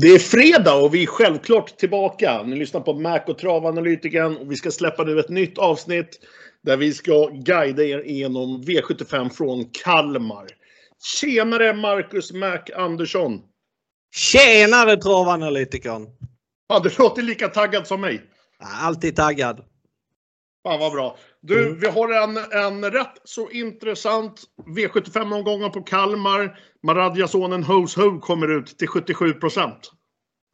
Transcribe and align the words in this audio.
Det 0.00 0.08
är 0.08 0.18
fredag 0.18 0.74
och 0.74 0.94
vi 0.94 1.02
är 1.02 1.06
självklart 1.06 1.76
tillbaka. 1.76 2.42
Ni 2.42 2.56
lyssnar 2.56 2.80
på 2.80 2.94
Mac 2.94 3.20
och 3.26 3.38
Travanalytikern 3.38 4.36
och 4.36 4.52
vi 4.52 4.56
ska 4.56 4.70
släppa 4.70 5.04
nu 5.04 5.20
ett 5.20 5.28
nytt 5.28 5.58
avsnitt 5.58 6.20
där 6.62 6.76
vi 6.76 6.92
ska 6.92 7.26
guida 7.26 7.84
er 7.84 8.06
igenom 8.06 8.62
V75 8.62 9.30
från 9.30 9.64
Kalmar. 9.64 10.46
Tjenare 11.20 11.72
Marcus 11.72 12.32
Mac 12.32 12.58
Andersson! 12.76 13.40
Tjenare 14.14 14.96
Travanalytikern! 14.96 16.06
Ja, 16.68 16.78
du 16.78 16.90
låter 16.98 17.22
lika 17.22 17.48
taggad 17.48 17.86
som 17.86 18.00
mig. 18.00 18.22
Alltid 18.82 19.16
taggad. 19.16 19.64
Fan 20.62 20.80
vad 20.80 20.92
bra. 20.92 21.16
Du, 21.48 21.66
Mm. 21.66 21.80
vi 21.80 21.86
har 21.86 22.12
en, 22.12 22.36
en 22.36 22.90
rätt 22.90 23.20
så 23.24 23.50
intressant 23.50 24.42
V75-omgångar 24.76 25.68
på 25.68 25.82
Kalmar. 25.82 26.58
Maradjasonen 26.82 27.62
Hos 27.64 27.96
Ho 27.96 28.20
kommer 28.20 28.48
ut 28.58 28.78
till 28.78 28.88
77 28.88 29.32
procent. 29.32 29.92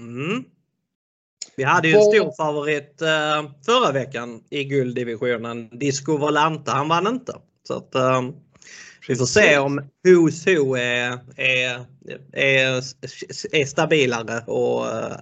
Mm. 0.01 0.45
Vi 1.57 1.65
hade 1.65 1.89
ju 1.89 1.95
en 1.95 2.03
stor 2.03 2.37
favorit 2.37 3.03
eh, 3.03 3.51
förra 3.67 3.93
veckan 3.93 4.41
i 4.51 4.65
gulddivisionen. 4.65 5.69
Disco 5.79 6.17
Volante. 6.17 6.71
Han 6.71 6.89
vann 6.89 7.07
inte. 7.07 7.33
Så 7.69 7.75
att, 7.75 7.95
eh, 7.95 8.23
vi 9.09 9.17
får 9.17 9.27
se 9.27 9.59
om 9.59 9.81
Who's 10.07 10.57
Who 10.57 10.77
är, 10.77 11.19
är, 11.37 11.85
är, 12.33 12.83
är 13.53 13.65
stabilare 13.65 14.45
och 14.47 14.85
uh, 14.85 15.17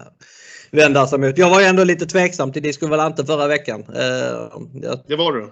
vända 0.70 1.06
sig 1.06 1.18
mot. 1.18 1.38
Jag 1.38 1.50
var 1.50 1.60
ju 1.60 1.66
ändå 1.66 1.84
lite 1.84 2.06
tveksam 2.06 2.52
till 2.52 2.62
Disco 2.62 2.86
Volante 2.86 3.24
förra 3.26 3.46
veckan. 3.46 3.80
Uh, 3.80 4.50
jag, 4.82 5.00
Det 5.08 5.16
var 5.16 5.32
du. 5.32 5.50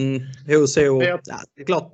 Mm. 0.00 0.22
Ja, 1.26 1.36
det, 1.56 1.62
är 1.62 1.66
klart, 1.66 1.92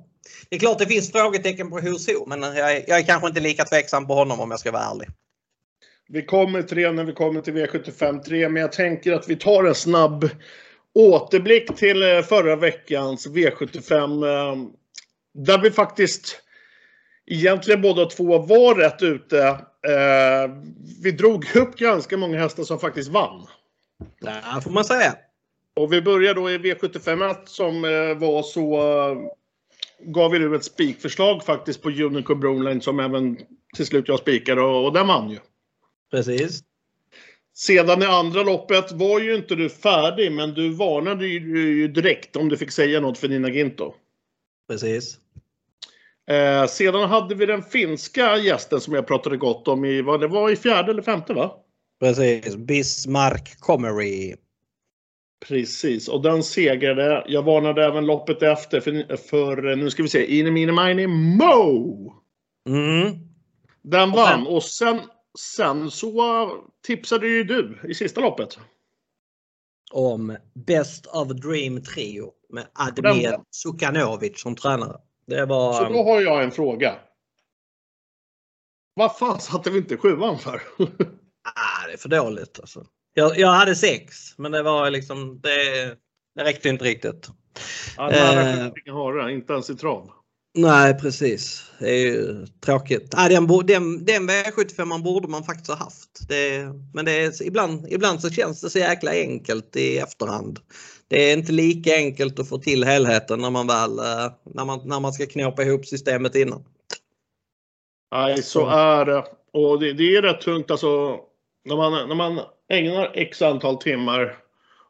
det 0.49 0.55
är 0.55 0.59
klart 0.59 0.79
det 0.79 0.85
finns 0.85 1.11
frågetecken 1.11 1.69
på 1.69 1.75
Who 1.79 2.25
men 2.27 2.41
jag 2.41 2.75
är, 2.75 2.83
jag 2.87 2.99
är 2.99 3.03
kanske 3.05 3.27
inte 3.27 3.39
lika 3.39 3.65
tveksam 3.65 4.07
på 4.07 4.13
honom 4.13 4.39
om 4.39 4.51
jag 4.51 4.59
ska 4.59 4.71
vara 4.71 4.83
ärlig. 4.83 5.07
Vi 6.09 6.21
kommer 6.25 6.61
till 6.61 6.77
det 6.77 6.91
när 6.91 7.03
vi 7.03 7.13
kommer 7.13 7.41
till 7.41 7.53
V75 7.53 8.23
3, 8.23 8.49
men 8.49 8.61
jag 8.61 8.71
tänker 8.71 9.13
att 9.13 9.29
vi 9.29 9.35
tar 9.35 9.63
en 9.63 9.75
snabb 9.75 10.29
återblick 10.95 11.75
till 11.75 12.03
eh, 12.03 12.21
förra 12.21 12.55
veckans 12.55 13.27
V75. 13.27 14.25
eh, 14.27 14.55
Där 15.33 15.57
vi 15.57 15.71
faktiskt 15.71 16.41
egentligen 17.25 17.81
båda 17.81 18.05
två 18.05 18.37
var 18.37 18.75
rätt 18.75 19.01
ute. 19.01 19.39
Eh, 19.87 20.51
Vi 21.03 21.11
drog 21.11 21.55
upp 21.55 21.75
ganska 21.77 22.17
många 22.17 22.39
hästar 22.39 22.63
som 22.63 22.79
faktiskt 22.79 23.09
vann. 23.09 23.47
Ja, 24.19 24.61
får 24.63 24.71
man 24.71 24.85
säga. 24.85 25.15
Och 25.77 25.93
vi 25.93 26.01
börjar 26.01 26.33
då 26.33 26.51
i 26.51 26.57
V75 26.57 27.31
1 27.31 27.49
som 27.49 27.85
eh, 27.85 28.17
var 28.17 28.43
så... 28.43 28.77
eh, 28.77 29.17
Gav 29.99 30.31
vi 30.31 30.39
nu 30.39 30.55
ett 30.55 30.63
spikförslag 30.63 31.43
faktiskt 31.43 31.81
på 31.81 31.89
Unico 31.89 32.35
Broline 32.35 32.81
som 32.81 32.99
även 32.99 33.37
till 33.75 33.85
slut 33.85 34.07
jag 34.07 34.19
spikade 34.19 34.61
och, 34.61 34.85
och 34.85 34.93
den 34.93 35.07
vann 35.07 35.29
ju. 35.29 35.37
Precis. 36.11 36.63
Sedan 37.53 38.01
i 38.01 38.05
andra 38.05 38.43
loppet 38.43 38.91
var 38.91 39.19
ju 39.19 39.35
inte 39.35 39.55
du 39.55 39.69
färdig, 39.69 40.31
men 40.31 40.53
du 40.53 40.69
varnade 40.69 41.27
ju 41.27 41.39
ju 41.59 41.87
direkt 41.87 42.35
om 42.35 42.49
du 42.49 42.57
fick 42.57 42.71
säga 42.71 42.99
något 42.99 43.17
för 43.17 43.27
Nina 43.27 43.49
Ginto. 43.49 43.93
Precis. 44.69 45.17
Eh, 46.29 46.65
sedan 46.67 47.09
hade 47.09 47.35
vi 47.35 47.45
den 47.45 47.63
finska 47.63 48.37
gästen 48.37 48.81
som 48.81 48.93
jag 48.93 49.07
pratade 49.07 49.37
gott 49.37 49.67
om 49.67 49.85
i, 49.85 50.01
vad 50.01 50.21
det 50.21 50.27
var 50.27 50.49
i 50.49 50.55
fjärde 50.55 50.91
eller 50.91 51.01
femte 51.01 51.33
va? 51.33 51.51
Precis. 51.99 52.55
Bismarck 52.55 53.59
Comery. 53.59 54.35
Precis, 55.39 56.07
och 56.07 56.21
den 56.21 56.43
segrade. 56.43 57.25
Jag 57.27 57.43
varnade 57.43 57.85
även 57.85 58.05
loppet 58.05 58.43
efter 58.43 58.81
för, 58.81 59.15
för 59.17 59.75
nu 59.75 59.89
ska 59.89 60.03
vi 60.03 60.09
se, 60.09 60.39
Ine 60.39 60.51
Mine 60.51 60.71
Mine 60.71 61.07
Mo! 61.07 62.13
Mm. 62.69 63.15
Den 63.81 64.11
vann 64.11 64.47
och 64.47 64.63
sen, 64.63 64.99
sen 65.39 65.91
så 65.91 66.49
tipsade 66.87 67.27
ju 67.27 67.43
du 67.43 67.79
i 67.89 67.93
sista 67.93 68.21
loppet. 68.21 68.59
Om 69.91 70.37
Best 70.53 71.05
of 71.05 71.27
Dream 71.27 71.83
Trio 71.83 72.31
med 72.49 72.67
Admir 72.73 73.39
Sukanovic 73.51 74.41
som 74.41 74.55
tränare. 74.55 74.97
Det 75.27 75.45
var... 75.45 75.73
Så 75.73 75.93
då 75.93 76.03
har 76.03 76.21
jag 76.21 76.43
en 76.43 76.51
fråga. 76.51 76.95
Vad 78.93 79.17
fan 79.17 79.39
satte 79.39 79.69
vi 79.69 79.77
inte 79.77 79.97
sjuan 79.97 80.37
för? 80.37 80.61
Ah, 81.55 81.87
det 81.87 81.93
är 81.93 81.97
för 81.97 82.09
dåligt 82.09 82.59
alltså. 82.59 82.85
Jag, 83.17 83.39
jag 83.39 83.47
hade 83.47 83.75
sex 83.75 84.33
men 84.37 84.51
det 84.51 84.63
var 84.63 84.89
liksom 84.89 85.39
det, 85.43 85.85
det 86.35 86.43
räckte 86.43 86.69
inte 86.69 86.85
riktigt. 86.85 87.29
Ja, 87.97 88.11
Eh. 88.11 88.93
har 88.93 89.13
det, 89.13 89.33
inte 89.33 89.53
ens 89.53 89.69
i 89.69 89.75
trav. 89.75 90.11
Nej 90.57 90.99
precis. 90.99 91.71
Det 91.79 91.89
är 91.89 92.05
ju 92.05 92.45
tråkigt. 92.65 93.13
Ah, 93.17 93.29
den, 93.29 93.47
den, 93.47 94.05
den 94.05 94.29
V75 94.29 94.85
man 94.85 95.03
borde 95.03 95.27
man 95.27 95.43
faktiskt 95.43 95.69
ha 95.69 95.75
haft. 95.75 96.27
Det, 96.27 96.65
men 96.93 97.05
det 97.05 97.11
är, 97.11 97.43
ibland, 97.43 97.87
ibland 97.89 98.21
så 98.21 98.29
känns 98.29 98.61
det 98.61 98.69
så 98.69 98.79
jäkla 98.79 99.11
enkelt 99.11 99.75
i 99.75 99.97
efterhand. 99.97 100.59
Det 101.07 101.31
är 101.31 101.37
inte 101.37 101.51
lika 101.51 101.95
enkelt 101.95 102.39
att 102.39 102.49
få 102.49 102.57
till 102.57 102.83
helheten 102.83 103.41
när 103.41 103.49
man 103.49 103.67
väl 103.67 103.99
eh, 103.99 104.31
när 104.43 104.65
man, 104.65 104.81
när 104.85 104.99
man 104.99 105.13
ska 105.13 105.25
knåpa 105.25 105.63
ihop 105.63 105.85
systemet 105.85 106.35
innan. 106.35 106.63
Nej, 108.11 108.43
så 108.43 108.67
är 108.67 109.05
det. 109.05 109.23
Och 109.53 109.79
det, 109.79 109.93
det 109.93 110.15
är 110.15 110.21
rätt 110.21 110.41
tungt 110.41 110.71
alltså. 110.71 111.19
När 111.65 111.75
man, 111.75 112.07
när 112.07 112.15
man 112.15 112.39
ägnar 112.69 113.11
x 113.13 113.41
antal 113.41 113.77
timmar 113.77 114.37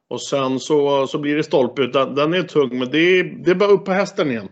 och 0.08 0.22
sen 0.22 0.60
så, 0.60 1.08
så 1.08 1.20
blir 1.20 1.36
det 1.36 1.44
stolpe 1.44 1.82
ut. 1.82 1.94
Den, 1.94 2.16
den 2.16 2.34
är 2.34 2.44
tung, 2.44 2.80
men 2.80 2.92
det 2.92 3.00
är, 3.00 3.24
det 3.24 3.52
är 3.52 3.56
bara 3.56 3.70
upp 3.70 3.86
på 3.86 3.92
hästen 3.92 4.32
igen. 4.32 4.50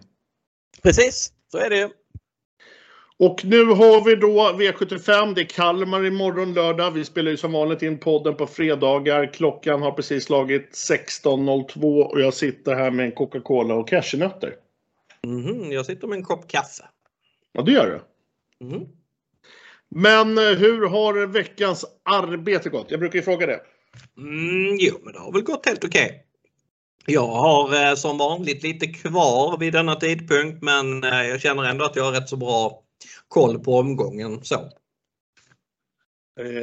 Precis, 0.84 1.34
så 1.52 1.58
är 1.58 1.70
det 1.70 1.78
ju. 1.78 1.90
Och 3.18 3.46
nu 3.46 3.66
har 3.66 4.06
vi 4.06 4.16
då 4.16 4.52
V75. 4.52 5.34
Det 5.36 5.42
är 5.42 5.46
Kalmar 5.46 6.06
imorgon 6.06 6.54
lördag. 6.54 6.92
Vi 6.92 7.06
spelar 7.06 7.32
ju 7.32 7.38
som 7.38 7.52
vanligt 7.52 7.82
in 7.82 7.98
podden 7.98 8.36
på 8.36 8.48
fredagar. 8.48 9.34
Klockan 9.34 9.82
har 9.82 9.92
precis 9.92 10.24
slagit 10.24 10.72
16.02 10.72 12.02
och 12.02 12.22
jag 12.22 12.34
sitter 12.34 12.76
här 12.76 12.92
med 12.92 13.06
en 13.06 13.12
Coca-Cola 13.12 13.76
och 13.76 13.88
cashewnötter. 13.90 14.56
Mhm, 15.24 15.72
jag 15.72 15.86
sitter 15.86 16.08
med 16.08 16.18
en 16.18 16.24
kopp 16.24 16.48
kaffe. 16.48 16.84
Ja, 17.52 17.62
det 17.62 17.72
gör 17.72 17.88
det. 17.88 18.02
Mhm. 18.66 18.86
Men 19.96 20.38
eh, 20.38 20.44
hur 20.44 20.88
har 20.88 21.28
veckans 21.28 21.86
arbete 22.04 22.70
gått? 22.70 22.92
Jag 22.92 23.00
brukar 23.00 23.20
ju 23.20 23.24
fråga 23.24 23.46
det. 23.46 23.62
Mm, 24.18 24.78
jo, 24.80 25.00
men 25.04 25.14
det 25.14 25.20
har 25.20 25.32
väl 25.32 25.42
gått 25.42 25.66
helt 25.66 25.84
okej. 25.84 26.26
Jag 27.06 27.28
har 27.28 27.90
eh, 27.90 27.96
som 27.96 28.18
vanligt 28.18 28.64
lite 28.64 28.88
kvar 28.88 29.58
vid 29.58 29.74
denna 29.74 29.96
tidpunkt 29.96 30.64
men 30.64 31.04
eh, 31.04 31.24
jag 31.24 31.42
känner 31.42 31.64
ändå 31.64 31.86
att 31.86 31.96
jag 31.96 32.04
har 32.04 32.12
rätt 32.12 32.30
så 32.30 32.38
bra 32.38 32.82
koll 33.28 33.60
på 33.60 33.78
omgången. 33.78 34.44
Så. 34.44 34.72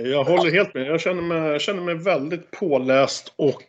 Jag 0.04 0.24
håller 0.24 0.50
helt 0.50 0.74
med. 0.74 0.86
Jag 0.86 1.00
känner 1.00 1.22
mig, 1.22 1.38
jag 1.38 1.60
känner 1.60 1.82
mig 1.82 1.94
väldigt 1.94 2.50
påläst 2.50 3.32
och 3.36 3.62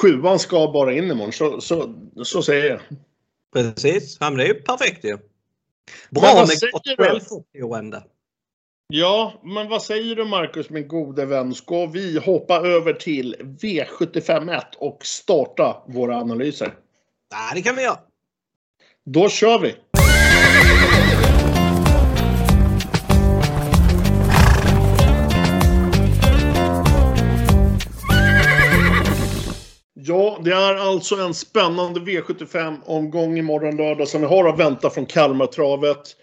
sjuan 0.00 0.38
ska 0.38 0.70
bara 0.72 0.92
in 0.92 1.10
imorgon. 1.10 1.32
Så, 1.32 1.60
så, 1.60 1.94
så 2.24 2.42
säger 2.42 2.70
jag. 2.70 2.80
Precis, 3.54 4.16
ja, 4.20 4.30
men 4.30 4.38
det 4.38 4.44
är 4.44 4.48
ju 4.48 4.62
perfekt 4.62 5.04
ju. 5.04 5.10
Men 5.10 5.20
Bra 6.10 6.34
med 6.34 6.72
gott 6.72 6.84
du? 6.84 6.96
självförtroende. 6.96 8.02
Ja, 8.88 9.40
men 9.42 9.68
vad 9.68 9.82
säger 9.82 10.16
du 10.16 10.24
Marcus, 10.24 10.70
min 10.70 10.88
gode 10.88 11.26
vän? 11.26 11.54
Ska 11.54 11.86
vi 11.86 12.18
hoppa 12.18 12.56
över 12.56 12.92
till 12.92 13.36
V751 13.40 14.62
och 14.78 15.06
starta 15.06 15.82
våra 15.86 16.16
analyser? 16.16 16.74
Ja, 17.30 17.54
det 17.54 17.62
kan 17.62 17.76
vi 17.76 17.82
göra. 17.82 17.98
Då 19.04 19.28
kör 19.28 19.58
vi! 19.58 19.74
Ja, 30.08 30.38
det 30.44 30.50
är 30.50 30.74
alltså 30.74 31.16
en 31.16 31.34
spännande 31.34 32.00
V75-omgång 32.00 33.38
imorgon 33.38 33.76
lördag 33.76 34.08
som 34.08 34.20
vi 34.20 34.26
har 34.26 34.48
att 34.48 34.58
vänta 34.58 34.90
från 34.90 35.06
Kalmartravet. 35.06 36.16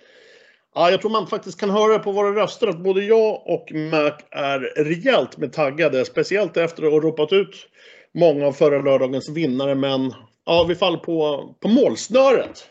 Ja, 0.75 0.91
jag 0.91 1.01
tror 1.01 1.12
man 1.12 1.27
faktiskt 1.27 1.59
kan 1.59 1.69
höra 1.69 2.00
på 2.00 2.12
våra 2.12 2.35
röster 2.35 2.68
att 2.68 2.80
både 2.80 3.03
jag 3.03 3.41
och 3.45 3.71
Mac 3.71 4.18
är 4.31 4.59
rejält 4.83 5.38
med 5.38 5.53
taggade. 5.53 6.06
Speciellt 6.06 6.57
efter 6.57 6.83
att 6.83 6.91
ha 6.91 7.00
ropat 7.00 7.33
ut 7.33 7.68
många 8.13 8.47
av 8.47 8.53
förra 8.53 8.81
lördagens 8.81 9.30
vinnare. 9.30 9.75
Men 9.75 10.13
ja, 10.45 10.65
vi 10.68 10.75
faller 10.75 10.97
på, 10.97 11.50
på 11.59 11.68
målsnöret. 11.68 12.68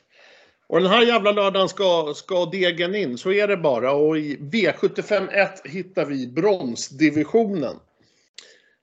Och 0.66 0.80
den 0.80 0.90
här 0.90 1.02
jävla 1.02 1.32
lördagen 1.32 1.68
ska, 1.68 2.12
ska 2.16 2.46
degen 2.46 2.94
in, 2.94 3.18
så 3.18 3.32
är 3.32 3.48
det 3.48 3.56
bara. 3.56 3.92
Och 3.92 4.18
i 4.18 4.36
V75 4.36 5.32
1 5.32 5.62
hittar 5.64 6.04
vi 6.04 6.26
bronsdivisionen. 6.26 7.76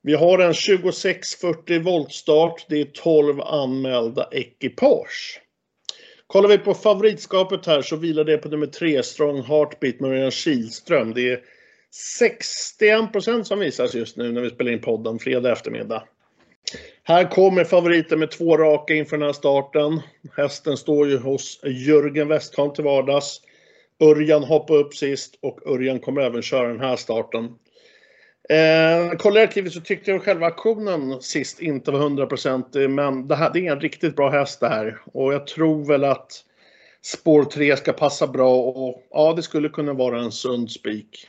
Vi 0.02 0.14
har 0.14 0.40
en 0.40 0.54
2640 0.54 1.84
voltstart. 1.84 2.66
Det 2.70 2.82
är 2.82 2.86
12 2.86 3.42
anmälda 3.42 4.30
ekipage. 4.32 5.42
Kollar 6.28 6.50
vi 6.50 6.58
på 6.58 6.74
favoritskapet 6.74 7.66
här 7.66 7.82
så 7.82 7.96
vilar 7.96 8.24
det 8.24 8.38
på 8.38 8.50
nummer 8.50 8.68
3, 8.68 9.04
Strong 9.04 9.44
Heartbeat 9.44 10.00
med 10.00 10.12
Örjan 10.12 10.32
Kihlström. 10.32 11.14
Det 11.14 11.30
är 11.30 11.40
61% 12.82 13.44
som 13.44 13.60
visas 13.60 13.94
just 13.94 14.18
nu 14.18 14.32
när 14.32 14.42
vi 14.42 14.50
spelar 14.50 14.72
in 14.72 14.82
podden 14.82 15.20
fredag 15.20 15.52
eftermiddag. 15.52 16.04
Här 17.04 17.32
kommer 17.32 17.64
favoriten 17.64 18.20
med 18.20 18.32
två 18.32 18.58
raka 18.58 18.94
inför 18.94 19.18
den 19.18 19.26
här 19.26 19.34
starten. 19.34 20.02
Hästen 20.38 20.78
står 20.78 21.10
ju 21.10 21.18
hos 21.18 21.60
Jörgen 21.64 22.28
Westholm 22.28 22.74
till 22.74 22.84
vardags. 22.84 23.42
Örjan 24.00 24.44
hoppade 24.44 24.80
upp 24.80 24.96
sist 24.96 25.40
och 25.42 25.68
Örjan 25.68 26.00
kommer 26.00 26.22
även 26.22 26.42
köra 26.42 26.68
den 26.68 26.80
här 26.80 26.96
starten. 26.96 27.56
Eh, 28.50 29.18
kollar 29.18 29.42
arkivet 29.42 29.74
så 29.74 29.82
tyckte 29.82 30.12
jag 30.12 30.24
själva 30.24 30.48
aktionen 30.48 31.22
sist 31.22 31.62
inte 31.62 31.92
var 31.92 32.00
100% 32.00 32.82
eh, 32.82 32.90
men 32.90 33.28
det, 33.28 33.36
här, 33.36 33.52
det 33.54 33.68
är 33.68 33.72
en 33.72 33.80
riktigt 33.80 34.16
bra 34.16 34.30
häst 34.30 34.60
det 34.60 34.68
här. 34.68 34.98
Och 35.14 35.34
jag 35.34 35.48
tror 35.48 35.86
väl 35.86 36.04
att 36.04 36.32
spår 37.02 37.44
3 37.44 37.78
ska 37.78 37.94
passa 37.94 38.28
bra 38.28 38.56
och 38.56 39.04
ja, 39.12 39.34
det 39.34 39.44
skulle 39.44 39.70
kunna 39.70 39.94
vara 39.94 40.22
en 40.22 40.32
sund 40.32 40.72
spik. 40.72 41.28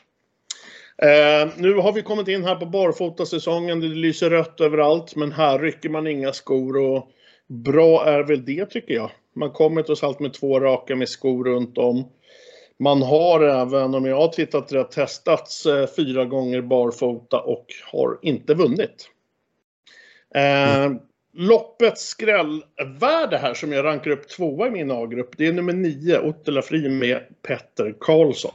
Eh, 1.02 1.48
nu 1.56 1.74
har 1.74 1.92
vi 1.92 2.02
kommit 2.02 2.28
in 2.28 2.44
här 2.44 2.56
på 2.56 2.66
barfotasäsongen. 2.66 3.80
Det 3.80 3.86
lyser 3.86 4.30
rött 4.30 4.60
överallt 4.60 5.16
men 5.16 5.32
här 5.32 5.58
rycker 5.58 5.88
man 5.88 6.06
inga 6.06 6.32
skor 6.32 6.76
och 6.76 7.08
bra 7.46 8.04
är 8.06 8.22
väl 8.22 8.44
det 8.44 8.66
tycker 8.66 8.94
jag. 8.94 9.10
Man 9.36 9.50
kommer 9.50 9.82
trots 9.82 10.02
allt 10.02 10.20
med 10.20 10.34
två 10.34 10.60
raka 10.60 10.96
med 10.96 11.08
skor 11.08 11.44
runt 11.44 11.78
om. 11.78 12.04
Man 12.80 13.02
har 13.02 13.40
även, 13.40 13.94
om 13.94 14.04
jag 14.04 14.16
har 14.16 14.28
tittat 14.28 14.72
rätt, 14.72 14.90
testats 14.90 15.66
eh, 15.66 15.88
fyra 15.96 16.24
gånger 16.24 16.60
barfota 16.60 17.40
och 17.40 17.66
har 17.92 18.18
inte 18.22 18.54
vunnit. 18.54 19.08
Eh, 20.34 20.76
mm. 20.76 20.98
Loppets 21.32 22.08
skrällvärde 22.08 23.38
här 23.38 23.54
som 23.54 23.72
jag 23.72 23.84
rankar 23.84 24.10
upp 24.10 24.28
tvåa 24.28 24.66
i 24.66 24.70
min 24.70 24.90
A-grupp, 24.90 25.30
det 25.36 25.46
är 25.46 25.52
nummer 25.52 25.72
9, 25.72 26.18
Ottila 26.18 26.62
Fri 26.62 26.88
med 26.88 27.22
Petter 27.42 27.94
Karlsson. 28.00 28.54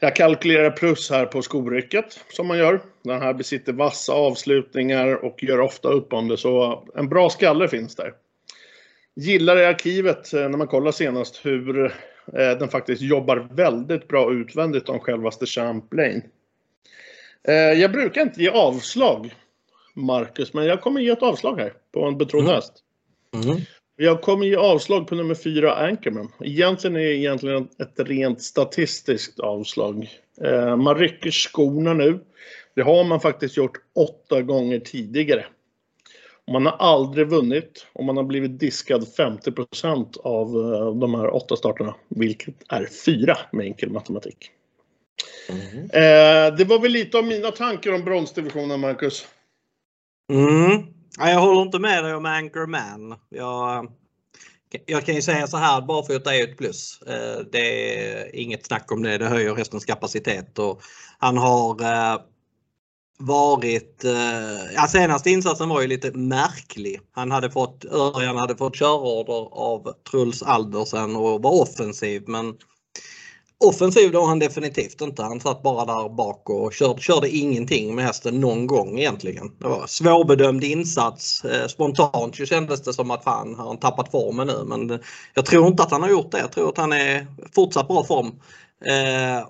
Jag 0.00 0.16
kalkylerar 0.16 0.70
plus 0.70 1.10
här 1.10 1.26
på 1.26 1.42
skorycket 1.42 2.20
som 2.30 2.46
man 2.46 2.58
gör. 2.58 2.80
Den 3.02 3.22
här 3.22 3.34
besitter 3.34 3.72
vassa 3.72 4.12
avslutningar 4.12 5.24
och 5.24 5.42
gör 5.42 5.60
ofta 5.60 5.88
upp 5.88 6.12
om 6.12 6.28
det, 6.28 6.36
så 6.36 6.84
en 6.94 7.08
bra 7.08 7.30
skalle 7.30 7.68
finns 7.68 7.96
där. 7.96 8.12
Gillar 9.14 9.58
i 9.58 9.64
arkivet 9.64 10.32
eh, 10.32 10.48
när 10.48 10.58
man 10.58 10.66
kollar 10.66 10.92
senast 10.92 11.46
hur 11.46 11.94
den 12.32 12.68
faktiskt 12.68 13.02
jobbar 13.02 13.48
väldigt 13.50 14.08
bra 14.08 14.32
utvändigt 14.32 14.88
om 14.88 15.00
självaste 15.00 15.46
Champlain. 15.46 16.22
Eh, 17.48 17.54
jag 17.54 17.92
brukar 17.92 18.22
inte 18.22 18.42
ge 18.42 18.48
avslag, 18.48 19.34
Marcus, 19.94 20.54
men 20.54 20.64
jag 20.64 20.80
kommer 20.80 21.00
ge 21.00 21.10
ett 21.10 21.22
avslag 21.22 21.60
här 21.60 21.72
på 21.92 22.04
en 22.04 22.18
betrodd 22.18 22.42
mm. 22.42 22.54
häst. 22.54 22.72
Mm. 23.34 23.60
Jag 23.96 24.22
kommer 24.22 24.46
ge 24.46 24.56
avslag 24.56 25.06
på 25.06 25.14
nummer 25.14 25.34
fyra, 25.34 25.74
Anchorman. 25.74 26.32
Egentligen 26.40 26.96
är 26.96 27.00
det 27.00 27.16
egentligen 27.16 27.68
ett 27.78 28.00
rent 28.08 28.42
statistiskt 28.42 29.40
avslag. 29.40 30.08
Eh, 30.40 30.76
man 30.76 30.98
rycker 30.98 31.30
skorna 31.30 31.94
nu. 31.94 32.20
Det 32.74 32.82
har 32.82 33.04
man 33.04 33.20
faktiskt 33.20 33.56
gjort 33.56 33.76
åtta 33.94 34.42
gånger 34.42 34.78
tidigare. 34.78 35.46
Man 36.52 36.66
har 36.66 36.72
aldrig 36.72 37.28
vunnit 37.28 37.86
och 37.92 38.04
man 38.04 38.16
har 38.16 38.24
blivit 38.24 38.60
diskad 38.60 39.06
50% 39.18 40.20
av 40.20 40.48
eh, 40.48 40.94
de 40.94 41.14
här 41.14 41.34
åtta 41.34 41.56
starterna, 41.56 41.94
vilket 42.08 42.54
är 42.68 42.88
fyra 43.04 43.38
med 43.52 43.66
enkel 43.66 43.90
matematik. 43.90 44.50
Mm. 45.48 45.84
Eh, 45.84 46.56
det 46.56 46.64
var 46.64 46.78
väl 46.78 46.92
lite 46.92 47.18
av 47.18 47.24
mina 47.24 47.50
tankar 47.50 47.92
om 47.92 48.04
bronsdivisionen, 48.04 48.80
Marcus. 48.80 49.26
Mm. 50.32 50.82
Jag 51.18 51.40
håller 51.40 51.62
inte 51.62 51.78
med 51.78 52.04
dig 52.04 52.14
om 52.14 52.26
Anchorman. 52.26 53.14
Jag, 53.28 53.92
jag 54.86 55.06
kan 55.06 55.14
ju 55.14 55.22
säga 55.22 55.46
så 55.46 55.56
här, 55.56 55.80
bara 55.80 56.02
för 56.02 56.16
att 56.16 56.24
det 56.24 56.40
är 56.40 56.44
ett 56.44 56.58
plus. 56.58 57.02
Eh, 57.02 57.40
det 57.52 57.98
är 57.98 58.36
inget 58.36 58.66
snack 58.66 58.92
om 58.92 59.02
det. 59.02 59.18
Det 59.18 59.28
höjer 59.28 59.54
hästens 59.54 59.84
kapacitet 59.84 60.58
och 60.58 60.82
han 61.18 61.36
har 61.38 61.74
varit, 63.18 64.04
eh, 64.04 64.74
ja 64.74 64.86
senaste 64.88 65.30
insatsen 65.30 65.68
var 65.68 65.80
ju 65.80 65.86
lite 65.86 66.10
märklig. 66.12 67.00
Han 67.12 67.30
hade 67.30 67.50
fått, 67.50 67.84
Örjan 67.84 68.36
hade 68.36 68.56
fått 68.56 68.76
körorder 68.76 69.48
av 69.52 69.92
Truls 70.10 70.42
Aldersen 70.42 71.16
och 71.16 71.42
var 71.42 71.62
offensiv 71.62 72.22
men 72.26 72.54
offensiv 73.64 74.12
då 74.12 74.24
han 74.24 74.38
definitivt 74.38 75.00
inte. 75.00 75.22
Han 75.22 75.40
satt 75.40 75.62
bara 75.62 75.84
där 75.84 76.08
bak 76.08 76.50
och 76.50 76.72
körde, 76.72 77.00
körde 77.00 77.28
ingenting 77.28 77.94
med 77.94 78.04
hästen 78.04 78.40
någon 78.40 78.66
gång 78.66 78.98
egentligen. 78.98 79.52
Det 79.58 79.68
var 79.68 79.86
svårbedömd 79.86 80.64
insats. 80.64 81.44
Eh, 81.44 81.66
spontant 81.66 82.36
så 82.36 82.46
kändes 82.46 82.82
det 82.82 82.92
som 82.92 83.10
att 83.10 83.24
fan 83.24 83.54
har 83.54 83.66
han 83.66 83.78
tappat 83.78 84.10
formen 84.10 84.46
nu 84.46 84.64
men 84.66 85.00
jag 85.34 85.46
tror 85.46 85.66
inte 85.66 85.82
att 85.82 85.90
han 85.90 86.02
har 86.02 86.10
gjort 86.10 86.30
det. 86.30 86.38
Jag 86.38 86.52
tror 86.52 86.68
att 86.68 86.78
han 86.78 86.92
är 86.92 87.26
fortsatt 87.54 87.88
bra 87.88 88.04
form. 88.04 88.26
Eh, 88.84 89.48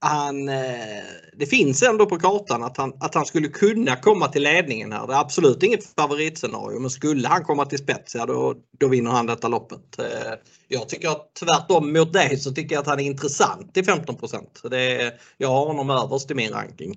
han, 0.00 0.48
eh, 0.48 1.04
det 1.32 1.46
finns 1.46 1.82
ändå 1.82 2.06
på 2.06 2.18
kartan 2.18 2.62
att 2.62 2.76
han, 2.76 2.92
att 3.00 3.14
han 3.14 3.26
skulle 3.26 3.48
kunna 3.48 3.96
komma 3.96 4.28
till 4.28 4.42
ledningen 4.42 4.92
här. 4.92 5.06
Det 5.06 5.12
är 5.12 5.20
absolut 5.20 5.62
inget 5.62 5.94
favoritscenario 5.94 6.78
men 6.80 6.90
skulle 6.90 7.28
han 7.28 7.44
komma 7.44 7.64
till 7.64 7.78
spets, 7.78 8.14
ja, 8.14 8.26
då, 8.26 8.54
då 8.80 8.88
vinner 8.88 9.10
han 9.10 9.26
detta 9.26 9.48
loppet. 9.48 9.98
Eh, 9.98 10.32
jag 10.68 10.88
tycker 10.88 11.08
att 11.08 11.34
tvärtom 11.34 11.92
mot 11.92 12.12
dig 12.12 12.36
så 12.36 12.52
tycker 12.52 12.74
jag 12.74 12.82
att 12.82 12.88
han 12.88 13.00
är 13.00 13.04
intressant 13.04 13.74
till 13.74 13.84
15 13.84 14.16
det, 14.70 15.12
Jag 15.38 15.48
har 15.48 15.66
honom 15.66 15.90
överst 15.90 16.30
i 16.30 16.34
min 16.34 16.52
ranking. 16.52 16.94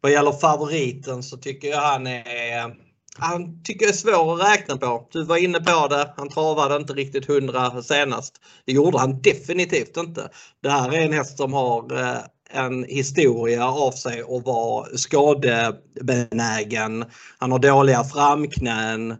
Vad 0.00 0.12
gäller 0.12 0.32
favoriten 0.32 1.22
så 1.22 1.36
tycker 1.36 1.68
jag 1.68 1.80
han 1.80 2.06
är 2.06 2.87
han 3.18 3.62
tycker 3.62 3.86
jag 3.86 3.92
är 3.92 3.96
svår 3.96 4.34
att 4.34 4.52
räkna 4.52 4.76
på. 4.76 5.08
Du 5.12 5.24
var 5.24 5.36
inne 5.36 5.60
på 5.60 5.88
det. 5.88 6.14
Han 6.16 6.28
travade 6.28 6.76
inte 6.76 6.92
riktigt 6.92 7.26
hundra 7.26 7.82
senast. 7.82 8.34
Det 8.64 8.72
gjorde 8.72 8.98
han 8.98 9.22
definitivt 9.22 9.96
inte. 9.96 10.28
Det 10.62 10.70
här 10.70 10.94
är 10.94 11.00
en 11.00 11.12
häst 11.12 11.36
som 11.36 11.52
har 11.52 12.00
eh, 12.00 12.18
en 12.50 12.84
historia 12.84 13.70
av 13.70 13.92
sig 13.92 14.20
att 14.20 14.46
vara 14.46 14.86
skadebenägen. 14.96 17.04
Han 17.38 17.52
har 17.52 17.58
dåliga 17.58 18.04
framknän. 18.04 19.10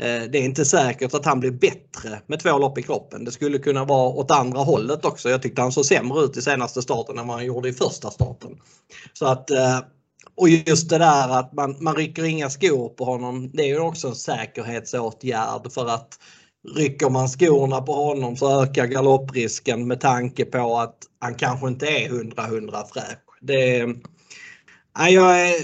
Eh, 0.00 0.22
det 0.32 0.38
är 0.38 0.44
inte 0.44 0.64
säkert 0.64 1.14
att 1.14 1.26
han 1.26 1.40
blir 1.40 1.50
bättre 1.50 2.20
med 2.26 2.40
två 2.40 2.58
lopp 2.58 2.78
i 2.78 2.82
kroppen. 2.82 3.24
Det 3.24 3.32
skulle 3.32 3.58
kunna 3.58 3.84
vara 3.84 4.08
åt 4.08 4.30
andra 4.30 4.60
hållet 4.60 5.04
också. 5.04 5.30
Jag 5.30 5.42
tyckte 5.42 5.62
han 5.62 5.72
såg 5.72 5.84
sämre 5.84 6.24
ut 6.24 6.36
i 6.36 6.42
senaste 6.42 6.82
starten 6.82 7.18
än 7.18 7.26
vad 7.26 7.36
han 7.36 7.46
gjorde 7.46 7.68
i 7.68 7.72
första 7.72 8.10
starten. 8.10 8.50
Så 9.12 9.26
att 9.26 9.50
eh, 9.50 9.80
och 10.38 10.48
just 10.48 10.88
det 10.88 10.98
där 10.98 11.38
att 11.38 11.52
man, 11.52 11.76
man 11.80 11.96
rycker 11.96 12.24
inga 12.24 12.50
skor 12.50 12.88
på 12.88 13.04
honom. 13.04 13.50
Det 13.52 13.62
är 13.62 13.66
ju 13.66 13.80
också 13.80 14.08
en 14.08 14.14
säkerhetsåtgärd 14.14 15.72
för 15.72 15.86
att 15.86 16.18
rycker 16.76 17.10
man 17.10 17.28
skorna 17.28 17.80
på 17.80 17.92
honom 17.92 18.36
så 18.36 18.62
ökar 18.62 18.86
galopprisken 18.86 19.86
med 19.86 20.00
tanke 20.00 20.44
på 20.44 20.76
att 20.78 20.96
han 21.18 21.34
kanske 21.34 21.68
inte 21.68 21.86
är 21.86 22.08
100-100 22.08 22.84
fräsch. 22.92 23.18
Det, 23.40 23.76
jag 25.08 25.48
är, 25.48 25.54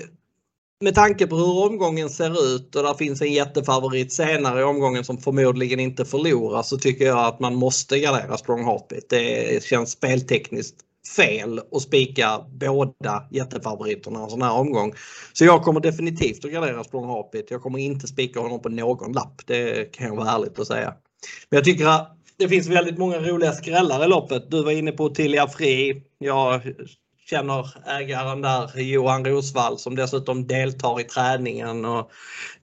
med 0.80 0.94
tanke 0.94 1.26
på 1.26 1.36
hur 1.36 1.64
omgången 1.66 2.10
ser 2.10 2.54
ut 2.54 2.76
och 2.76 2.82
där 2.82 2.94
finns 2.94 3.22
en 3.22 3.32
jättefavorit 3.32 4.12
senare 4.12 4.60
i 4.60 4.64
omgången 4.64 5.04
som 5.04 5.18
förmodligen 5.18 5.80
inte 5.80 6.04
förlorar 6.04 6.62
så 6.62 6.78
tycker 6.78 7.04
jag 7.04 7.26
att 7.26 7.40
man 7.40 7.54
måste 7.54 7.98
gardera 7.98 8.36
Strong 8.36 8.64
Heartbeat. 8.64 9.08
Det 9.08 9.64
känns 9.64 9.90
speltekniskt 9.90 10.76
fel 11.16 11.60
att 11.72 11.82
spika 11.82 12.44
båda 12.52 13.28
jättefavoriterna 13.30 14.22
en 14.22 14.30
sån 14.30 14.42
här 14.42 14.52
omgång. 14.52 14.92
Så 15.32 15.44
jag 15.44 15.62
kommer 15.62 15.80
definitivt 15.80 16.44
att 16.44 16.52
gardera 16.52 16.84
Strong 16.84 17.06
Heartbeat. 17.06 17.50
Jag 17.50 17.62
kommer 17.62 17.78
inte 17.78 18.06
spika 18.06 18.40
honom 18.40 18.62
på 18.62 18.68
någon 18.68 19.12
lapp. 19.12 19.42
Det 19.46 19.92
kan 19.92 20.06
jag 20.06 20.16
vara 20.16 20.30
ärligt 20.30 20.58
att 20.58 20.66
säga. 20.66 20.94
Men 21.50 21.56
jag 21.56 21.64
tycker 21.64 21.86
att 21.86 22.16
det 22.36 22.48
finns 22.48 22.68
väldigt 22.68 22.98
många 22.98 23.18
roliga 23.18 23.52
skrällar 23.52 24.04
i 24.04 24.08
loppet. 24.08 24.50
Du 24.50 24.64
var 24.64 24.70
inne 24.70 24.92
på 24.92 25.08
Tilia 25.08 25.48
Fri. 25.48 26.02
Jag 26.18 26.60
känner 27.30 27.68
ägaren 27.86 28.42
där, 28.42 28.80
Johan 28.80 29.24
Rosvall, 29.24 29.78
som 29.78 29.96
dessutom 29.96 30.46
deltar 30.46 31.00
i 31.00 31.04
träningen. 31.04 31.84
Och 31.84 32.10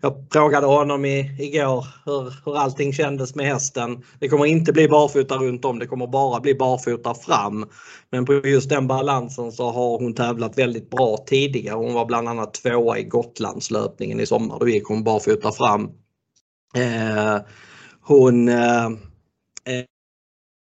jag 0.01 0.27
frågade 0.31 0.67
honom 0.67 1.05
i, 1.05 1.35
igår 1.39 1.87
hur, 2.05 2.33
hur 2.45 2.57
allting 2.57 2.93
kändes 2.93 3.35
med 3.35 3.45
hästen. 3.45 4.03
Det 4.19 4.29
kommer 4.29 4.45
inte 4.45 4.73
bli 4.73 4.87
barfota 4.87 5.35
runt 5.35 5.65
om, 5.65 5.79
det 5.79 5.87
kommer 5.87 6.07
bara 6.07 6.39
bli 6.39 6.55
barfota 6.55 7.13
fram. 7.13 7.65
Men 8.09 8.25
på 8.25 8.33
just 8.33 8.69
den 8.69 8.87
balansen 8.87 9.51
så 9.51 9.71
har 9.71 9.99
hon 9.99 10.13
tävlat 10.13 10.57
väldigt 10.57 10.89
bra 10.89 11.17
tidigare. 11.17 11.75
Hon 11.75 11.93
var 11.93 12.05
bland 12.05 12.29
annat 12.29 12.53
tvåa 12.53 12.99
i 12.99 13.03
Gotlandslöpningen 13.03 14.19
i 14.19 14.25
sommar. 14.25 14.59
Då 14.59 14.69
gick 14.69 14.87
hon 14.87 15.03
barfota 15.03 15.51
fram. 15.51 15.83
Eh, 16.75 17.41
hon 18.01 18.49
eh, 18.49 18.89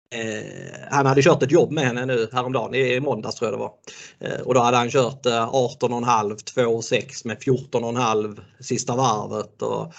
Eh, 0.10 0.88
han 0.92 1.06
hade 1.06 1.22
kört 1.22 1.44
ett 1.44 1.52
jobb 1.52 1.72
med 1.72 1.84
henne 1.84 2.06
nu 2.06 2.30
häromdagen, 2.32 2.76
i 2.76 3.00
måndags 3.00 3.36
tror 3.36 3.52
jag 3.52 3.60
det 3.60 3.64
var. 3.64 3.74
Eh, 4.20 4.42
och 4.42 4.54
då 4.54 4.60
hade 4.60 4.78
han 4.78 4.90
kört 4.90 5.26
eh, 5.26 5.32
18,5, 5.32 6.36
2,6 6.56 7.28
med 7.28 7.38
14,5 7.38 8.40
sista 8.60 8.96
varvet. 8.96 9.62
Och, 9.62 9.94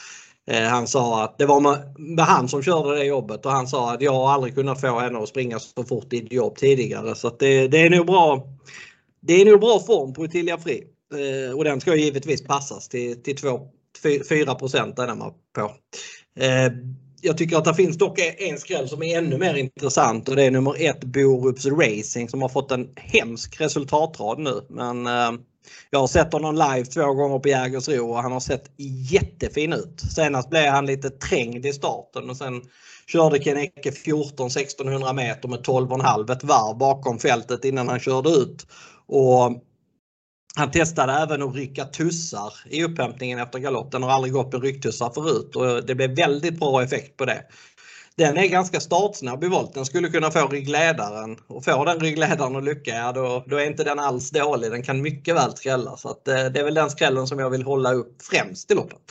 eh, 0.46 0.68
han 0.68 0.86
sa 0.86 1.24
att 1.24 1.38
det 1.38 1.46
var 1.46 1.60
med, 1.60 1.94
med, 1.98 2.24
han 2.24 2.48
som 2.48 2.62
körde 2.62 2.98
det 2.98 3.04
jobbet 3.04 3.46
och 3.46 3.52
han 3.52 3.68
sa 3.68 3.92
att 3.94 4.02
jag 4.02 4.12
har 4.12 4.30
aldrig 4.30 4.54
kunnat 4.54 4.80
få 4.80 4.98
henne 4.98 5.18
att 5.18 5.28
springa 5.28 5.58
så 5.58 5.84
fort 5.84 6.12
i 6.12 6.18
ett 6.18 6.32
jobb 6.32 6.56
tidigare. 6.56 7.14
Så 7.14 7.36
det, 7.38 7.68
det, 7.68 7.78
är 7.78 7.90
nog 7.90 8.06
bra. 8.06 8.48
Det 9.20 9.40
är 9.40 9.44
nog 9.44 9.60
bra 9.60 9.80
form 9.80 10.12
på 10.12 10.22
Ottilia 10.22 10.58
Fri. 10.58 10.84
Eh, 11.14 11.56
och 11.56 11.64
den 11.64 11.80
ska 11.80 11.96
givetvis 11.96 12.44
passas 12.44 12.88
till, 12.88 13.22
till 13.22 13.36
2, 13.36 13.60
4 14.02 14.16
är 14.40 15.06
den 15.06 15.18
på. 15.54 15.72
Eh, 16.40 16.72
jag 17.20 17.38
tycker 17.38 17.56
att 17.56 17.64
det 17.64 17.74
finns 17.74 17.98
dock 17.98 18.18
en 18.38 18.58
skräll 18.58 18.88
som 18.88 19.02
är 19.02 19.18
ännu 19.18 19.38
mer 19.38 19.54
intressant 19.54 20.28
och 20.28 20.36
det 20.36 20.44
är 20.44 20.50
nummer 20.50 20.74
ett 20.78 21.04
Borups 21.04 21.66
Racing 21.66 22.28
som 22.28 22.42
har 22.42 22.48
fått 22.48 22.70
en 22.70 22.88
hemsk 22.96 23.60
resultatrad 23.60 24.38
nu. 24.38 24.60
Men 24.68 25.06
eh, 25.06 25.32
jag 25.90 25.98
har 25.98 26.06
sett 26.06 26.32
honom 26.32 26.54
live 26.54 26.84
två 26.84 27.14
gånger 27.14 27.38
på 27.38 27.48
Jägersro 27.48 28.10
och 28.10 28.22
han 28.22 28.32
har 28.32 28.40
sett 28.40 28.70
jättefin 29.10 29.72
ut. 29.72 30.00
Senast 30.14 30.50
blev 30.50 30.70
han 30.70 30.86
lite 30.86 31.10
trängd 31.10 31.66
i 31.66 31.72
starten 31.72 32.30
och 32.30 32.36
sen 32.36 32.62
körde 33.06 33.38
Ken 33.38 33.56
Ecke 33.56 33.90
14-1600 33.90 35.12
meter 35.12 35.48
med 35.48 35.58
12,5 35.58 36.32
ett 36.32 36.44
varv 36.44 36.78
bakom 36.78 37.18
fältet 37.18 37.64
innan 37.64 37.88
han 37.88 38.00
körde 38.00 38.30
ut. 38.30 38.66
Och 39.06 39.62
han 40.56 40.70
testade 40.70 41.12
även 41.12 41.42
att 41.42 41.54
rycka 41.54 41.84
tussar 41.84 42.52
i 42.70 42.84
upphämtningen 42.84 43.38
efter 43.38 43.58
galopp. 43.58 43.92
Den 43.92 44.02
har 44.02 44.10
aldrig 44.10 44.32
gått 44.32 44.52
med 44.52 44.62
rycktussar 44.62 45.10
förut 45.10 45.56
och 45.56 45.86
det 45.86 45.94
blev 45.94 46.16
väldigt 46.16 46.60
bra 46.60 46.82
effekt 46.82 47.16
på 47.16 47.24
det. 47.24 47.42
Den 48.16 48.36
är 48.36 48.46
ganska 48.46 48.80
startsnabb 48.80 49.44
i 49.44 49.48
volt. 49.48 49.74
Den 49.74 49.84
skulle 49.84 50.08
kunna 50.08 50.30
få 50.30 50.46
ryggledaren 50.46 51.36
och 51.46 51.64
får 51.64 51.84
den 51.84 52.00
ryggledaren 52.00 52.56
att 52.56 52.64
lycka, 52.64 52.90
ja, 52.90 53.12
då, 53.12 53.44
då 53.46 53.56
är 53.56 53.66
inte 53.66 53.84
den 53.84 53.98
alls 53.98 54.30
dålig. 54.30 54.70
Den 54.70 54.82
kan 54.82 55.02
mycket 55.02 55.34
väl 55.34 55.56
skrälla 55.56 55.96
så 55.96 56.08
att, 56.08 56.28
eh, 56.28 56.34
det 56.34 56.60
är 56.60 56.64
väl 56.64 56.74
den 56.74 56.90
skrällen 56.90 57.26
som 57.26 57.38
jag 57.38 57.50
vill 57.50 57.62
hålla 57.62 57.92
upp 57.92 58.22
främst 58.22 58.70
i 58.70 58.74
loppet. 58.74 59.02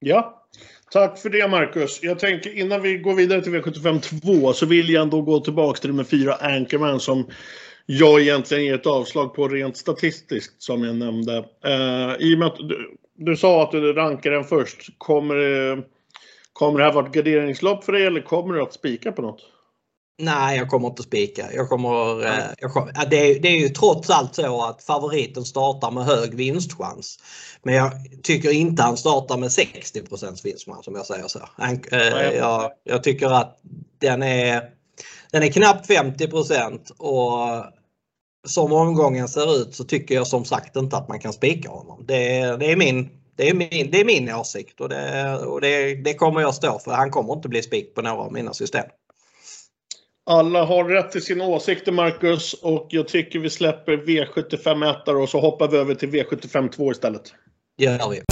Ja, 0.00 0.46
tack 0.90 1.18
för 1.18 1.30
det 1.30 1.48
Marcus. 1.48 2.02
Jag 2.02 2.18
tänker 2.18 2.58
innan 2.58 2.82
vi 2.82 2.98
går 2.98 3.14
vidare 3.14 3.42
till 3.42 3.52
V75 3.52 4.20
2 4.40 4.52
så 4.52 4.66
vill 4.66 4.90
jag 4.90 5.02
ändå 5.02 5.22
gå 5.22 5.40
tillbaks 5.40 5.80
till 5.80 5.90
nummer 5.90 6.04
4 6.04 6.34
Anchorman 6.34 7.00
som 7.00 7.26
jag 7.86 8.20
egentligen 8.20 8.64
ger 8.64 8.74
ett 8.74 8.86
avslag 8.86 9.34
på 9.34 9.48
rent 9.48 9.76
statistiskt 9.76 10.62
som 10.62 10.84
jag 10.84 10.96
nämnde. 10.96 11.38
Uh, 11.66 12.16
I 12.18 12.34
och 12.34 12.38
med 12.38 12.48
att 12.48 12.56
du, 12.56 12.96
du 13.16 13.36
sa 13.36 13.62
att 13.62 13.70
du 13.70 13.92
rankar 13.92 14.30
den 14.30 14.44
först. 14.44 14.98
Kommer, 14.98 15.36
kommer 16.52 16.78
det 16.78 16.84
här 16.84 16.92
vara 16.92 17.06
ett 17.06 17.12
garderingslopp 17.12 17.84
för 17.84 17.92
dig 17.92 18.06
eller 18.06 18.20
kommer 18.20 18.54
du 18.54 18.62
att 18.62 18.72
spika 18.72 19.12
på 19.12 19.22
något? 19.22 19.40
Nej, 20.18 20.58
jag 20.58 20.68
kommer 20.68 20.88
inte 20.88 21.02
spika. 21.02 21.52
Jag 21.52 21.68
kommer, 21.68 22.26
eh, 22.26 22.44
jag 22.58 22.72
kommer, 22.72 22.92
det, 23.10 23.16
är, 23.16 23.40
det 23.40 23.48
är 23.48 23.58
ju 23.58 23.68
trots 23.68 24.10
allt 24.10 24.34
så 24.34 24.64
att 24.64 24.82
favoriten 24.82 25.44
startar 25.44 25.90
med 25.90 26.04
hög 26.04 26.34
vinstchans. 26.34 27.18
Men 27.62 27.74
jag 27.74 27.92
tycker 28.22 28.50
inte 28.50 28.82
han 28.82 28.96
startar 28.96 29.36
med 29.36 29.48
60% 29.48 30.44
vinstchans 30.44 30.88
om 30.88 30.94
jag 30.94 31.06
säger 31.06 31.28
så. 31.28 31.40
Han, 31.56 31.80
eh, 31.92 32.36
jag, 32.36 32.70
jag 32.84 33.02
tycker 33.02 33.26
att 33.26 33.58
den 33.98 34.22
är 34.22 34.62
den 35.32 35.42
är 35.42 35.52
knappt 35.52 35.88
50% 35.90 36.90
och 36.98 37.64
som 38.46 38.72
omgången 38.72 39.28
ser 39.28 39.62
ut 39.62 39.74
så 39.74 39.84
tycker 39.84 40.14
jag 40.14 40.26
som 40.26 40.44
sagt 40.44 40.76
inte 40.76 40.96
att 40.96 41.08
man 41.08 41.20
kan 41.20 41.32
spika 41.32 41.68
honom. 41.68 42.04
Det 42.08 42.38
är, 42.38 42.58
det 42.58 42.72
är, 42.72 42.76
min, 42.76 43.08
det 43.36 43.48
är, 43.48 43.54
min, 43.54 43.90
det 43.90 44.00
är 44.00 44.04
min 44.04 44.34
åsikt 44.34 44.80
och, 44.80 44.88
det, 44.88 45.36
och 45.38 45.60
det, 45.60 45.94
det 45.94 46.14
kommer 46.14 46.40
jag 46.40 46.54
stå 46.54 46.78
för. 46.78 46.90
Han 46.90 47.10
kommer 47.10 47.32
inte 47.32 47.48
bli 47.48 47.62
spik 47.62 47.94
på 47.94 48.02
några 48.02 48.16
av 48.16 48.32
mina 48.32 48.54
system. 48.54 48.84
Alla 50.26 50.64
har 50.64 50.84
rätt 50.84 51.12
till 51.12 51.22
sina 51.22 51.44
åsikter 51.44 51.92
Marcus 51.92 52.54
och 52.54 52.86
jag 52.90 53.08
tycker 53.08 53.38
vi 53.38 53.50
släpper 53.50 53.92
V75 53.92 55.02
1 55.02 55.08
och 55.08 55.28
så 55.28 55.40
hoppar 55.40 55.68
vi 55.68 55.76
över 55.76 55.94
till 55.94 56.08
V75 56.08 56.70
2 56.70 56.92
istället. 56.92 57.34
Det 57.78 57.84
gör 57.84 58.10
vi. 58.10 58.22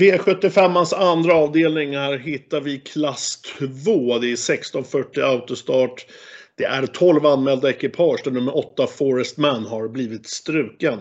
V75ans 0.00 0.94
andra 0.94 1.34
avdelning 1.34 1.96
här 1.96 2.18
hittar 2.18 2.60
vi 2.60 2.78
klass 2.78 3.40
2. 3.58 4.18
Det 4.18 4.26
är 4.26 4.32
1640 4.32 5.22
autostart. 5.22 6.06
Det 6.54 6.64
är 6.64 6.86
12 6.86 7.26
anmälda 7.26 7.70
ekipage 7.70 8.20
där 8.24 8.30
nummer 8.30 8.56
8 8.56 8.86
Forest 8.86 9.36
Man 9.36 9.66
har 9.66 9.88
blivit 9.88 10.26
struken. 10.26 10.98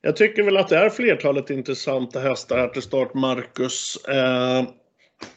Jag 0.00 0.16
tycker 0.16 0.42
väl 0.42 0.56
att 0.56 0.68
det 0.68 0.76
är 0.76 0.90
flertalet 0.90 1.50
intressanta 1.50 2.20
hästar 2.20 2.58
här 2.58 2.68
till 2.68 2.82
start, 2.82 3.14
Marcus. 3.14 3.96
Eh, 3.96 4.64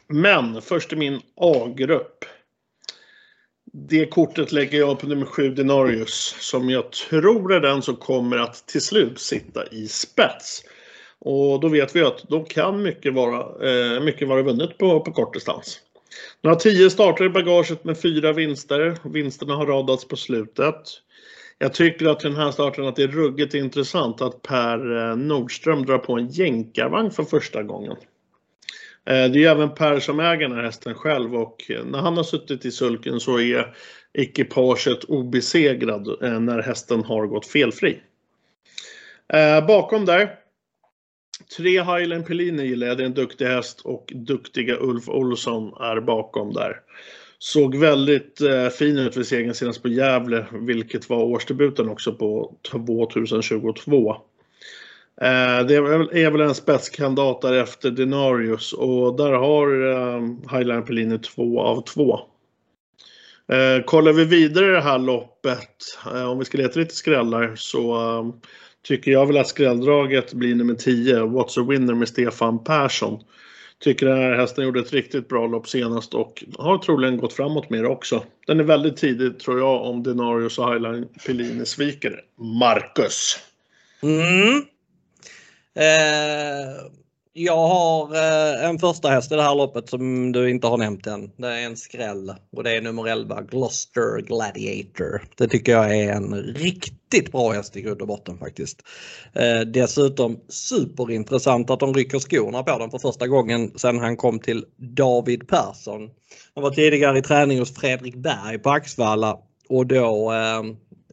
men 0.08 0.62
först 0.62 0.92
i 0.92 0.96
min 0.96 1.20
A-grupp. 1.36 2.24
Det 3.88 4.06
kortet 4.06 4.52
lägger 4.52 4.78
jag 4.78 4.98
på 4.98 5.06
nummer 5.06 5.26
7 5.26 5.54
Denarius 5.54 6.36
som 6.40 6.70
jag 6.70 6.92
tror 6.92 7.52
är 7.52 7.60
den 7.60 7.82
som 7.82 7.96
kommer 7.96 8.36
att 8.36 8.66
till 8.66 8.80
slut 8.80 9.18
sitta 9.18 9.66
i 9.66 9.88
spets. 9.88 10.62
Och 11.24 11.60
då 11.60 11.68
vet 11.68 11.96
vi 11.96 12.02
att 12.02 12.22
då 12.28 12.40
kan 12.40 12.82
mycket 12.82 13.14
vara, 13.14 13.68
eh, 13.68 14.00
mycket 14.00 14.28
vara 14.28 14.42
vunnet 14.42 14.78
på, 14.78 15.00
på 15.00 15.12
kort 15.12 15.34
distans. 15.34 15.80
Nu 16.40 16.48
har 16.48 16.56
tio 16.56 16.90
starter 16.90 17.24
i 17.24 17.28
bagaget 17.28 17.84
med 17.84 18.00
fyra 18.00 18.32
vinster. 18.32 18.98
Vinsterna 19.04 19.54
har 19.54 19.66
radats 19.66 20.08
på 20.08 20.16
slutet. 20.16 20.74
Jag 21.58 21.74
tycker 21.74 22.06
att 22.06 22.20
den 22.20 22.36
här 22.36 22.50
starten 22.50 22.86
att 22.86 22.96
det 22.96 23.02
är 23.02 23.08
ruggigt 23.08 23.54
intressant 23.54 24.22
att 24.22 24.42
Per 24.42 24.96
eh, 24.96 25.16
Nordström 25.16 25.86
drar 25.86 25.98
på 25.98 26.12
en 26.12 26.28
jänkarvagn 26.28 27.10
för 27.10 27.24
första 27.24 27.62
gången. 27.62 27.96
Eh, 29.06 29.24
det 29.30 29.44
är 29.44 29.50
även 29.50 29.74
Per 29.74 30.00
som 30.00 30.20
äger 30.20 30.48
den 30.48 30.56
här 30.56 30.64
hästen 30.64 30.94
själv 30.94 31.34
och 31.34 31.70
eh, 31.70 31.84
när 31.84 31.98
han 31.98 32.16
har 32.16 32.24
suttit 32.24 32.64
i 32.64 32.70
sulken 32.70 33.20
så 33.20 33.40
är 33.40 33.76
ekipaget 34.12 35.04
obesegrad 35.04 36.16
när 36.20 36.62
hästen 36.62 37.04
har 37.04 37.26
gått 37.26 37.46
felfri. 37.46 38.00
Bakom 39.66 40.04
där 40.04 40.43
Tre 41.56 41.82
Highland 41.82 42.26
Pellini 42.26 42.66
gillar 42.66 42.86
jag. 42.86 42.96
Det 42.96 43.02
är 43.02 43.06
en 43.06 43.14
duktig 43.14 43.46
häst 43.46 43.80
och 43.80 44.12
duktiga 44.14 44.76
Ulf 44.80 45.08
Olsson 45.08 45.74
är 45.80 46.00
bakom 46.00 46.52
där. 46.52 46.80
Såg 47.38 47.76
väldigt 47.76 48.40
eh, 48.40 48.68
fin 48.68 48.98
ut 48.98 49.16
vid 49.16 49.26
segern 49.26 49.54
senast 49.54 49.82
på 49.82 49.88
Gävle, 49.88 50.46
vilket 50.52 51.08
var 51.08 51.22
årsdebuten 51.22 51.88
också 51.88 52.12
på 52.12 52.56
2022. 52.70 54.10
Eh, 55.20 55.66
det 55.66 55.74
är 55.74 55.80
väl, 55.80 56.08
är 56.12 56.30
väl 56.30 56.40
en 56.40 56.54
spetskandidat 56.54 57.42
där 57.42 57.52
efter 57.52 57.90
Denarius 57.90 58.72
och 58.72 59.16
där 59.16 59.32
har 59.32 59.90
eh, 59.90 60.22
Highland 60.58 60.86
Pellini 60.86 61.18
två 61.18 61.60
av 61.60 61.80
två. 61.82 62.20
Eh, 63.48 63.84
kollar 63.84 64.12
vi 64.12 64.24
vidare 64.24 64.66
i 64.66 64.70
det 64.70 64.80
här 64.80 64.98
loppet, 64.98 65.98
eh, 66.06 66.30
om 66.30 66.38
vi 66.38 66.44
ska 66.44 66.58
leta 66.58 66.80
lite 66.80 66.94
skrällar, 66.94 67.52
så 67.56 67.94
eh, 67.94 68.50
tycker 68.84 69.10
jag 69.10 69.26
väl 69.26 69.36
att 69.36 69.48
skrälldraget 69.48 70.32
blir 70.32 70.54
nummer 70.54 70.74
10, 70.74 71.18
What's 71.18 71.60
a 71.60 71.66
Winner 71.68 71.94
med 71.94 72.08
Stefan 72.08 72.64
Persson. 72.64 73.20
Tycker 73.78 74.06
den 74.06 74.18
här 74.18 74.36
hästen 74.36 74.64
gjorde 74.64 74.80
ett 74.80 74.92
riktigt 74.92 75.28
bra 75.28 75.46
lopp 75.46 75.68
senast 75.68 76.14
och 76.14 76.44
har 76.58 76.78
troligen 76.78 77.16
gått 77.16 77.32
framåt 77.32 77.70
mer 77.70 77.84
också. 77.84 78.24
Den 78.46 78.60
är 78.60 78.64
väldigt 78.64 78.96
tidig 78.96 79.38
tror 79.38 79.58
jag 79.58 79.82
om 79.82 80.02
Denarius 80.02 80.58
och 80.58 80.72
Highline 80.72 81.08
Pellini 81.26 81.66
sviker. 81.66 82.20
Marcus. 82.60 83.38
Mm. 84.02 84.64
Eh, 85.74 87.03
jag 87.36 87.68
har 87.68 88.14
eh, 88.14 88.68
en 88.68 88.78
första 88.78 89.08
häst 89.08 89.32
i 89.32 89.34
det 89.34 89.42
här 89.42 89.54
loppet 89.54 89.88
som 89.88 90.32
du 90.32 90.50
inte 90.50 90.66
har 90.66 90.78
nämnt 90.78 91.06
än. 91.06 91.30
Det 91.36 91.48
är 91.48 91.66
en 91.66 91.76
skräll 91.76 92.34
och 92.56 92.64
det 92.64 92.76
är 92.76 92.80
nummer 92.80 93.08
11 93.08 93.42
Gloucester 93.42 94.20
Gladiator. 94.20 95.22
Det 95.36 95.48
tycker 95.48 95.72
jag 95.72 95.98
är 95.98 96.12
en 96.12 96.34
riktigt 96.34 97.32
bra 97.32 97.52
häst 97.52 97.76
i 97.76 97.80
grund 97.80 98.00
och 98.00 98.08
botten 98.08 98.38
faktiskt. 98.38 98.82
Eh, 99.32 99.60
dessutom 99.60 100.40
superintressant 100.48 101.70
att 101.70 101.80
de 101.80 101.94
rycker 101.94 102.18
skorna 102.18 102.62
på 102.62 102.78
den 102.78 102.90
för 102.90 102.98
första 102.98 103.26
gången 103.26 103.78
sedan 103.78 103.98
han 103.98 104.16
kom 104.16 104.38
till 104.38 104.64
David 104.76 105.48
Persson. 105.48 106.10
Han 106.54 106.64
var 106.64 106.70
tidigare 106.70 107.18
i 107.18 107.22
träning 107.22 107.58
hos 107.58 107.74
Fredrik 107.74 108.14
Berg 108.14 108.58
på 108.58 108.70
Axvalla 108.70 109.38
och 109.68 109.86
då 109.86 110.32
eh, 110.32 110.58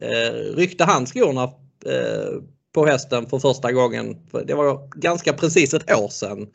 eh 0.09 0.55
ryckte 0.55 0.83
han 0.83 1.05
skorna 1.05 1.43
eh, 1.85 2.41
på 2.73 2.85
hästen 2.85 3.29
för 3.29 3.39
första 3.39 3.71
gången. 3.71 4.17
Det 4.45 4.53
var 4.53 4.89
ganska 4.95 5.33
precis 5.33 5.73
ett 5.73 5.91
år 5.91 6.07
sedan. 6.09 6.47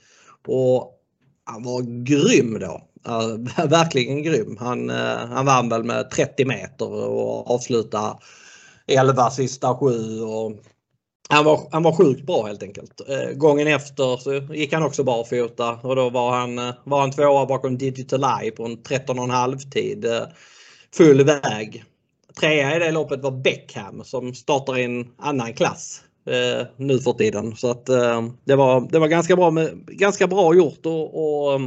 Och 0.46 0.92
han 1.44 1.62
var 1.62 2.04
grym 2.04 2.58
då. 2.58 2.82
Verkligen 3.68 4.22
grym. 4.22 4.56
Han, 4.60 4.90
eh, 4.90 5.16
han 5.16 5.46
vann 5.46 5.68
väl 5.68 5.84
med 5.84 6.10
30 6.10 6.44
meter 6.44 6.92
och 6.92 7.50
avslutade 7.50 8.18
11 8.86 9.30
sista 9.30 9.74
sju. 9.74 10.20
Och 10.20 10.52
han, 11.28 11.44
var, 11.44 11.68
han 11.72 11.82
var 11.82 11.92
sjukt 11.92 12.26
bra 12.26 12.46
helt 12.46 12.62
enkelt. 12.62 13.00
Eh, 13.08 13.30
gången 13.30 13.66
efter 13.66 14.16
så 14.16 14.54
gick 14.54 14.72
han 14.72 14.82
också 14.82 15.04
barfota 15.04 15.78
och 15.82 15.96
då 15.96 16.10
var 16.10 16.30
han, 16.30 16.58
eh, 16.58 16.74
var 16.84 17.00
han 17.00 17.10
tvåa 17.10 17.46
bakom 17.46 17.78
Digital 17.78 18.24
Eye 18.42 18.50
på 18.50 18.64
en 18.64 18.76
13,5 18.76 19.70
tid. 19.70 20.06
full 20.96 21.24
väg. 21.24 21.84
Trea 22.40 22.76
i 22.76 22.78
det 22.78 22.90
loppet 22.90 23.22
var 23.22 23.30
Beckham 23.30 24.04
som 24.04 24.34
startar 24.34 24.78
i 24.78 24.84
en 24.84 25.06
annan 25.18 25.54
klass 25.54 26.02
eh, 26.26 26.66
nu 26.76 26.98
för 26.98 27.12
tiden. 27.12 27.56
Så 27.56 27.70
att 27.70 27.88
eh, 27.88 28.28
det, 28.44 28.56
var, 28.56 28.88
det 28.90 28.98
var 28.98 29.08
ganska 29.08 29.36
bra, 29.36 29.50
med, 29.50 29.86
ganska 29.86 30.26
bra 30.26 30.54
gjort 30.54 30.86
och, 30.86 31.14
och, 31.14 31.60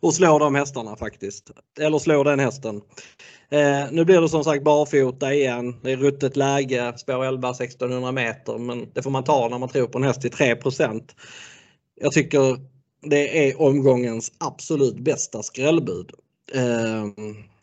och 0.00 0.14
slå 0.14 0.38
de 0.38 0.54
hästarna 0.54 0.96
faktiskt. 0.96 1.50
Eller 1.80 1.98
slå 1.98 2.24
den 2.24 2.40
hästen. 2.40 2.80
Eh, 3.50 3.84
nu 3.90 4.04
blir 4.04 4.20
det 4.20 4.28
som 4.28 4.44
sagt 4.44 4.64
barfota 4.64 5.34
igen. 5.34 5.76
Det 5.82 5.92
är 5.92 5.96
ruttet 5.96 6.36
läge, 6.36 6.92
spår 6.96 7.24
11 7.24 7.50
1600 7.50 8.12
meter 8.12 8.58
men 8.58 8.86
det 8.94 9.02
får 9.02 9.10
man 9.10 9.24
ta 9.24 9.48
när 9.48 9.58
man 9.58 9.68
tror 9.68 9.86
på 9.86 9.98
en 9.98 10.04
häst 10.04 10.20
till 10.20 10.30
3% 10.30 11.02
Jag 12.00 12.12
tycker 12.12 12.58
det 13.02 13.48
är 13.48 13.60
omgångens 13.60 14.32
absolut 14.38 14.98
bästa 14.98 15.42
skrällbud. 15.42 16.10
Eh, 16.54 17.06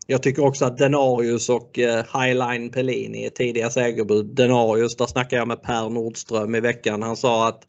jag 0.07 0.23
tycker 0.23 0.45
också 0.45 0.65
att 0.65 0.77
Denarius 0.77 1.49
och 1.49 1.79
eh, 1.79 2.05
Highline 2.13 2.69
Pellini 2.69 3.25
är 3.25 3.29
tidiga 3.29 3.69
segerbud. 3.69 4.25
Denarius, 4.25 4.95
där 4.95 5.05
snackade 5.05 5.35
jag 5.35 5.47
med 5.47 5.63
Per 5.63 5.89
Nordström 5.89 6.55
i 6.55 6.59
veckan. 6.59 7.03
Han 7.03 7.17
sa 7.17 7.47
att 7.47 7.61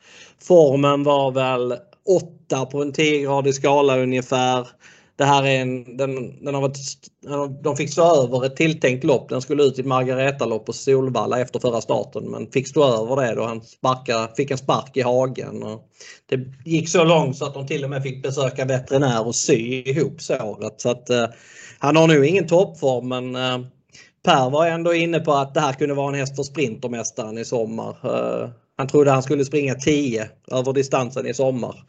formen 0.43 1.03
var 1.03 1.31
väl 1.31 1.75
8 2.49 2.67
på 2.67 2.83
en 2.83 2.93
10-gradig 2.93 3.53
skala 3.53 3.99
ungefär. 3.99 4.69
Det 5.17 5.25
här 5.25 5.45
är 5.47 5.61
en, 5.61 5.97
den, 5.97 6.45
den 6.45 6.55
har 6.55 6.61
varit, 6.61 6.79
de 7.63 7.77
fick 7.77 7.93
stå 7.93 8.25
över 8.25 8.47
ett 8.47 8.57
tilltänkt 8.57 9.05
lopp. 9.05 9.29
Den 9.29 9.43
skulle 9.43 9.63
ut 9.63 9.79
i 9.79 9.81
ett 9.81 9.87
Margareta-lopp 9.87 10.67
på 10.67 10.73
Solvalla 10.73 11.41
efter 11.41 11.61
förra 11.61 11.81
starten 11.81 12.31
men 12.31 12.51
fick 12.51 12.69
stå 12.69 12.85
över 12.85 13.23
det 13.23 13.35
då 13.35 13.45
han 13.45 13.61
sparkade, 13.61 14.29
fick 14.37 14.51
en 14.51 14.59
spark 14.59 14.97
i 14.97 15.01
hagen. 15.01 15.63
Och 15.63 15.89
det 16.29 16.71
gick 16.71 16.89
så 16.89 17.05
långt 17.05 17.37
så 17.37 17.45
att 17.45 17.55
de 17.55 17.67
till 17.67 17.85
och 17.85 17.91
med 17.91 18.03
fick 18.03 18.23
besöka 18.23 18.65
veterinär 18.65 19.27
och 19.27 19.35
sy 19.35 19.83
ihop 19.83 20.21
såret. 20.21 20.81
Så 20.81 20.91
att, 20.91 21.11
eh, 21.11 21.27
han 21.79 21.97
har 21.97 22.09
nog 22.09 22.27
ingen 22.27 22.47
toppform 22.47 23.09
men 23.09 23.37
eh, 23.37 23.59
Per 24.23 24.51
var 24.51 24.67
ändå 24.67 24.95
inne 24.95 25.21
på 25.21 25.33
att 25.33 25.55
det 25.55 25.61
här 25.61 25.73
kunde 25.73 25.95
vara 25.95 26.09
en 26.09 26.21
häst 26.21 26.37
för 26.37 26.43
Sprintermästaren 26.43 27.39
i 27.39 27.45
sommar. 27.45 27.97
Eh, 28.05 28.51
han 28.77 28.89
trodde 28.89 29.11
han 29.11 29.23
skulle 29.23 29.45
springa 29.45 29.75
10 29.75 30.29
över 30.51 30.73
distansen 30.73 31.27
i 31.27 31.35
sommar. 31.35 31.85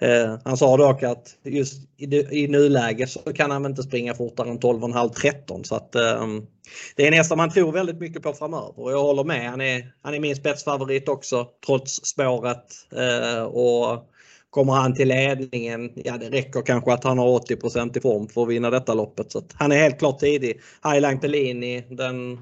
Eh, 0.00 0.36
han 0.44 0.56
sa 0.56 0.76
dock 0.76 1.02
att 1.02 1.36
just 1.44 1.82
i, 2.30 2.48
nuläget 2.48 3.10
så 3.10 3.32
kan 3.32 3.50
han 3.50 3.66
inte 3.66 3.82
springa 3.82 4.14
fortare 4.14 4.50
än 4.50 4.58
12,5-13 4.58 5.62
så 5.62 5.74
att 5.74 5.92
det 6.96 7.02
är 7.02 7.08
en 7.08 7.12
häst 7.12 7.28
som 7.28 7.36
man 7.36 7.50
tror 7.50 7.72
väldigt 7.72 8.00
mycket 8.00 8.22
på 8.22 8.32
framöver 8.32 8.80
och 8.80 8.92
jag 8.92 9.02
håller 9.02 9.24
med. 9.24 9.50
Han 9.50 9.60
är, 9.60 9.92
han 10.02 10.14
är 10.14 10.20
min 10.20 10.36
spetsfavorit 10.36 11.08
också 11.08 11.48
trots 11.66 11.94
spåret 11.94 12.64
och 13.50 14.04
kommer 14.50 14.72
han 14.72 14.94
till 14.94 15.08
ledningen, 15.08 15.92
ja 15.94 16.16
det 16.16 16.30
räcker 16.30 16.62
kanske 16.62 16.92
att 16.92 17.04
han 17.04 17.18
har 17.18 17.28
80 17.28 17.98
i 17.98 18.00
form 18.00 18.28
för 18.28 18.42
att 18.42 18.48
vinna 18.48 18.70
detta 18.70 18.94
loppet. 18.94 19.32
Så 19.32 19.42
han 19.54 19.72
är 19.72 19.76
helt 19.76 19.98
klart 19.98 20.18
tidig. 20.18 20.60
Highline 20.84 21.20
Pellini, 21.20 21.84
den 21.90 22.40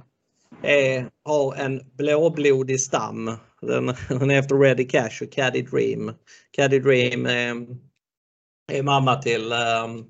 är, 0.62 1.08
har 1.24 1.54
en 1.54 1.80
blåblodig 1.96 2.80
stam. 2.80 3.36
Den, 3.60 3.94
den 4.08 4.30
är 4.30 4.38
efter 4.38 4.54
Ready 4.54 4.88
Cash 4.88 5.22
och 5.22 5.32
Caddy 5.32 5.62
Dream. 5.62 6.12
Caddy 6.50 6.78
Dream 6.78 7.26
är, 7.26 7.66
är 8.72 8.82
mamma 8.82 9.16
till 9.16 9.52
um, 9.52 10.06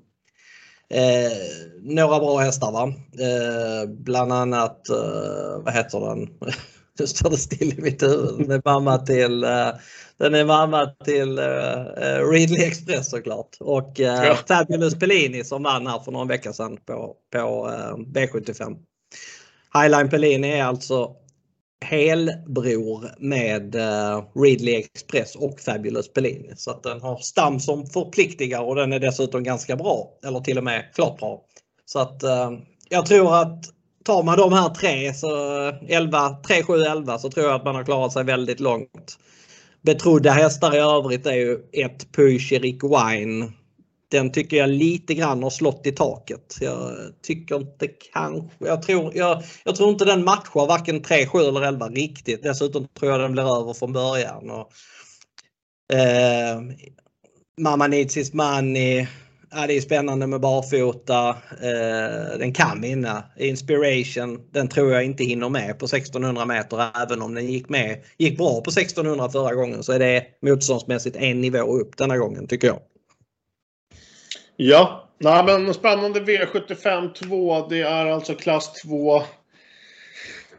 eh, 0.89 1.37
några 1.81 2.19
bra 2.19 2.37
hästar 2.37 2.71
va. 2.71 2.93
Eh, 3.19 3.89
bland 3.89 4.33
annat, 4.33 4.89
eh, 4.89 5.63
vad 5.63 5.73
heter 5.73 5.99
den? 5.99 6.29
Nu 6.99 7.07
står 7.07 7.29
det 7.29 7.37
still 7.37 7.79
i 7.79 7.81
mitt 7.81 8.03
huvud. 8.03 8.47
Med 8.47 8.61
mamma 8.65 8.97
till, 8.97 9.43
eh, 9.43 9.69
den 10.17 10.35
är 10.35 10.45
mamma 10.45 10.85
till 10.85 11.39
uh, 11.39 12.31
Ridley 12.31 12.63
Express 12.63 13.09
såklart. 13.09 13.57
Och 13.59 13.99
uh, 13.99 14.05
ja. 14.05 14.37
Fabulous 14.47 14.99
Pellini 14.99 15.43
som 15.43 15.63
vann 15.63 15.87
här 15.87 15.99
för 15.99 16.11
några 16.11 16.25
veckor 16.25 16.51
sedan 16.51 16.77
på, 16.85 17.15
på 17.33 17.69
B75. 18.13 18.77
Highline 19.73 20.09
Pellini 20.09 20.51
är 20.51 20.63
alltså 20.63 21.15
helbror 21.85 23.09
med 23.19 23.75
Ridley 24.35 24.75
Express 24.75 25.35
och 25.35 25.59
Fabulous 25.59 26.13
Pellini. 26.13 26.53
Så 26.55 26.71
att 26.71 26.83
den 26.83 27.01
har 27.01 27.17
stam 27.17 27.59
som 27.59 27.85
förpliktigar 27.85 28.61
och 28.61 28.75
den 28.75 28.93
är 28.93 28.99
dessutom 28.99 29.43
ganska 29.43 29.75
bra. 29.75 30.09
Eller 30.25 30.39
till 30.39 30.57
och 30.57 30.63
med 30.63 30.93
klart 30.95 31.19
bra. 31.19 31.41
Så 31.85 31.99
att 31.99 32.23
jag 32.89 33.05
tror 33.05 33.35
att 33.41 33.63
tar 34.07 34.23
man 34.23 34.37
de 34.37 34.53
här 34.53 34.69
tre, 34.69 35.13
så 35.13 35.29
11, 35.87 36.37
3, 36.47 36.63
7, 36.63 36.81
11 36.81 37.17
så 37.17 37.29
tror 37.31 37.45
jag 37.45 37.55
att 37.55 37.65
man 37.65 37.75
har 37.75 37.83
klarat 37.83 38.13
sig 38.13 38.23
väldigt 38.23 38.59
långt. 38.59 39.17
Betrodda 39.87 40.31
hästar 40.31 40.75
i 40.75 40.77
övrigt 40.77 41.25
är 41.25 41.33
ju 41.33 41.59
ett 41.71 42.11
Pucherik 42.11 42.83
Wine. 42.83 43.51
Den 44.11 44.31
tycker 44.31 44.57
jag 44.57 44.69
lite 44.69 45.13
grann 45.13 45.43
har 45.43 45.49
slått 45.49 45.87
i 45.87 45.91
taket. 45.91 46.57
Jag 46.61 46.91
tycker 47.21 47.55
inte 47.55 47.87
kanske, 48.13 48.67
jag 48.67 48.81
tror, 48.81 49.11
jag, 49.15 49.43
jag 49.63 49.75
tror 49.75 49.89
inte 49.89 50.05
den 50.05 50.23
matchar 50.23 50.67
varken 50.67 51.01
3, 51.01 51.27
7 51.27 51.39
eller 51.39 51.61
11 51.61 51.87
riktigt. 51.87 52.43
Dessutom 52.43 52.87
tror 52.87 53.11
jag 53.11 53.21
den 53.21 53.31
blir 53.31 53.59
över 53.61 53.73
från 53.73 53.93
början. 53.93 54.49
Och, 54.49 54.71
eh, 55.97 56.61
Mamma 57.61 57.87
Needs 57.87 58.17
His 58.17 58.33
Money 58.33 59.07
ja, 59.51 59.67
det 59.67 59.77
är 59.77 59.81
spännande 59.81 60.27
med 60.27 60.41
barfota. 60.41 61.29
Eh, 61.61 62.37
den 62.39 62.53
kan 62.53 62.81
vinna. 62.81 63.23
Inspiration, 63.37 64.41
den 64.51 64.67
tror 64.67 64.91
jag 64.91 65.03
inte 65.03 65.23
hinner 65.23 65.49
med 65.49 65.79
på 65.79 65.85
1600 65.85 66.45
meter 66.45 66.85
även 67.03 67.21
om 67.21 67.35
den 67.35 67.45
gick 67.45 67.69
med. 67.69 68.03
Gick 68.17 68.37
bra 68.37 68.61
på 68.61 68.69
1600 68.69 69.29
förra 69.29 69.55
gången 69.55 69.83
så 69.83 69.91
är 69.91 69.99
det 69.99 70.25
motståndsmässigt 70.41 71.15
en 71.15 71.41
nivå 71.41 71.77
upp 71.79 71.97
denna 71.97 72.17
gången 72.17 72.47
tycker 72.47 72.67
jag. 72.67 72.79
Ja, 74.55 75.07
Nej, 75.19 75.43
men 75.45 75.73
spännande 75.73 76.19
V75 76.19 77.13
2. 77.13 77.67
Det 77.67 77.81
är 77.81 78.05
alltså 78.05 78.35
klass 78.35 78.73
2. 78.73 79.21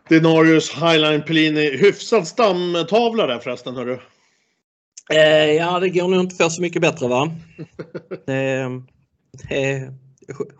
Denarius 0.08 0.74
Highline 0.74 1.22
Pellini. 1.22 1.76
Hyfsad 1.76 2.26
stamtavla 2.26 3.26
där 3.26 3.38
förresten 3.38 3.76
hörru. 3.76 3.98
Eh, 5.10 5.52
ja, 5.52 5.80
det 5.80 5.88
går 5.88 6.08
nog 6.08 6.20
inte 6.20 6.36
för 6.36 6.48
så 6.48 6.62
mycket 6.62 6.82
bättre 6.82 7.08
va? 7.08 7.30
det, 8.26 8.68
det 9.48 9.64
är 9.64 9.92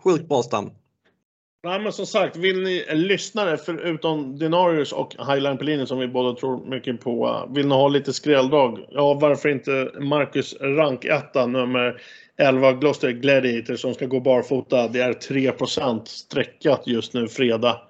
sjukt 0.03 0.27
bra 0.27 0.43
stam. 0.43 0.71
Nej, 1.63 1.79
men 1.79 1.93
som 1.93 2.05
sagt, 2.05 2.35
vill 2.35 2.61
ni 2.63 2.85
lyssnare 2.93 3.57
förutom 3.57 4.39
Denarius 4.39 4.91
och 4.91 5.15
Highline 5.27 5.57
Pellini 5.57 5.87
som 5.87 5.99
vi 5.99 6.07
båda 6.07 6.39
tror 6.39 6.65
mycket 6.65 7.01
på. 7.01 7.47
Vill 7.55 7.67
ni 7.67 7.75
ha 7.75 7.87
lite 7.87 8.13
skrälldag? 8.13 8.79
Ja, 8.89 9.13
varför 9.13 9.49
inte 9.49 9.91
Marcus 9.99 10.55
rank 10.61 11.05
1 11.05 11.35
nummer 11.35 12.01
11 12.37 12.73
Gloucester 12.73 13.11
Gladiator 13.11 13.75
som 13.75 13.93
ska 13.93 14.05
gå 14.05 14.19
barfota. 14.19 14.87
Det 14.87 14.99
är 14.99 15.13
3% 15.13 16.01
sträckat 16.05 16.83
just 16.85 17.13
nu 17.13 17.27
fredag. 17.27 17.81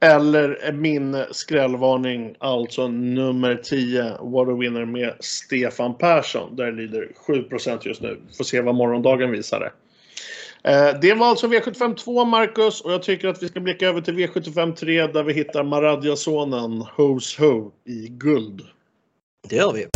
Eller 0.00 0.72
min 0.72 1.24
skrällvarning, 1.30 2.34
alltså 2.38 2.88
nummer 2.88 3.54
10, 3.54 4.02
What 4.20 4.48
a 4.48 4.56
Winner 4.60 4.84
med 4.84 5.14
Stefan 5.20 5.98
Persson. 5.98 6.56
Där 6.56 6.72
lyder 6.72 7.08
7% 7.26 7.78
just 7.82 8.02
nu. 8.02 8.20
Får 8.36 8.44
se 8.44 8.60
vad 8.60 8.74
morgondagen 8.74 9.30
visar 9.30 9.60
det. 9.60 9.72
Eh, 10.70 11.00
det 11.00 11.14
var 11.14 11.26
alltså 11.26 11.46
V75 11.46 11.94
2, 11.94 12.24
Marcus. 12.24 12.80
Och 12.80 12.92
jag 12.92 13.02
tycker 13.02 13.28
att 13.28 13.42
vi 13.42 13.48
ska 13.48 13.60
blicka 13.60 13.88
över 13.88 14.00
till 14.00 14.14
V75 14.14 14.74
3 14.74 15.06
där 15.06 15.22
vi 15.22 15.32
hittar 15.32 15.64
Maradja-sonen 15.64 16.80
Hos 16.96 17.38
Ho 17.38 17.72
i 17.84 18.08
guld. 18.08 18.62
Det 19.48 19.56
gör 19.56 19.72
vi. 19.72 19.86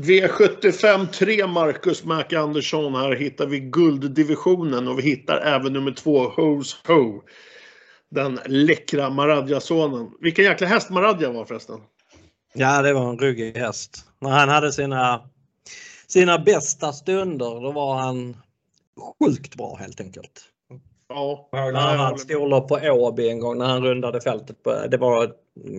V75 0.00 1.06
3 1.06 1.46
Marcus 1.46 2.04
Mac 2.04 2.24
Andersson. 2.36 2.94
Här 2.94 3.16
hittar 3.16 3.46
vi 3.46 3.60
gulddivisionen 3.60 4.88
och 4.88 4.98
vi 4.98 5.02
hittar 5.02 5.40
även 5.40 5.72
nummer 5.72 5.92
2 5.92 6.28
Hose 6.28 6.76
Ho. 6.86 7.22
Den 8.10 8.40
läckra 8.46 9.10
Maradja-sonen. 9.10 10.10
Vilken 10.20 10.44
jäkla 10.44 10.66
häst 10.66 10.90
Maradja 10.90 11.32
var 11.32 11.44
förresten. 11.44 11.80
Ja, 12.54 12.82
det 12.82 12.92
var 12.92 13.10
en 13.10 13.18
ruggig 13.18 13.56
häst. 13.56 14.04
När 14.20 14.30
han 14.30 14.48
hade 14.48 14.72
sina, 14.72 15.30
sina 16.06 16.38
bästa 16.38 16.92
stunder 16.92 17.60
då 17.62 17.72
var 17.72 17.96
han 17.96 18.36
sjukt 19.18 19.54
bra 19.54 19.76
helt 19.76 20.00
enkelt. 20.00 20.49
Ja. 21.10 21.48
när 21.52 21.80
han 21.80 21.98
hade 21.98 22.18
storlopp 22.18 22.68
på 22.68 22.74
Åby 22.82 23.28
en 23.28 23.40
gång 23.40 23.58
när 23.58 23.66
han 23.66 23.84
rundade 23.84 24.20
fältet. 24.20 24.62
På, 24.62 24.74
det 24.90 24.96
var 24.96 25.32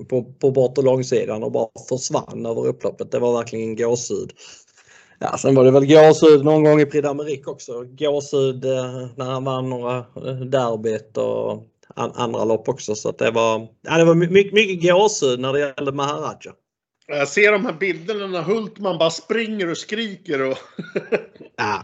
på, 0.09 0.23
på 0.23 0.51
bort 0.51 0.77
och 0.77 0.83
långsidan 0.83 1.43
och 1.43 1.51
bara 1.51 1.67
försvann 1.89 2.45
över 2.45 2.67
upploppet. 2.67 3.11
Det 3.11 3.19
var 3.19 3.37
verkligen 3.37 3.75
gåshud. 3.75 4.31
Ja, 5.19 5.37
sen 5.37 5.55
var 5.55 5.65
det 5.65 5.71
väl 5.71 5.85
gåshud 5.85 6.45
någon 6.45 6.63
gång 6.63 6.79
i 6.81 6.85
Prix 6.85 7.07
d'Amérique 7.07 7.47
också. 7.47 7.83
Gåshud 7.83 8.65
eh, 8.65 9.07
när 9.15 9.25
han 9.25 9.43
vann 9.43 9.69
några 9.69 9.97
eh, 9.97 10.35
derbyt 10.35 11.17
och 11.17 11.67
andra 11.95 12.45
lopp 12.45 12.69
också. 12.69 12.95
Så 12.95 13.11
det 13.11 13.31
var, 13.31 13.67
ja, 13.81 13.97
det 13.97 14.05
var 14.05 14.15
mycket, 14.15 14.53
mycket 14.53 14.91
gåshud 14.91 15.39
när 15.39 15.53
det 15.53 15.59
gällde 15.59 15.91
Maharaja. 15.91 16.53
Jag 17.07 17.27
ser 17.27 17.51
de 17.51 17.65
här 17.65 17.73
bilderna 17.73 18.27
när 18.27 18.41
Hultman 18.41 18.97
bara 18.97 19.09
springer 19.09 19.71
och 19.71 19.77
skriker. 19.77 20.41
Och 20.49 20.57
ja. 21.57 21.83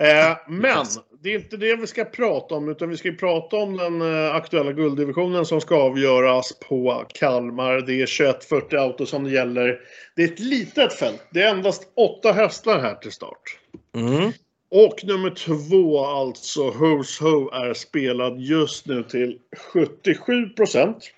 Eh, 0.00 0.36
men 0.48 0.86
det 1.22 1.28
är 1.28 1.38
inte 1.38 1.56
det 1.56 1.76
vi 1.76 1.86
ska 1.86 2.04
prata 2.04 2.54
om 2.54 2.68
utan 2.68 2.88
vi 2.88 2.96
ska 2.96 3.12
prata 3.12 3.56
om 3.56 3.76
den 3.76 4.02
eh, 4.02 4.34
aktuella 4.34 4.72
gulddivisionen 4.72 5.46
som 5.46 5.60
ska 5.60 5.76
avgöras 5.76 6.52
på 6.68 7.04
Kalmar. 7.14 7.74
Det 7.74 8.02
är 8.02 8.06
2140 8.06 8.78
auto 8.78 9.06
som 9.06 9.24
det 9.24 9.30
gäller. 9.30 9.80
Det 10.16 10.22
är 10.22 10.28
ett 10.32 10.40
litet 10.40 10.92
fält. 10.92 11.26
Det 11.30 11.42
är 11.42 11.50
endast 11.50 11.92
åtta 11.96 12.32
hästar 12.32 12.78
här 12.78 12.94
till 12.94 13.12
start. 13.12 13.58
Mm. 13.94 14.32
Och 14.70 15.04
nummer 15.04 15.30
två, 15.30 16.04
alltså 16.04 16.70
Hos 16.70 17.20
Ho, 17.20 17.50
är 17.50 17.74
spelad 17.74 18.40
just 18.40 18.86
nu 18.86 19.02
till 19.02 19.38
77 19.72 20.48
procent. 20.48 21.10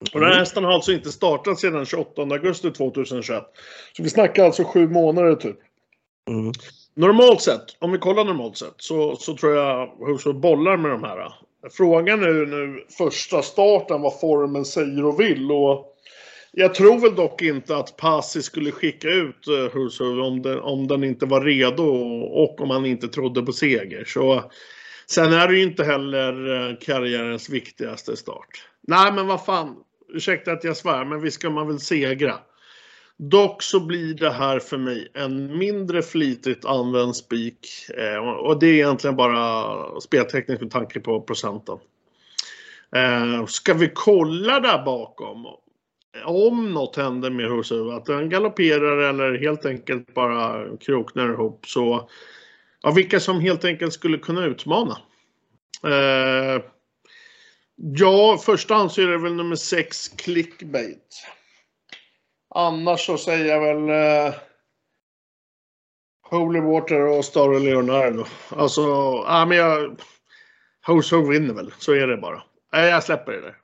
Och 0.00 0.20
den 0.20 0.22
här 0.22 0.30
mm. 0.30 0.38
hästen 0.38 0.64
har 0.64 0.72
alltså 0.72 0.92
inte 0.92 1.12
startat 1.12 1.60
sedan 1.60 1.86
28 1.86 2.22
augusti 2.22 2.70
2021. 2.70 3.44
Så 3.96 4.02
vi 4.02 4.10
snackar 4.10 4.44
alltså 4.44 4.64
sju 4.64 4.88
månader 4.88 5.34
typ. 5.34 5.56
Mm. 6.30 6.52
Normalt 6.96 7.40
sett, 7.42 7.76
om 7.78 7.92
vi 7.92 7.98
kollar 7.98 8.24
normalt 8.24 8.56
sett, 8.56 8.74
så, 8.76 9.16
så 9.16 9.36
tror 9.36 9.52
jag 9.52 9.86
Husso 9.86 10.32
bollar 10.32 10.76
med 10.76 10.90
de 10.90 11.04
här. 11.04 11.32
Frågan 11.72 12.22
är 12.22 12.28
ju 12.28 12.46
nu 12.46 12.84
första 12.98 13.42
starten 13.42 14.02
vad 14.02 14.20
formen 14.20 14.64
säger 14.64 15.04
och 15.04 15.20
vill. 15.20 15.52
Och 15.52 15.86
jag 16.52 16.74
tror 16.74 16.98
väl 16.98 17.14
dock 17.14 17.42
inte 17.42 17.76
att 17.76 17.96
Passi 17.96 18.42
skulle 18.42 18.72
skicka 18.72 19.08
ut 19.08 19.48
uh, 19.48 20.24
om 20.24 20.42
den, 20.42 20.60
om 20.60 20.86
den 20.86 21.04
inte 21.04 21.26
var 21.26 21.40
redo 21.40 21.84
och 22.22 22.60
om 22.60 22.70
han 22.70 22.86
inte 22.86 23.08
trodde 23.08 23.42
på 23.42 23.52
seger. 23.52 24.04
Så 24.04 24.50
Sen 25.06 25.32
är 25.32 25.48
det 25.48 25.56
ju 25.56 25.62
inte 25.62 25.84
heller 25.84 26.54
eh, 26.70 26.76
karriärens 26.80 27.50
viktigaste 27.50 28.16
start. 28.16 28.68
Nej, 28.88 29.12
men 29.12 29.26
vad 29.26 29.44
fan. 29.44 29.76
Ursäkta 30.08 30.52
att 30.52 30.64
jag 30.64 30.76
svär, 30.76 31.04
men 31.04 31.20
visst 31.20 31.38
ska 31.38 31.50
man 31.50 31.66
väl 31.66 31.80
segra. 31.80 32.34
Dock 33.18 33.62
så 33.62 33.80
blir 33.80 34.14
det 34.14 34.30
här 34.30 34.58
för 34.58 34.78
mig 34.78 35.08
en 35.14 35.58
mindre 35.58 36.02
flitigt 36.02 36.64
använd 36.64 37.16
spik. 37.16 37.68
Eh, 37.98 38.28
och 38.28 38.58
det 38.60 38.66
är 38.66 38.74
egentligen 38.74 39.16
bara 39.16 40.00
speltekniskt 40.00 40.62
med 40.62 40.70
tanke 40.70 41.00
på 41.00 41.20
procenten. 41.20 41.78
Eh, 42.96 43.46
ska 43.46 43.74
vi 43.74 43.90
kolla 43.94 44.60
där 44.60 44.84
bakom? 44.84 45.46
Om 46.24 46.74
något 46.74 46.96
händer 46.96 47.30
med 47.30 47.50
Husu, 47.50 47.92
att 47.92 48.04
den 48.04 48.28
galopperar 48.28 48.98
eller 48.98 49.38
helt 49.38 49.66
enkelt 49.66 50.14
bara 50.14 50.76
kroknar 50.76 51.32
ihop 51.32 51.66
så 51.66 52.08
Ja, 52.86 52.90
vilka 52.90 53.20
som 53.20 53.40
helt 53.40 53.64
enkelt 53.64 53.92
skulle 53.92 54.18
kunna 54.18 54.44
utmana. 54.44 54.98
Eh, 55.84 56.62
ja, 57.76 58.38
första 58.46 58.74
hand 58.74 58.92
så 58.92 59.02
är 59.02 59.06
det 59.06 59.18
väl 59.18 59.34
nummer 59.34 59.56
6 59.56 60.08
clickbait. 60.08 61.26
Annars 62.56 63.06
så 63.06 63.18
säger 63.18 63.44
jag 63.44 63.60
väl 63.60 63.88
eh, 63.88 64.34
Holy 66.30 66.60
Water 66.60 67.00
och 67.00 67.24
Star 67.24 67.60
Leonardo. 67.60 68.24
Alltså, 68.48 68.80
ja 69.26 69.46
men 69.48 69.58
jag... 69.58 70.00
Hoso 70.86 71.30
vinner 71.30 71.54
väl, 71.54 71.72
så 71.78 71.92
är 71.92 72.06
det 72.06 72.16
bara. 72.16 72.42
Jag 72.72 73.04
släpper 73.04 73.32
det 73.32 73.40
där. 73.40 73.56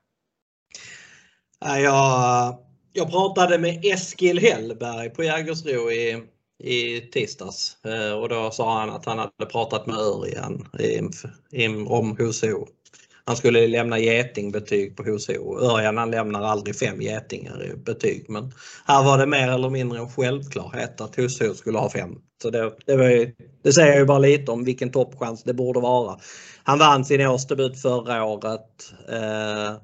Jag, 1.78 2.58
jag 2.92 3.10
pratade 3.10 3.58
med 3.58 3.84
Eskil 3.84 4.38
Hellberg 4.38 5.10
på 5.10 5.22
Jägersro 5.24 5.90
i 5.90 6.22
i 6.62 7.00
tisdags 7.00 7.84
eh, 7.84 8.12
och 8.12 8.28
då 8.28 8.50
sa 8.50 8.78
han 8.78 8.90
att 8.90 9.04
han 9.04 9.18
hade 9.18 9.46
pratat 9.46 9.86
med 9.86 9.96
Örjan 9.96 10.68
om 11.88 12.16
HSO. 12.16 12.66
Han 13.24 13.36
skulle 13.36 13.66
lämna 13.66 13.98
getingbetyg 13.98 14.96
på 14.96 15.02
HSO. 15.02 15.58
Örjan 15.60 15.96
han 15.96 16.10
lämnar 16.10 16.42
aldrig 16.42 16.76
fem 16.76 17.00
getingar 17.00 17.64
i 17.64 17.76
betyg 17.76 18.24
men 18.28 18.52
här 18.86 19.04
var 19.04 19.18
det 19.18 19.26
mer 19.26 19.48
eller 19.48 19.70
mindre 19.70 19.98
en 19.98 20.08
självklarhet 20.08 21.00
att 21.00 21.16
HSO 21.16 21.54
skulle 21.54 21.78
ha 21.78 21.90
fem. 21.90 22.10
Så 22.42 22.50
det, 22.50 22.72
det, 22.86 22.96
var, 22.96 23.32
det 23.62 23.72
säger 23.72 23.98
ju 23.98 24.04
bara 24.04 24.18
lite 24.18 24.52
om 24.52 24.64
vilken 24.64 24.90
toppchans 24.90 25.42
det 25.42 25.54
borde 25.54 25.80
vara. 25.80 26.18
Han 26.64 26.78
vann 26.78 27.04
sin 27.04 27.26
årsdebut 27.26 27.82
förra 27.82 28.24
året. 28.24 28.94
Eh, 29.08 29.76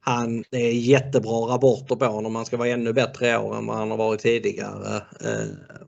han, 0.00 0.44
det 0.50 0.56
är 0.56 0.72
jättebra 0.72 1.54
rapporter 1.54 1.96
på 1.96 2.04
honom. 2.04 2.34
Han 2.34 2.46
ska 2.46 2.56
vara 2.56 2.68
ännu 2.68 2.92
bättre 2.92 3.30
i 3.30 3.36
år 3.36 3.56
än 3.56 3.66
vad 3.66 3.76
han 3.76 3.90
har 3.90 3.98
varit 3.98 4.20
tidigare. 4.20 4.96
Eh, 5.20 5.83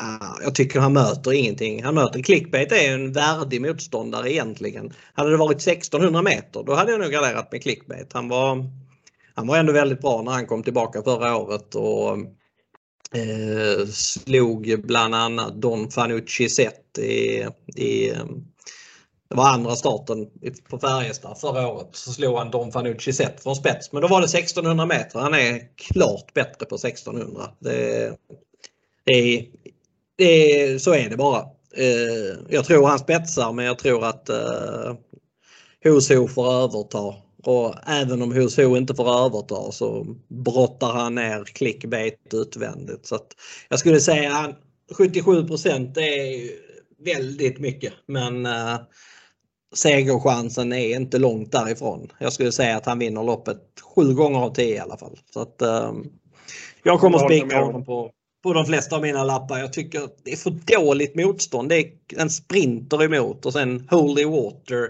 Ah, 0.00 0.36
jag 0.42 0.54
tycker 0.54 0.80
han 0.80 0.92
möter 0.92 1.32
ingenting. 1.32 1.84
Han 1.84 1.94
möter 1.94 2.22
clickbait 2.22 2.72
är 2.72 2.94
en 2.94 3.12
värdig 3.12 3.60
motståndare 3.60 4.32
egentligen. 4.32 4.92
Hade 5.14 5.30
det 5.30 5.36
varit 5.36 5.56
1600 5.56 6.22
meter 6.22 6.62
då 6.62 6.74
hade 6.74 6.90
jag 6.90 7.00
nog 7.00 7.10
garderat 7.10 7.52
med 7.52 7.62
clickbait. 7.62 8.12
Han 8.12 8.28
var, 8.28 8.70
han 9.34 9.46
var 9.46 9.58
ändå 9.58 9.72
väldigt 9.72 10.00
bra 10.00 10.22
när 10.22 10.32
han 10.32 10.46
kom 10.46 10.62
tillbaka 10.62 11.02
förra 11.02 11.36
året 11.36 11.74
och 11.74 12.18
eh, 13.18 13.86
slog 13.86 14.82
bland 14.84 15.14
annat 15.14 15.54
Don 15.54 15.90
Fanucci 15.90 16.48
Zet 16.48 16.98
i, 16.98 17.46
i 17.76 18.12
det 19.28 19.36
var 19.36 19.48
andra 19.48 19.74
starten 19.74 20.26
på 20.70 20.78
Färjestad 20.78 21.38
förra 21.40 21.68
året. 21.68 21.88
Så 21.92 22.12
slog 22.12 22.36
han 22.38 22.50
Don 22.50 22.72
Fanucci 22.72 23.12
Zet 23.12 23.42
från 23.42 23.56
spets. 23.56 23.92
Men 23.92 24.02
då 24.02 24.08
var 24.08 24.20
det 24.20 24.26
1600 24.26 24.86
meter. 24.86 25.18
Han 25.18 25.34
är 25.34 25.76
klart 25.76 26.34
bättre 26.34 26.66
på 26.66 26.74
1600. 26.74 27.50
Det 27.58 28.12
är 29.04 29.46
det, 30.16 30.82
så 30.82 30.94
är 30.94 31.10
det 31.10 31.16
bara. 31.16 31.40
Eh, 31.76 32.38
jag 32.48 32.64
tror 32.64 32.86
han 32.86 32.98
spetsar 32.98 33.52
men 33.52 33.64
jag 33.64 33.78
tror 33.78 34.04
att 34.04 34.28
eh, 34.28 34.94
får 36.28 36.52
överta. 36.52 37.14
Och 37.42 37.74
även 37.86 38.22
om 38.22 38.32
Hoso 38.32 38.76
inte 38.76 38.94
får 38.94 39.26
överta 39.26 39.72
så 39.72 40.06
brottar 40.28 40.92
han 40.92 41.14
ner 41.14 41.44
clickbait 41.44 42.34
utvändigt. 42.34 43.06
Så 43.06 43.18
jag 43.68 43.78
skulle 43.78 44.00
säga 44.00 44.36
att 44.36 44.60
77% 44.98 45.98
är 45.98 46.50
väldigt 47.04 47.58
mycket 47.58 47.92
men 48.06 48.46
eh, 48.46 48.76
segerchansen 49.74 50.72
är 50.72 50.96
inte 50.96 51.18
långt 51.18 51.52
därifrån. 51.52 52.12
Jag 52.18 52.32
skulle 52.32 52.52
säga 52.52 52.76
att 52.76 52.86
han 52.86 52.98
vinner 52.98 53.22
loppet 53.22 53.62
sju 53.94 54.14
gånger 54.14 54.38
av 54.38 54.54
tio 54.54 54.76
i 54.76 54.78
alla 54.78 54.96
fall. 54.96 55.18
Så 55.32 55.40
att, 55.40 55.62
eh, 55.62 55.92
jag 56.82 57.00
kommer 57.00 57.18
spika 57.18 57.60
honom 57.60 57.84
på 57.84 58.10
på 58.46 58.52
de 58.52 58.66
flesta 58.66 58.96
av 58.96 59.02
mina 59.02 59.24
lappar. 59.24 59.58
Jag 59.58 59.72
tycker 59.72 60.08
det 60.22 60.32
är 60.32 60.36
för 60.36 60.50
dåligt 60.50 61.14
motstånd. 61.14 61.68
Det 61.68 61.76
är 61.76 61.90
en 62.16 62.30
sprinter 62.30 63.04
emot 63.04 63.46
och 63.46 63.52
sen 63.52 63.88
Holy 63.90 64.24
Water 64.24 64.88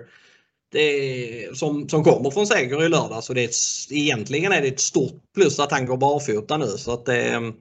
det 0.73 0.81
är, 0.81 1.55
som, 1.55 1.89
som 1.89 2.05
kommer 2.05 2.31
från 2.31 2.47
seger 2.47 2.85
i 2.85 2.89
lördag. 2.89 3.25
Så 3.25 3.33
det 3.33 3.41
är 3.41 3.49
ett, 3.49 3.57
egentligen 3.91 4.53
är 4.53 4.63
det 4.63 4.69
ett 4.69 4.81
stort 4.81 5.23
plus 5.35 5.61
att 5.61 5.73
han 5.73 5.87
går 5.87 5.97
barfota 5.97 6.57
nu. 6.57 6.67
Så 6.67 6.93
att 6.93 7.07
det, 7.07 7.53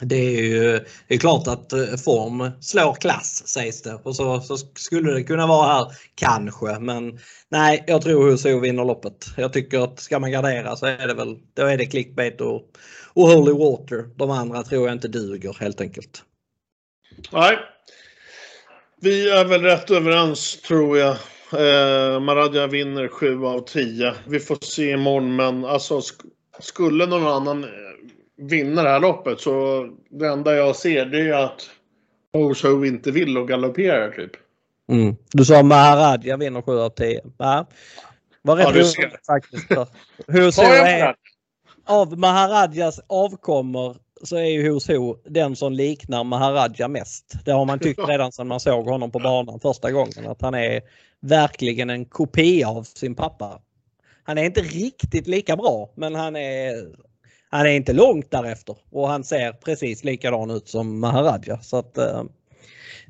det 0.00 0.16
är 0.16 0.42
ju 0.42 0.84
det 1.08 1.14
är 1.14 1.18
klart 1.18 1.48
att 1.48 1.72
eh, 1.72 1.96
form 2.04 2.50
slår 2.60 2.94
klass 2.94 3.42
sägs 3.48 3.82
det. 3.82 4.00
Och 4.02 4.16
så, 4.16 4.40
så 4.40 4.56
skulle 4.56 5.12
det 5.12 5.22
kunna 5.22 5.46
vara 5.46 5.66
här 5.66 5.86
kanske. 6.14 6.78
Men 6.78 7.18
nej, 7.48 7.84
jag 7.86 8.02
tror 8.02 8.30
HUSO 8.30 8.60
vinner 8.60 8.84
loppet. 8.84 9.26
Jag 9.36 9.52
tycker 9.52 9.80
att 9.80 10.00
ska 10.00 10.18
man 10.18 10.30
gardera 10.32 10.76
så 10.76 10.86
är 10.86 11.06
det 11.06 11.14
väl 11.14 11.38
då 11.54 11.62
är 11.66 11.78
det 11.78 11.86
clickbait 11.86 12.40
och 12.40 12.62
och 13.14 13.28
Holy 13.28 13.52
Water. 13.52 14.08
De 14.16 14.30
andra 14.30 14.62
tror 14.62 14.86
jag 14.86 14.92
inte 14.92 15.08
duger 15.08 15.56
helt 15.60 15.80
enkelt. 15.80 16.22
Nej. 17.32 17.58
Vi 19.00 19.30
är 19.30 19.44
väl 19.44 19.62
rätt 19.62 19.90
överens 19.90 20.62
tror 20.62 20.98
jag. 20.98 21.16
Eh, 21.52 22.20
Maradja 22.20 22.66
vinner 22.66 23.08
7 23.08 23.44
av 23.44 23.60
10. 23.60 24.14
Vi 24.26 24.40
får 24.40 24.58
se 24.64 24.90
imorgon 24.90 25.36
men 25.36 25.64
alltså 25.64 26.00
sk 26.00 26.20
skulle 26.60 27.06
någon 27.06 27.26
annan 27.26 27.64
eh, 27.64 27.70
vinna 28.36 28.82
det 28.82 28.88
här 28.88 29.00
loppet 29.00 29.40
så 29.40 29.86
det 30.10 30.28
enda 30.28 30.54
jag 30.54 30.76
ser 30.76 31.06
det 31.06 31.20
är 31.20 31.44
att 31.44 31.70
Osho 32.32 32.84
inte 32.84 33.10
vill 33.10 33.38
och 33.38 33.48
galopperar 33.48 34.10
typ. 34.10 34.32
Mm. 34.92 35.16
Du 35.32 35.44
sa 35.44 35.62
Maharadja 35.62 36.36
vinner 36.36 36.62
7 36.62 36.72
av 36.72 36.90
10. 36.90 37.20
Ja. 37.38 37.66
Var 38.42 38.56
rätt 38.56 38.66
ja, 38.66 38.72
du 38.72 38.84
ser. 38.84 39.20
faktiskt. 39.26 39.66
Hur 40.26 40.60
är, 40.60 41.14
av 41.90 42.18
Maharadjas 42.18 43.00
avkommor 43.06 43.96
så 44.22 44.36
är 44.36 44.44
ju 44.44 44.70
Hos 44.70 44.88
Ho 44.88 45.16
den 45.24 45.56
som 45.56 45.72
liknar 45.72 46.24
Maharadja 46.24 46.88
mest. 46.88 47.34
Det 47.44 47.52
har 47.52 47.64
man 47.64 47.78
tyckt 47.78 48.08
redan 48.08 48.32
sedan 48.32 48.48
man 48.48 48.60
såg 48.60 48.86
honom 48.86 49.10
på 49.10 49.18
banan 49.18 49.60
första 49.60 49.90
gången. 49.90 50.26
Att 50.26 50.42
han 50.42 50.54
är 50.54 50.82
verkligen 51.20 51.90
en 51.90 52.04
kopia 52.04 52.68
av 52.68 52.82
sin 52.82 53.14
pappa. 53.14 53.60
Han 54.22 54.38
är 54.38 54.44
inte 54.44 54.60
riktigt 54.60 55.26
lika 55.26 55.56
bra 55.56 55.90
men 55.94 56.14
han 56.14 56.36
är, 56.36 56.74
han 57.50 57.66
är 57.66 57.70
inte 57.70 57.92
långt 57.92 58.30
därefter. 58.30 58.76
Och 58.90 59.08
han 59.08 59.24
ser 59.24 59.52
precis 59.52 60.04
likadan 60.04 60.50
ut 60.50 60.68
som 60.68 61.00
Maharadja. 61.00 61.58
Så 61.58 61.76
att, 61.76 61.98
eh, 61.98 62.22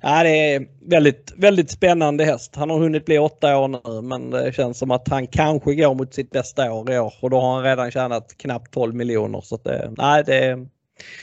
Ja, 0.02 0.22
det 0.22 0.54
är 0.54 0.66
väldigt, 0.80 1.32
väldigt 1.36 1.70
spännande 1.70 2.24
häst. 2.24 2.56
Han 2.56 2.70
har 2.70 2.78
hunnit 2.78 3.04
bli 3.04 3.18
åtta 3.18 3.58
år 3.58 3.68
nu 3.68 4.02
men 4.02 4.30
det 4.30 4.52
känns 4.52 4.78
som 4.78 4.90
att 4.90 5.08
han 5.08 5.26
kanske 5.26 5.74
går 5.74 5.94
mot 5.94 6.14
sitt 6.14 6.30
bästa 6.30 6.72
år 6.72 6.92
i 6.92 6.98
år 6.98 7.14
och 7.20 7.30
då 7.30 7.40
har 7.40 7.54
han 7.54 7.64
redan 7.64 7.90
tjänat 7.90 8.36
knappt 8.36 8.74
12 8.74 8.94
miljoner. 8.94 9.40
Så 9.40 9.56
det, 9.56 9.92
nej, 9.96 10.24
det, 10.26 10.66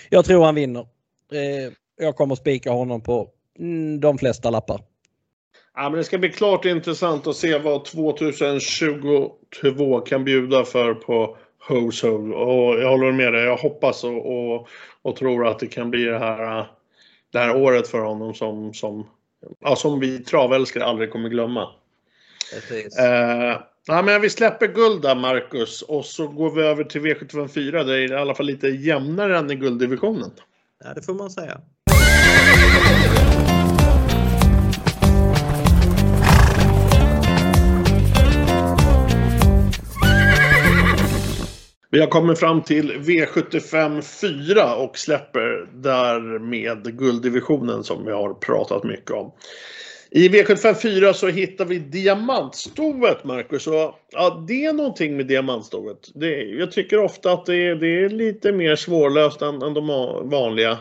jag 0.09 0.25
tror 0.25 0.45
han 0.45 0.55
vinner. 0.55 0.85
Jag 1.99 2.15
kommer 2.15 2.35
spika 2.35 2.71
honom 2.71 3.01
på 3.01 3.27
mm, 3.59 3.99
de 3.99 4.17
flesta 4.17 4.49
lappar. 4.49 4.81
Ja, 5.75 5.89
men 5.89 5.97
det 5.97 6.03
ska 6.03 6.17
bli 6.17 6.29
klart 6.29 6.65
intressant 6.65 7.27
att 7.27 7.35
se 7.35 7.57
vad 7.57 7.85
2022 7.85 9.99
kan 9.99 10.23
bjuda 10.23 10.63
för 10.63 10.93
på 10.93 11.37
Hose 11.67 12.09
Och 12.09 12.81
jag 12.81 12.89
håller 12.89 13.11
med 13.11 13.33
dig. 13.33 13.43
Jag 13.43 13.57
hoppas 13.57 14.03
och, 14.03 14.51
och, 14.51 14.67
och 15.01 15.15
tror 15.15 15.47
att 15.47 15.59
det 15.59 15.67
kan 15.67 15.91
bli 15.91 16.03
det 16.03 16.19
här 16.19 16.67
det 17.31 17.39
här 17.39 17.55
året 17.55 17.87
för 17.87 17.99
honom 17.99 18.33
som, 18.33 18.73
som, 18.73 19.07
ja, 19.59 19.75
som 19.75 19.99
vi 19.99 20.19
travälskare 20.19 20.85
aldrig 20.85 21.11
kommer 21.11 21.29
glömma. 21.29 21.69
Eh, 22.99 23.61
ja, 23.87 24.01
men 24.01 24.21
vi 24.21 24.29
släpper 24.29 24.67
guld 24.67 25.01
där 25.01 25.15
Marcus 25.15 25.81
och 25.81 26.05
så 26.05 26.27
går 26.27 26.51
vi 26.51 26.61
över 26.61 26.83
till 26.83 27.01
V754 27.01 27.71
där 27.71 27.85
det 27.85 28.03
är 28.03 28.11
i 28.11 28.15
alla 28.15 28.35
fall 28.35 28.45
lite 28.45 28.67
jämnare 28.67 29.37
än 29.37 29.51
i 29.51 29.55
gulddivisionen. 29.55 30.31
Ja, 30.83 30.93
det 30.93 31.01
får 31.01 31.13
man 31.13 31.29
säga. 31.29 31.61
Vi 41.89 41.99
har 41.99 42.07
kommit 42.07 42.39
fram 42.39 42.63
till 42.63 42.91
V75 42.91 44.01
4 44.01 44.75
och 44.75 44.97
släpper 44.97 45.67
därmed 45.73 46.97
gulddivisionen 46.97 47.83
som 47.83 48.05
vi 48.05 48.11
har 48.11 48.33
pratat 48.33 48.83
mycket 48.83 49.11
om. 49.11 49.31
I 50.11 50.29
V75 50.29 50.73
4 50.73 51.13
så 51.13 51.27
hittar 51.27 51.65
vi 51.65 51.79
diamantstovet, 51.79 53.23
Marcus. 53.23 53.67
Och, 53.67 53.95
ja, 54.11 54.45
det 54.47 54.65
är 54.65 54.73
någonting 54.73 55.17
med 55.17 55.27
diamantstovet. 55.27 55.97
Det, 56.15 56.43
jag 56.43 56.71
tycker 56.71 56.99
ofta 56.99 57.31
att 57.31 57.45
det 57.45 57.55
är, 57.55 57.75
det 57.75 58.03
är 58.03 58.09
lite 58.09 58.51
mer 58.51 58.75
svårlöst 58.75 59.41
än, 59.41 59.61
än 59.61 59.73
de 59.73 59.87
vanliga. 60.29 60.77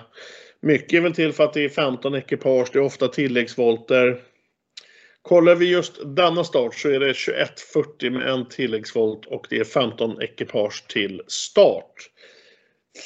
Mycket 0.60 0.92
är 0.92 1.00
väl 1.00 1.14
till 1.14 1.32
för 1.32 1.44
att 1.44 1.54
det 1.54 1.64
är 1.64 1.68
15 1.68 2.14
ekipage, 2.14 2.68
det 2.72 2.78
är 2.78 2.82
ofta 2.82 3.08
tilläggsvolter. 3.08 4.20
Kollar 5.26 5.54
vi 5.54 5.70
just 5.70 6.16
denna 6.16 6.44
start 6.44 6.74
så 6.74 6.88
är 6.88 7.00
det 7.00 7.12
21.40 7.12 8.10
med 8.10 8.28
en 8.28 8.48
tilläggsvolt 8.48 9.26
och 9.26 9.46
det 9.50 9.56
är 9.56 9.64
15 9.64 10.22
ekipage 10.22 10.86
till 10.88 11.22
start. 11.26 11.94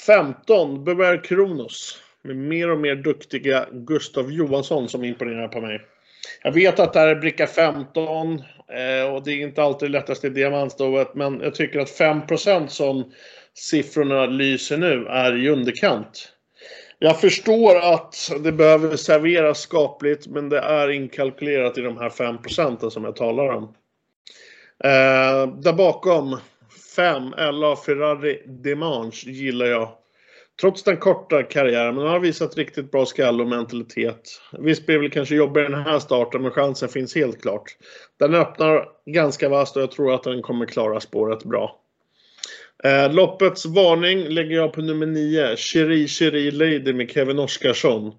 15 0.06 0.84
Beware 0.84 1.18
Kronos 1.18 2.02
med 2.22 2.36
mer 2.36 2.70
och 2.70 2.78
mer 2.78 2.94
duktiga 2.94 3.66
Gustav 3.72 4.32
Johansson 4.32 4.88
som 4.88 5.04
imponerar 5.04 5.48
på 5.48 5.60
mig. 5.60 5.80
Jag 6.42 6.52
vet 6.52 6.80
att 6.80 6.92
det 6.92 6.98
här 6.98 7.08
är 7.08 7.14
bricka 7.16 7.46
15 7.46 8.08
eh, 8.08 9.14
och 9.14 9.24
det 9.24 9.32
är 9.32 9.42
inte 9.42 9.62
alltid 9.62 9.88
det 9.88 9.92
lättaste 9.92 10.26
i 10.26 10.30
diamantstovet 10.30 11.14
men 11.14 11.40
jag 11.40 11.54
tycker 11.54 11.80
att 11.80 11.98
5% 11.98 12.66
som 12.66 13.12
siffrorna 13.54 14.26
lyser 14.26 14.78
nu 14.78 15.06
är 15.06 15.44
i 15.44 15.48
underkant. 15.48 16.32
Jag 17.02 17.20
förstår 17.20 17.76
att 17.76 18.30
det 18.40 18.52
behöver 18.52 18.96
serveras 18.96 19.60
skapligt 19.60 20.26
men 20.26 20.48
det 20.48 20.58
är 20.58 20.88
inkalkylerat 20.88 21.78
i 21.78 21.80
de 21.80 21.98
här 21.98 22.10
5 22.10 22.38
procenten 22.42 22.90
som 22.90 23.04
jag 23.04 23.16
talar 23.16 23.48
om. 23.48 23.62
Eh, 24.84 25.54
där 25.56 25.72
bakom 25.72 26.36
5 26.96 27.34
LA 27.52 27.76
Ferrari 27.76 28.42
Demange 28.46 29.22
gillar 29.24 29.66
jag. 29.66 29.88
Trots 30.60 30.82
den 30.82 30.96
korta 30.96 31.42
karriären, 31.42 31.94
men 31.94 32.04
han 32.04 32.12
har 32.12 32.20
visat 32.20 32.56
riktigt 32.56 32.90
bra 32.90 33.06
skall 33.06 33.40
och 33.40 33.48
mentalitet. 33.48 34.40
Visst 34.58 34.86
blir 34.86 34.96
det 34.96 35.02
väl 35.02 35.10
kanske 35.10 35.34
jobbigare 35.34 35.68
den 35.68 35.82
här 35.82 35.98
starten, 35.98 36.42
men 36.42 36.50
chansen 36.50 36.88
finns 36.88 37.14
helt 37.14 37.42
klart. 37.42 37.76
Den 38.18 38.34
öppnar 38.34 38.88
ganska 39.06 39.48
vasst 39.48 39.76
och 39.76 39.82
jag 39.82 39.90
tror 39.90 40.14
att 40.14 40.22
den 40.22 40.42
kommer 40.42 40.66
klara 40.66 41.00
spåret 41.00 41.44
bra. 41.44 41.79
Eh, 42.84 43.12
loppets 43.12 43.66
varning 43.66 44.28
lägger 44.28 44.56
jag 44.56 44.72
på 44.72 44.80
nummer 44.80 45.06
9, 45.06 45.56
Cherie 45.56 46.08
Cherie 46.08 46.50
Lady 46.50 46.92
med 46.92 47.10
Kevin 47.10 47.38
Oskarsson. 47.38 48.12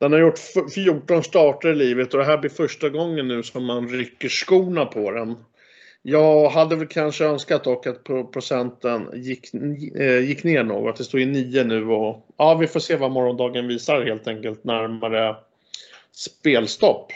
Den 0.00 0.12
har 0.12 0.18
gjort 0.18 0.38
14 0.74 1.22
starter 1.22 1.72
i 1.72 1.74
livet 1.74 2.14
och 2.14 2.20
det 2.20 2.26
här 2.26 2.38
blir 2.38 2.50
första 2.50 2.88
gången 2.88 3.28
nu 3.28 3.42
som 3.42 3.64
man 3.64 3.88
rycker 3.88 4.28
skorna 4.28 4.86
på 4.86 5.10
den. 5.10 5.36
Jag 6.02 6.48
hade 6.48 6.76
väl 6.76 6.86
kanske 6.86 7.24
önskat 7.24 7.64
dock 7.64 7.86
att 7.86 8.04
procenten 8.32 9.08
gick, 9.14 9.54
eh, 9.98 10.18
gick 10.18 10.44
ner 10.44 10.62
något. 10.64 10.96
Det 10.96 11.04
står 11.04 11.20
ju 11.20 11.26
9 11.26 11.64
nu 11.64 11.86
och 11.86 12.26
ja, 12.36 12.54
vi 12.54 12.66
får 12.66 12.80
se 12.80 12.96
vad 12.96 13.10
morgondagen 13.10 13.68
visar 13.68 14.04
helt 14.04 14.28
enkelt 14.28 14.64
närmare 14.64 15.36
spelstopp. 16.12 17.12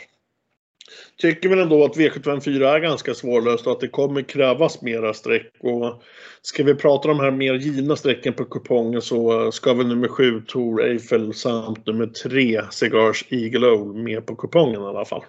Tycker 1.17 1.49
väl 1.49 1.59
ändå 1.59 1.85
att 1.85 1.97
V754 1.97 2.75
är 2.75 2.81
ganska 2.81 3.15
svårlöst 3.15 3.67
och 3.67 3.73
att 3.73 3.81
det 3.81 3.89
kommer 3.89 4.23
krävas 4.23 4.83
mera 4.83 5.15
streck. 5.15 5.53
Och 5.61 6.03
ska 6.43 6.65
vi 6.65 6.75
prata 6.75 7.11
om 7.11 7.17
de 7.17 7.25
här 7.25 7.31
mer 7.31 7.55
givna 7.55 7.97
strecken 7.97 8.33
på 8.33 8.45
kupongen 8.45 9.03
så 9.03 9.53
ska 9.53 9.75
väl 9.75 9.87
nummer 9.87 10.09
7 10.09 10.41
Tor 10.41 10.85
Eiffel 10.85 11.35
samt 11.35 11.87
nummer 11.87 12.07
3 12.07 12.63
Cigars 12.71 13.25
Eagle 13.29 13.67
Owl 13.67 13.95
med 13.95 14.27
på 14.27 14.37
kupongen 14.37 14.83
i 14.83 14.87
alla 14.87 15.05
fall. 15.05 15.25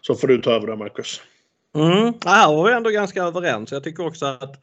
Så 0.00 0.14
får 0.14 0.28
du 0.28 0.42
ta 0.42 0.52
över 0.52 0.66
där, 0.66 0.76
Marcus. 0.76 1.20
Mm. 1.76 2.14
Här 2.24 2.54
var 2.54 2.66
vi 2.66 2.72
ändå 2.72 2.90
ganska 2.90 3.22
överens. 3.22 3.72
Jag 3.72 3.84
tycker 3.84 4.06
också 4.06 4.26
att 4.26 4.62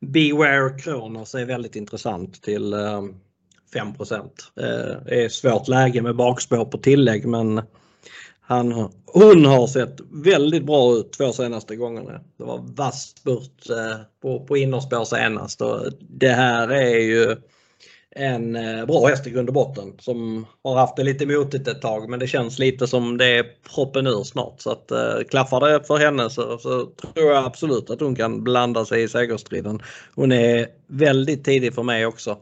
Beware 0.00 0.78
Kronos 0.78 1.34
är 1.34 1.44
väldigt 1.44 1.76
intressant 1.76 2.42
till 2.42 2.72
eh, 2.72 3.02
5 3.72 3.88
Det 4.54 5.02
eh, 5.08 5.24
är 5.24 5.28
svårt 5.28 5.68
läge 5.68 6.02
med 6.02 6.16
bakspår 6.16 6.64
på 6.64 6.78
tillägg 6.78 7.26
men 7.26 7.62
han, 8.48 8.88
hon 9.06 9.44
har 9.44 9.66
sett 9.66 10.00
väldigt 10.10 10.64
bra 10.64 10.94
ut 10.94 11.12
två 11.12 11.32
senaste 11.32 11.76
gångerna. 11.76 12.20
Det 12.36 12.44
var 12.44 12.58
vass 12.76 13.02
spurt 13.02 13.70
eh, 13.70 14.00
på, 14.22 14.44
på 14.44 14.56
innerspår 14.56 15.04
senast 15.04 15.60
och 15.60 15.80
det 16.00 16.28
här 16.28 16.68
är 16.68 16.98
ju 16.98 17.36
en 18.10 18.56
eh, 18.56 18.86
bra 18.86 19.06
häst 19.06 19.26
i 19.26 19.30
grund 19.30 19.48
och 19.48 19.54
botten 19.54 19.92
som 19.98 20.46
har 20.64 20.76
haft 20.76 20.96
det 20.96 21.02
lite 21.04 21.26
motigt 21.26 21.68
ett 21.68 21.82
tag 21.82 22.08
men 22.08 22.18
det 22.18 22.26
känns 22.26 22.58
lite 22.58 22.86
som 22.86 23.18
det 23.18 23.26
är 23.26 23.46
proppen 23.74 24.06
ur 24.06 24.24
snart. 24.24 24.60
Så 24.60 24.70
att 24.70 24.90
äh, 24.90 25.24
klaffar 25.30 25.60
det 25.60 25.86
för 25.86 25.98
henne 25.98 26.30
så, 26.30 26.58
så, 26.58 26.86
tror 26.86 27.32
jag 27.32 27.44
absolut 27.44 27.90
att 27.90 28.00
hon 28.00 28.16
kan 28.16 28.44
blanda 28.44 28.84
sig 28.84 29.02
i 29.02 29.08
segerstriden. 29.08 29.82
Hon 30.14 30.32
är 30.32 30.66
väldigt 30.86 31.44
tidig 31.44 31.74
för 31.74 31.82
mig 31.82 32.06
också. 32.06 32.36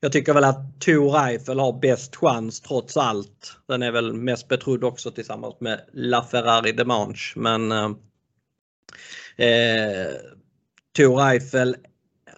Jag 0.00 0.12
tycker 0.12 0.34
väl 0.34 0.44
att 0.44 0.80
Tor 0.80 1.18
Eiffel 1.18 1.58
har 1.58 1.80
bäst 1.80 2.16
chans 2.16 2.60
trots 2.60 2.96
allt. 2.96 3.56
Den 3.68 3.82
är 3.82 3.92
väl 3.92 4.12
mest 4.12 4.48
betrodd 4.48 4.84
också 4.84 5.10
tillsammans 5.10 5.54
med 5.60 5.80
LaFerrari 5.92 6.72
Demange 6.72 7.32
men 7.36 7.72
eh, 7.72 7.90
eh 9.36 10.08
Tor 10.96 11.28
Eiffel 11.28 11.76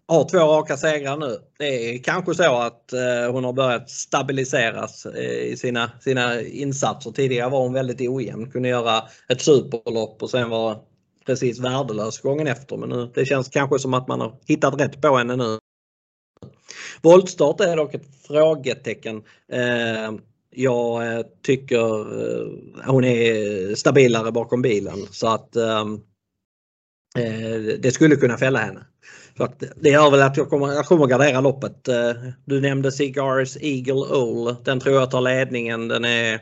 har 0.09 0.29
två 0.29 0.39
raka 0.39 0.77
segrar 0.77 1.17
nu. 1.17 1.39
Det 1.59 1.65
är 1.65 2.03
kanske 2.03 2.35
så 2.35 2.57
att 2.57 2.93
eh, 2.93 3.33
hon 3.33 3.45
har 3.45 3.53
börjat 3.53 3.91
stabiliseras 3.91 5.07
eh, 5.07 5.53
i 5.53 5.57
sina, 5.57 5.91
sina 6.01 6.41
insatser. 6.41 7.11
Tidigare 7.11 7.51
var 7.51 7.61
hon 7.61 7.73
väldigt 7.73 8.01
ojämn, 8.01 8.51
kunde 8.51 8.69
göra 8.69 9.03
ett 9.29 9.41
superlopp 9.41 10.23
och 10.23 10.31
sen 10.31 10.51
var 10.51 10.79
precis 11.27 11.59
värdelös 11.59 12.21
gången 12.21 12.47
efter. 12.47 12.77
Men 12.77 12.89
nu, 12.89 13.11
det 13.15 13.25
känns 13.25 13.49
kanske 13.49 13.79
som 13.79 13.95
att 13.95 14.09
man 14.09 14.21
har 14.21 14.39
hittat 14.47 14.81
rätt 14.81 15.01
på 15.01 15.17
henne 15.17 15.37
nu. 15.37 15.59
Voltstart 17.03 17.61
är 17.61 17.77
dock 17.77 17.95
ett 17.95 18.27
frågetecken. 18.27 19.23
Eh, 19.53 20.13
jag 20.51 21.15
eh, 21.15 21.25
tycker 21.43 22.01
eh, 22.23 22.49
hon 22.87 23.05
är 23.05 23.75
stabilare 23.75 24.33
bakom 24.33 24.63
bilen 24.63 24.99
så 25.11 25.29
att 25.29 25.57
ehm, 25.57 25.95
eh, 27.19 27.79
det 27.79 27.95
skulle 27.95 28.17
kunna 28.17 28.39
fälla 28.39 28.59
henne. 28.59 28.81
Så 29.37 29.45
att 29.45 29.63
det 29.77 29.89
gör 29.91 30.11
väl 30.11 30.23
att 30.23 30.37
jag 30.37 30.51
kommer, 30.51 30.73
jag 30.73 30.87
kommer 30.87 31.07
gardera 31.07 31.41
loppet. 31.41 31.89
Eh, 31.89 32.13
du 32.45 32.61
nämnde 32.61 32.93
Cigars 32.93 33.57
Eagle 33.61 34.17
Owl. 34.17 34.57
Den 34.65 34.81
tror 34.81 34.95
jag 34.95 35.11
tar 35.11 35.21
ledningen. 35.21 35.89
Den 35.89 36.05
är 36.05 36.41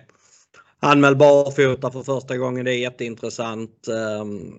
anmäld 0.81 1.17
barfota 1.17 1.91
för 1.91 2.03
första 2.03 2.37
gången. 2.37 2.65
Det 2.65 2.75
är 2.75 2.79
jätteintressant. 2.79 3.89
Ehm, 3.89 4.55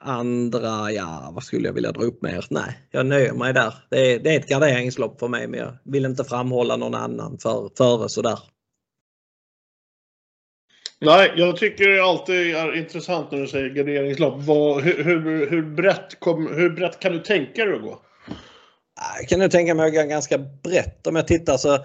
Andra, 0.00 0.92
ja 0.92 1.30
vad 1.34 1.44
skulle 1.44 1.68
jag 1.68 1.72
vilja 1.72 1.92
dra 1.92 2.02
upp 2.02 2.22
mer? 2.22 2.44
Nej, 2.50 2.78
jag 2.90 3.06
nöjer 3.06 3.32
mig 3.32 3.52
där. 3.52 3.74
Det 3.90 4.12
är, 4.12 4.18
det 4.18 4.34
är 4.34 4.40
ett 4.40 4.48
garderingslopp 4.48 5.20
för 5.20 5.28
mig 5.28 5.46
men 5.46 5.60
jag 5.60 5.72
vill 5.84 6.04
inte 6.04 6.24
framhålla 6.24 6.76
någon 6.76 6.94
annan 6.94 7.38
för, 7.38 7.70
före 7.76 8.08
sådär. 8.08 8.38
Nej, 11.00 11.32
jag 11.36 11.56
tycker 11.56 11.88
det 11.88 12.02
alltid 12.04 12.54
är 12.54 12.76
intressant 12.76 13.30
när 13.30 13.38
du 13.40 13.46
säger 13.46 13.68
garderingslopp. 13.68 14.42
Vad, 14.42 14.82
hur, 14.82 15.04
hur, 15.04 15.50
hur, 15.50 15.62
brett 15.62 16.20
kom, 16.20 16.54
hur 16.54 16.70
brett 16.70 17.00
kan 17.00 17.12
du 17.12 17.18
tänka 17.18 17.64
dig 17.64 17.74
att 17.74 17.82
gå? 17.82 18.02
Jag 19.18 19.28
kan 19.28 19.40
nog 19.40 19.50
tänka 19.50 19.74
mig 19.74 19.86
att 19.86 19.94
gå 19.94 20.02
ganska 20.02 20.38
brett 20.38 21.06
om 21.06 21.16
jag 21.16 21.26
tittar 21.26 21.56
så 21.56 21.78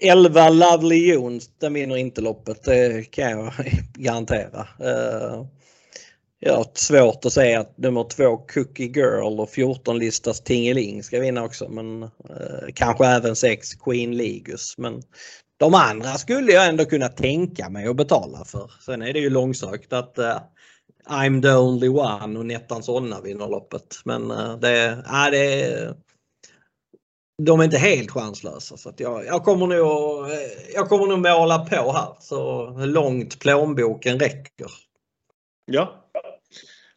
11 0.00 0.48
Lovely 0.48 1.12
Jones, 1.12 1.58
den 1.58 1.74
vinner 1.74 1.96
inte 1.96 2.20
loppet. 2.20 2.64
Det 2.64 3.10
kan 3.10 3.30
jag 3.30 3.52
garantera. 3.94 4.66
Ja, 6.42 6.50
jag 6.50 6.56
har 6.56 6.66
svårt 6.74 7.24
att 7.24 7.32
säga 7.32 7.60
att 7.60 7.78
nummer 7.78 8.04
två 8.04 8.36
Cookie 8.36 8.86
Girl 8.86 9.40
och 9.40 9.50
14 9.50 9.98
listas 9.98 10.40
Tingeling 10.40 11.02
ska 11.02 11.20
vinna 11.20 11.44
också. 11.44 11.68
Men 11.68 12.02
eh, 12.02 12.08
kanske 12.74 13.06
även 13.06 13.36
6 13.36 13.74
Queen 13.74 14.16
Ligus. 14.16 14.74
Men 14.78 15.02
de 15.56 15.74
andra 15.74 16.08
skulle 16.08 16.52
jag 16.52 16.68
ändå 16.68 16.84
kunna 16.84 17.08
tänka 17.08 17.70
mig 17.70 17.86
att 17.86 17.96
betala 17.96 18.44
för. 18.44 18.70
Sen 18.86 19.02
är 19.02 19.12
det 19.12 19.18
ju 19.18 19.30
långsökt 19.30 19.92
att 19.92 20.18
eh, 20.18 20.38
I'm 21.08 21.42
the 21.42 21.52
only 21.52 21.88
one 21.88 22.38
och 22.38 22.46
Nettan 22.46 22.82
Sonna 22.82 23.20
vinner 23.20 23.48
loppet. 23.48 23.96
Men 24.04 24.30
eh, 24.30 24.56
det, 24.56 24.90
uh, 24.92 25.30
det, 25.30 25.94
de 27.42 27.60
är 27.60 27.64
inte 27.64 27.78
helt 27.78 28.10
chanslösa. 28.10 28.76
Så 28.76 28.88
att 28.88 29.00
jag, 29.00 29.26
jag, 29.26 29.44
kommer 29.44 29.66
nog, 29.66 30.30
eh, 30.30 30.74
jag 30.74 30.88
kommer 30.88 31.06
nog 31.06 31.18
måla 31.18 31.58
på 31.58 31.92
här 31.92 32.16
så 32.20 32.70
långt 32.70 33.38
plånboken 33.38 34.18
räcker. 34.18 34.70
Ja. 35.64 35.99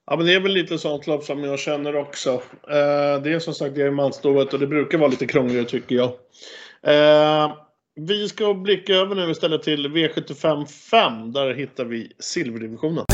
Ja 0.05 0.17
men 0.17 0.25
det 0.25 0.33
är 0.33 0.39
väl 0.39 0.51
lite 0.51 0.77
sånt 0.77 1.07
lopp 1.07 1.23
som 1.23 1.43
jag 1.43 1.59
känner 1.59 1.95
också. 1.95 2.29
Eh, 2.69 3.21
det 3.23 3.33
är 3.33 3.39
som 3.39 3.53
sagt 3.53 3.75
diamantstovet 3.75 4.53
och 4.53 4.59
det 4.59 4.67
brukar 4.67 4.97
vara 4.97 5.09
lite 5.09 5.27
krångligare 5.27 5.65
tycker 5.65 5.95
jag. 5.95 6.11
Eh, 6.87 7.55
vi 7.95 8.29
ska 8.29 8.53
blicka 8.53 8.93
över 8.93 9.15
nu 9.15 9.31
istället 9.31 9.63
till 9.63 9.87
V75 9.87 10.65
5. 10.65 11.31
Där 11.31 11.53
hittar 11.53 11.85
vi 11.85 12.11
silverdivisionen. 12.19 13.05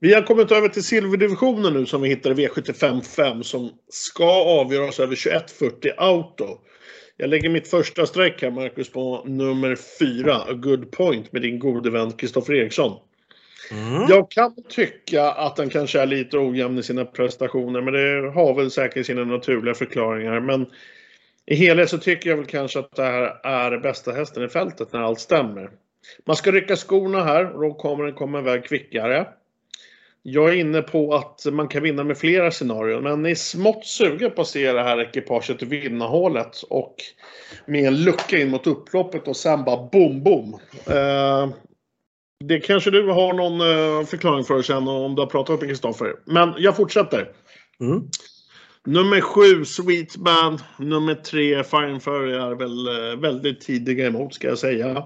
Vi 0.00 0.14
har 0.14 0.22
kommit 0.22 0.52
över 0.52 0.68
till 0.68 0.84
silverdivisionen 0.84 1.72
nu 1.72 1.86
som 1.86 2.02
vi 2.02 2.08
hittar 2.08 2.30
i 2.30 2.34
V75 2.34 3.02
5 3.02 3.42
som 3.42 3.70
ska 3.88 4.44
avgöras 4.60 5.00
över 5.00 5.16
2140 5.16 5.92
Auto. 5.96 6.58
Jag 7.16 7.30
lägger 7.30 7.48
mitt 7.48 7.68
första 7.68 8.06
streck 8.06 8.42
här 8.42 8.50
Marcus 8.50 8.92
på 8.92 9.22
nummer 9.26 9.76
4, 9.98 10.34
A 10.34 10.52
Good 10.52 10.90
Point 10.90 11.32
med 11.32 11.42
din 11.42 11.58
gode 11.58 11.90
vän 11.90 12.12
Kristoffer 12.12 12.54
Eriksson. 12.54 13.00
Mm. 13.70 14.06
Jag 14.08 14.30
kan 14.30 14.54
tycka 14.68 15.30
att 15.30 15.56
den 15.56 15.70
kanske 15.70 16.00
är 16.00 16.06
lite 16.06 16.38
ojämn 16.38 16.78
i 16.78 16.82
sina 16.82 17.04
prestationer 17.04 17.80
men 17.80 17.94
det 17.94 18.32
har 18.34 18.54
väl 18.54 18.70
säkert 18.70 19.06
sina 19.06 19.24
naturliga 19.24 19.74
förklaringar. 19.74 20.40
Men 20.40 20.66
i 21.46 21.54
helhet 21.54 21.90
så 21.90 21.98
tycker 21.98 22.30
jag 22.30 22.36
väl 22.36 22.46
kanske 22.46 22.78
att 22.78 22.96
det 22.96 23.02
här 23.02 23.46
är 23.46 23.78
bästa 23.78 24.12
hästen 24.12 24.44
i 24.44 24.48
fältet 24.48 24.92
när 24.92 25.00
allt 25.00 25.20
stämmer. 25.20 25.70
Man 26.26 26.36
ska 26.36 26.52
rycka 26.52 26.76
skorna 26.76 27.24
här 27.24 27.52
och 27.52 27.60
då 27.60 27.74
kommer 27.74 28.04
den 28.04 28.14
komma 28.14 28.38
iväg 28.38 28.64
kvickare. 28.64 29.26
Jag 30.22 30.48
är 30.48 30.52
inne 30.52 30.82
på 30.82 31.14
att 31.14 31.46
man 31.52 31.68
kan 31.68 31.82
vinna 31.82 32.04
med 32.04 32.18
flera 32.18 32.50
scenarion, 32.50 33.02
men 33.02 33.26
är 33.26 33.34
smått 33.34 33.86
sugen 33.86 34.30
på 34.30 34.42
att 34.42 34.48
se 34.48 34.72
det 34.72 34.82
här 34.82 35.00
ekipaget 35.00 35.62
vinna 35.62 36.06
hålet 36.06 36.62
och 36.62 36.94
med 37.66 37.84
en 37.84 38.04
lucka 38.04 38.38
in 38.38 38.50
mot 38.50 38.66
upploppet 38.66 39.28
och 39.28 39.36
sen 39.36 39.64
bara 39.64 39.88
boom, 39.92 40.22
boom. 40.22 40.58
Eh, 40.86 41.48
det 42.44 42.60
kanske 42.60 42.90
du 42.90 43.08
har 43.08 43.32
någon 43.32 43.60
eh, 43.60 44.06
förklaring 44.06 44.44
för 44.44 44.62
sen 44.62 44.88
om 44.88 45.14
du 45.14 45.22
har 45.22 45.26
pratat 45.26 45.60
med 45.60 45.68
Kristoffer. 45.68 46.14
Men 46.24 46.54
jag 46.58 46.76
fortsätter. 46.76 47.28
Mm. 47.80 48.02
Nummer 48.86 49.20
sju, 49.20 49.64
Sweetman. 49.64 50.58
Nummer 50.78 51.14
tre, 51.14 51.64
Fire 51.64 52.00
Furry 52.00 52.32
är 52.32 52.54
väl 52.54 52.86
eh, 52.86 53.20
väldigt 53.20 53.60
tidiga 53.60 54.06
emot 54.06 54.34
ska 54.34 54.48
jag 54.48 54.58
säga. 54.58 55.04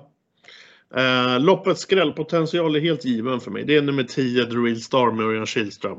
Eh, 0.94 1.40
loppets 1.40 1.80
skrällpotential 1.80 2.76
är 2.76 2.80
helt 2.80 3.04
given 3.04 3.40
för 3.40 3.50
mig. 3.50 3.64
Det 3.64 3.76
är 3.76 3.82
nummer 3.82 4.02
10, 4.02 4.44
The 4.44 4.56
Real 4.56 4.76
Star 4.76 5.10
med 5.10 5.26
Örjan 5.26 5.46
Kihlström. 5.46 5.98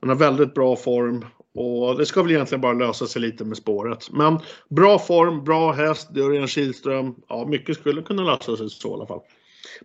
Den 0.00 0.08
har 0.08 0.16
väldigt 0.16 0.54
bra 0.54 0.76
form 0.76 1.24
och 1.54 1.98
det 1.98 2.06
ska 2.06 2.22
väl 2.22 2.32
egentligen 2.32 2.60
bara 2.60 2.72
lösa 2.72 3.06
sig 3.06 3.22
lite 3.22 3.44
med 3.44 3.56
spåret. 3.56 4.10
Men 4.10 4.38
bra 4.70 4.98
form, 4.98 5.44
bra 5.44 5.72
häst, 5.72 6.08
det 6.14 6.20
är 6.20 6.24
Örjan 6.24 6.48
Kihlström. 6.48 7.14
Ja, 7.28 7.46
mycket 7.46 7.76
skulle 7.76 8.02
kunna 8.02 8.22
lösa 8.22 8.56
sig 8.56 8.70
så 8.70 8.90
i 8.90 8.92
alla 8.92 9.06
fall. 9.06 9.20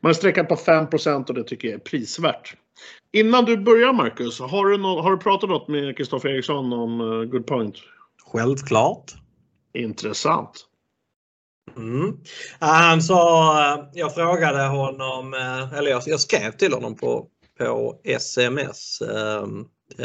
Man 0.02 0.10
är 0.10 0.14
sträckat 0.14 0.48
på 0.48 0.56
5% 0.56 1.30
och 1.30 1.34
det 1.34 1.44
tycker 1.44 1.68
jag 1.68 1.76
är 1.76 1.80
prisvärt. 1.80 2.56
Innan 3.12 3.46
du 3.46 3.58
börjar 3.58 3.94
Marcus, 3.94 4.40
har 4.40 4.66
du, 4.66 4.78
no 4.78 5.02
har 5.02 5.12
du 5.12 5.18
pratat 5.18 5.50
något 5.50 5.68
med 5.68 5.98
Kristoffer 5.98 6.30
Eriksson 6.30 6.74
om 6.74 7.02
uh, 7.02 7.26
Good 7.26 7.46
Point? 7.46 7.76
Självklart. 8.32 9.14
Intressant. 9.74 10.66
Mm. 11.78 12.18
Han 12.60 13.02
sa, 13.02 13.90
jag 13.94 14.16
frågade 14.16 14.68
honom, 14.68 15.34
eh, 15.34 15.74
eller 15.74 15.92
jag, 15.92 16.04
jag 16.06 16.20
skrev 16.20 16.52
till 16.52 16.74
honom 16.74 16.96
på, 16.96 17.28
på 17.60 18.02
sms 18.04 19.02
eh, 19.02 19.44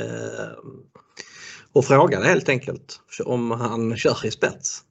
eh, 0.01 0.51
och 1.73 1.85
frågade 1.85 2.27
helt 2.27 2.49
enkelt 2.49 3.01
om 3.25 3.51
han 3.51 3.97
kör 3.97 4.27
i 4.27 4.31
spets. 4.31 4.83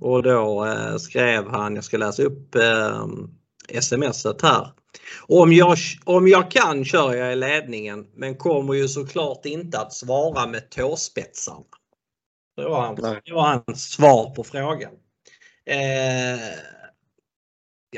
Och 0.00 0.22
då 0.22 0.64
eh, 0.64 0.96
skrev 0.96 1.48
han, 1.48 1.74
jag 1.74 1.84
ska 1.84 1.96
läsa 1.96 2.22
upp 2.22 2.54
eh, 2.54 3.06
smset 3.80 4.42
här. 4.42 4.72
Om 5.26 5.52
jag, 5.52 5.76
om 6.04 6.28
jag 6.28 6.50
kan 6.50 6.84
kör 6.84 7.14
jag 7.14 7.32
i 7.32 7.36
ledningen 7.36 8.06
men 8.14 8.36
kommer 8.36 8.74
ju 8.74 8.88
såklart 8.88 9.46
inte 9.46 9.80
att 9.80 9.92
svara 9.92 10.46
med 10.46 10.70
tåspetsarna. 10.70 11.64
Det 12.56 12.64
var, 12.64 12.82
hans, 12.82 13.00
det 13.00 13.32
var 13.32 13.62
hans 13.66 13.90
svar 13.90 14.34
på 14.34 14.44
frågan. 14.44 14.92
Eh, 15.70 16.38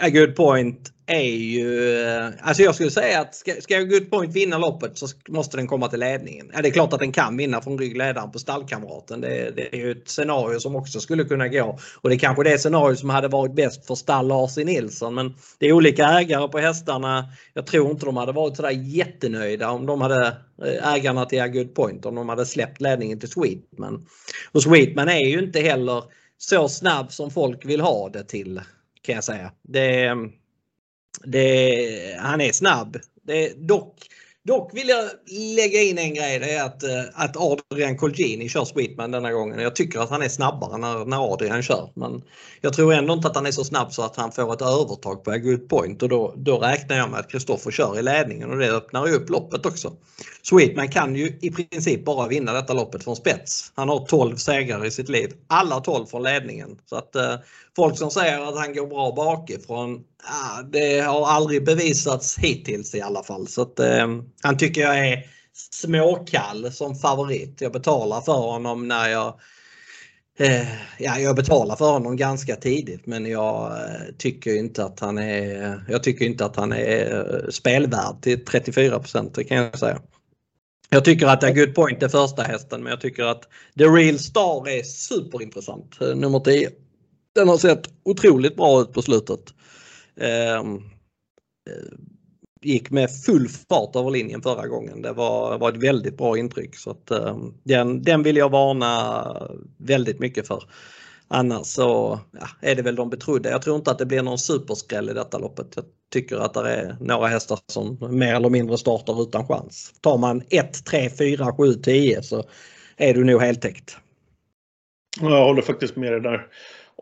a 0.00 0.10
good 0.10 0.36
point 0.36 0.92
är 1.06 1.36
ju, 1.36 2.00
eh, 2.02 2.30
alltså 2.40 2.62
jag 2.62 2.74
skulle 2.74 2.90
säga 2.90 3.20
att 3.20 3.34
ska, 3.34 3.52
ska 3.60 3.80
Good 3.80 4.10
Point 4.10 4.34
vinna 4.34 4.58
loppet 4.58 4.98
så 4.98 5.06
måste 5.28 5.56
den 5.56 5.66
komma 5.66 5.88
till 5.88 6.00
ledningen. 6.00 6.50
Ja, 6.54 6.62
det 6.62 6.68
är 6.68 6.72
klart 6.72 6.92
att 6.92 7.00
den 7.00 7.12
kan 7.12 7.36
vinna 7.36 7.60
från 7.60 7.78
ryggledaren 7.78 8.30
på 8.30 8.38
stallkamraten. 8.38 9.20
Det, 9.20 9.50
det, 9.56 9.74
är 9.74 9.78
ju 9.78 9.90
ett 9.90 10.08
scenario 10.08 10.60
som 10.60 10.76
också 10.76 11.00
skulle 11.00 11.24
kunna 11.24 11.48
gå. 11.48 11.78
Och 12.00 12.08
det 12.08 12.14
är 12.14 12.18
kanske 12.18 12.44
det 12.44 12.58
scenario 12.58 12.96
som 12.96 13.10
hade 13.10 13.28
varit 13.28 13.54
bäst 13.54 13.86
för 13.86 13.94
stall 13.94 14.28
Lars 14.28 14.58
e. 14.58 14.64
Nilsson. 14.64 15.14
Men 15.14 15.34
det 15.58 15.66
är 15.66 15.72
olika 15.72 16.04
ägare 16.06 16.48
på 16.48 16.58
hästarna. 16.58 17.24
Jag 17.54 17.66
tror 17.66 17.90
inte 17.90 18.06
de 18.06 18.16
hade 18.16 18.32
varit 18.32 18.56
sådär 18.56 18.70
jättenöjda 18.70 19.70
om 19.70 19.86
de 19.86 20.00
hade 20.00 20.26
eh, 20.64 20.94
ägarna 20.94 21.24
till 21.24 21.40
A 21.42 21.48
Good 21.48 21.74
Point 21.74 22.06
om 22.06 22.14
de 22.14 22.28
hade 22.28 22.46
släppt 22.46 22.80
ledningen 22.80 23.20
till 23.20 23.30
Sweetman. 23.30 24.06
Och 24.52 24.62
Sweetman 24.62 25.08
är 25.08 25.26
ju 25.26 25.38
inte 25.38 25.60
heller 25.60 26.02
så 26.44 26.68
snabb 26.68 27.12
som 27.12 27.30
folk 27.30 27.64
vill 27.64 27.80
ha 27.80 28.08
det 28.08 28.24
till 28.24 28.60
kan 29.02 29.14
jag 29.14 29.24
säga. 29.24 29.52
Det, 29.62 30.16
det, 31.24 32.16
han 32.20 32.40
är 32.40 32.52
snabb. 32.52 32.96
Det, 33.22 33.68
dock, 33.68 33.98
dock 34.44 34.74
vill 34.74 34.88
jag 34.88 35.10
lägga 35.56 35.82
in 35.82 35.98
en 35.98 36.14
grej. 36.14 36.38
Det 36.38 36.52
är 36.52 36.64
att, 36.64 36.82
eh, 36.82 37.04
att 37.14 37.36
Adrian 37.36 37.96
Colgjini 37.96 38.48
kör 38.48 38.64
Sweetman 38.64 39.10
denna 39.10 39.32
gången. 39.32 39.58
Jag 39.58 39.76
tycker 39.76 40.00
att 40.00 40.10
han 40.10 40.22
är 40.22 40.28
snabbare 40.28 40.78
när, 40.78 41.04
när 41.04 41.32
Adrian 41.32 41.62
kör. 41.62 41.90
Men 41.94 42.22
jag 42.60 42.72
tror 42.72 42.92
ändå 42.92 43.12
inte 43.12 43.28
att 43.28 43.36
han 43.36 43.46
är 43.46 43.50
så 43.50 43.64
snabb 43.64 43.92
så 43.92 44.02
att 44.02 44.16
han 44.16 44.32
får 44.32 44.52
ett 44.52 44.62
övertag 44.62 45.24
på 45.24 45.30
a 45.30 45.38
good 45.38 45.68
point 45.68 46.02
och 46.02 46.08
då, 46.08 46.34
då 46.36 46.58
räknar 46.58 46.96
jag 46.96 47.10
med 47.10 47.20
att 47.20 47.30
Kristoffer 47.30 47.70
kör 47.70 47.98
i 47.98 48.02
ledningen 48.02 48.50
och 48.50 48.58
det 48.58 48.70
öppnar 48.70 49.12
upp 49.12 49.30
loppet 49.30 49.66
också. 49.66 49.92
Sweetman 50.42 50.88
kan 50.88 51.16
ju 51.16 51.38
i 51.40 51.50
princip 51.50 52.04
bara 52.04 52.28
vinna 52.28 52.52
detta 52.52 52.72
loppet 52.72 53.04
från 53.04 53.16
spets. 53.16 53.72
Han 53.74 53.88
har 53.88 54.06
12 54.06 54.36
segrar 54.36 54.84
i 54.84 54.90
sitt 54.90 55.08
liv. 55.08 55.32
Alla 55.46 55.80
12 55.80 56.06
från 56.06 56.22
ledningen. 56.22 56.78
Så 56.86 56.96
att 56.96 57.16
eh, 57.16 57.34
folk 57.76 57.98
som 57.98 58.10
säger 58.10 58.40
att 58.40 58.58
han 58.58 58.74
går 58.74 58.86
bra 58.86 59.12
bakifrån, 59.12 60.00
ah, 60.24 60.62
det 60.62 61.00
har 61.00 61.26
aldrig 61.26 61.64
bevisats 61.64 62.38
hittills 62.38 62.94
i 62.94 63.00
alla 63.00 63.22
fall. 63.22 63.48
Så 63.48 63.62
att 63.62 63.78
eh, 63.78 64.06
han 64.42 64.56
tycker 64.58 64.80
jag 64.80 65.08
är 65.08 65.26
småkall 65.70 66.72
som 66.72 66.94
favorit. 66.94 67.60
Jag 67.60 67.72
betalar 67.72 68.20
för 68.20 68.32
honom 68.32 68.88
när 68.88 69.08
jag 69.08 69.34
Eh, 70.38 70.66
ja, 70.98 71.18
jag 71.18 71.36
betalar 71.36 71.76
för 71.76 71.90
honom 71.90 72.16
ganska 72.16 72.56
tidigt 72.56 73.06
men 73.06 73.26
jag 73.26 73.72
eh, 73.72 74.14
tycker 74.18 74.56
inte 74.56 74.84
att 74.84 75.00
han 75.00 75.18
är, 75.18 75.84
jag 75.88 76.02
tycker 76.02 76.24
inte 76.24 76.44
att 76.44 76.56
han 76.56 76.72
är 76.72 77.14
eh, 77.14 77.50
spelvärd 77.50 78.22
till 78.22 78.44
34 78.44 79.02
det 79.34 79.44
kan 79.44 79.56
jag 79.56 79.78
säga. 79.78 80.00
Jag 80.88 81.04
tycker 81.04 81.26
att 81.26 81.44
A 81.44 81.50
Good 81.50 81.74
Point 81.74 82.02
är 82.02 82.08
första 82.08 82.42
hästen 82.42 82.82
men 82.82 82.90
jag 82.90 83.00
tycker 83.00 83.24
att 83.24 83.42
The 83.78 83.84
Real 83.84 84.18
Star 84.18 84.68
är 84.68 84.82
superintressant, 84.82 86.00
eh, 86.00 86.14
nummer 86.14 86.40
10. 86.40 86.70
Den 87.34 87.48
har 87.48 87.58
sett 87.58 87.88
otroligt 88.04 88.56
bra 88.56 88.80
ut 88.80 88.92
på 88.92 89.02
slutet. 89.02 89.40
Ehm, 90.20 90.76
eh, 91.70 91.98
gick 92.62 92.90
med 92.90 93.10
full 93.26 93.48
fart 93.48 93.96
över 93.96 94.10
linjen 94.10 94.42
förra 94.42 94.66
gången. 94.66 95.02
Det 95.02 95.12
var, 95.12 95.58
var 95.58 95.68
ett 95.72 95.82
väldigt 95.82 96.16
bra 96.16 96.38
intryck. 96.38 96.76
Så 96.76 96.90
att, 96.90 97.10
eh, 97.10 97.38
den, 97.64 98.02
den 98.02 98.22
vill 98.22 98.36
jag 98.36 98.50
varna 98.50 99.50
väldigt 99.78 100.18
mycket 100.18 100.46
för. 100.46 100.64
Annars 101.28 101.66
så 101.66 102.20
ja, 102.32 102.48
är 102.60 102.74
det 102.74 102.82
väl 102.82 102.96
de 102.96 103.10
betrodda. 103.10 103.50
Jag 103.50 103.62
tror 103.62 103.76
inte 103.76 103.90
att 103.90 103.98
det 103.98 104.06
blir 104.06 104.22
någon 104.22 104.38
superskräll 104.38 105.10
i 105.10 105.12
detta 105.12 105.38
loppet. 105.38 105.66
Jag 105.76 105.84
tycker 106.12 106.36
att 106.36 106.54
det 106.54 106.70
är 106.70 106.96
några 107.00 107.26
hästar 107.26 107.58
som 107.66 107.98
mer 108.10 108.34
eller 108.34 108.50
mindre 108.50 108.78
startar 108.78 109.22
utan 109.22 109.48
chans. 109.48 109.92
Tar 110.00 110.18
man 110.18 110.42
1, 110.50 110.84
3, 110.84 111.10
4, 111.10 111.52
7, 111.56 111.74
10 111.74 112.22
så 112.22 112.44
är 112.96 113.14
du 113.14 113.24
nog 113.24 113.40
heltäckt. 113.40 113.96
Jag 115.20 115.44
håller 115.44 115.62
faktiskt 115.62 115.96
med 115.96 116.12
dig 116.12 116.20
där. 116.20 116.46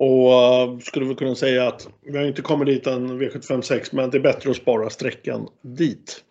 Och 0.00 0.30
uh, 0.32 0.78
skulle 0.78 1.06
vi 1.06 1.14
kunna 1.14 1.34
säga 1.34 1.68
att 1.68 1.88
vi 2.02 2.18
har 2.18 2.24
inte 2.24 2.42
kommit 2.42 2.66
dit 2.66 2.86
än 2.86 3.20
V756 3.20 3.88
men 3.92 4.10
det 4.10 4.18
är 4.18 4.22
bättre 4.22 4.50
att 4.50 4.56
spara 4.56 4.90
sträckan 4.90 5.48
dit. 5.62 6.24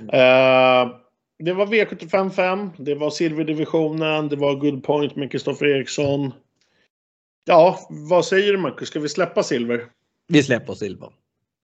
Uh, 0.00 0.96
det 1.38 1.52
var 1.52 1.66
V75 1.66 2.30
5, 2.30 2.70
det 2.76 2.94
var 2.94 3.10
silverdivisionen, 3.10 4.28
det 4.28 4.36
var 4.36 4.54
Good 4.54 4.84
Point 4.84 5.16
med 5.16 5.32
Kristoffer 5.32 5.66
Eriksson. 5.66 6.32
Ja, 7.44 7.78
vad 7.90 8.24
säger 8.24 8.52
du 8.52 8.58
Marcus? 8.58 8.88
Ska 8.88 9.00
vi 9.00 9.08
släppa 9.08 9.42
silver? 9.42 9.86
Vi 10.28 10.42
släpper 10.42 10.74
silver. 10.74 11.08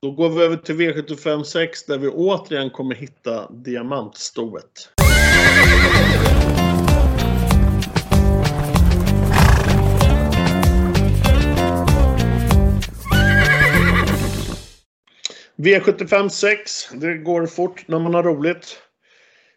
Då 0.01 0.11
går 0.11 0.29
vi 0.29 0.43
över 0.43 0.57
till 0.57 0.75
V75 0.75 1.43
6 1.43 1.85
där 1.85 1.97
vi 1.97 2.07
återigen 2.07 2.69
kommer 2.69 2.95
hitta 2.95 3.51
diamantstoet. 3.51 4.89
V75 15.55 16.29
6. 16.29 16.89
Det 16.93 17.17
går 17.17 17.45
fort 17.45 17.87
när 17.87 17.99
man 17.99 18.13
har 18.13 18.23
roligt. 18.23 18.79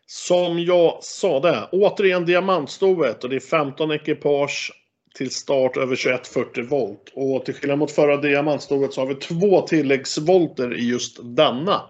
Som 0.07 0.59
jag 0.59 0.99
sa 1.03 1.41
det, 1.41 1.69
återigen 1.73 2.25
diamantstoet 2.25 3.25
och 3.25 3.31
det 3.31 3.37
är 3.37 3.41
15 3.41 3.91
ekipage 3.91 4.73
till 5.15 5.31
start 5.31 5.77
över 5.77 5.97
2140 5.97 6.65
volt. 6.65 7.13
Och 7.15 7.45
till 7.45 7.55
skillnad 7.55 7.79
mot 7.79 7.91
förra 7.91 8.17
diamantstoet 8.17 8.93
så 8.93 9.01
har 9.01 9.09
vi 9.09 9.15
två 9.15 9.61
tilläggsvolter 9.61 10.75
i 10.75 10.89
just 10.89 11.19
denna. 11.23 11.83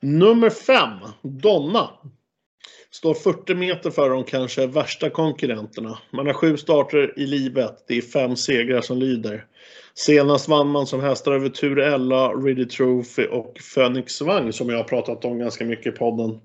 Nummer 0.00 0.50
5, 0.50 0.88
Donna. 1.22 1.90
Står 2.90 3.14
40 3.14 3.54
meter 3.54 3.90
före 3.90 4.08
de 4.08 4.24
kanske 4.24 4.66
värsta 4.66 5.10
konkurrenterna. 5.10 5.98
Man 6.10 6.26
har 6.26 6.32
sju 6.32 6.56
starter 6.56 7.18
i 7.18 7.26
livet. 7.26 7.84
Det 7.88 7.98
är 7.98 8.02
fem 8.02 8.36
segrar 8.36 8.80
som 8.80 8.98
lyder. 8.98 9.44
Senast 9.98 10.48
vann 10.48 10.68
man 10.68 10.86
som 10.86 11.00
hästar 11.00 11.32
över 11.32 11.48
Tur 11.48 11.78
Ella, 11.78 12.28
Ready 12.28 12.64
Trophy 12.64 13.26
och 13.26 13.58
Phoenix 13.74 14.20
Vagn 14.20 14.52
som 14.52 14.68
jag 14.68 14.76
har 14.76 14.84
pratat 14.84 15.24
om 15.24 15.38
ganska 15.38 15.64
mycket 15.64 15.94
i 15.94 15.96
podden. 15.96 16.40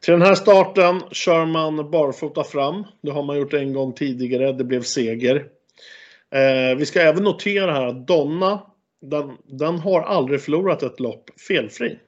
Till 0.00 0.12
den 0.12 0.22
här 0.22 0.34
starten 0.34 1.02
kör 1.10 1.46
man 1.46 1.90
barfota 1.90 2.44
fram. 2.44 2.84
Det 3.00 3.10
har 3.10 3.22
man 3.22 3.38
gjort 3.38 3.54
en 3.54 3.72
gång 3.72 3.92
tidigare. 3.92 4.52
Det 4.52 4.64
blev 4.64 4.82
seger. 4.82 5.36
Eh, 6.30 6.76
vi 6.78 6.86
ska 6.86 7.00
även 7.00 7.24
notera 7.24 7.72
här 7.72 7.86
att 7.86 8.06
Donna, 8.06 8.62
den, 9.00 9.36
den 9.46 9.78
har 9.78 10.00
aldrig 10.02 10.42
förlorat 10.42 10.82
ett 10.82 11.00
lopp 11.00 11.30
felfri. 11.48 11.98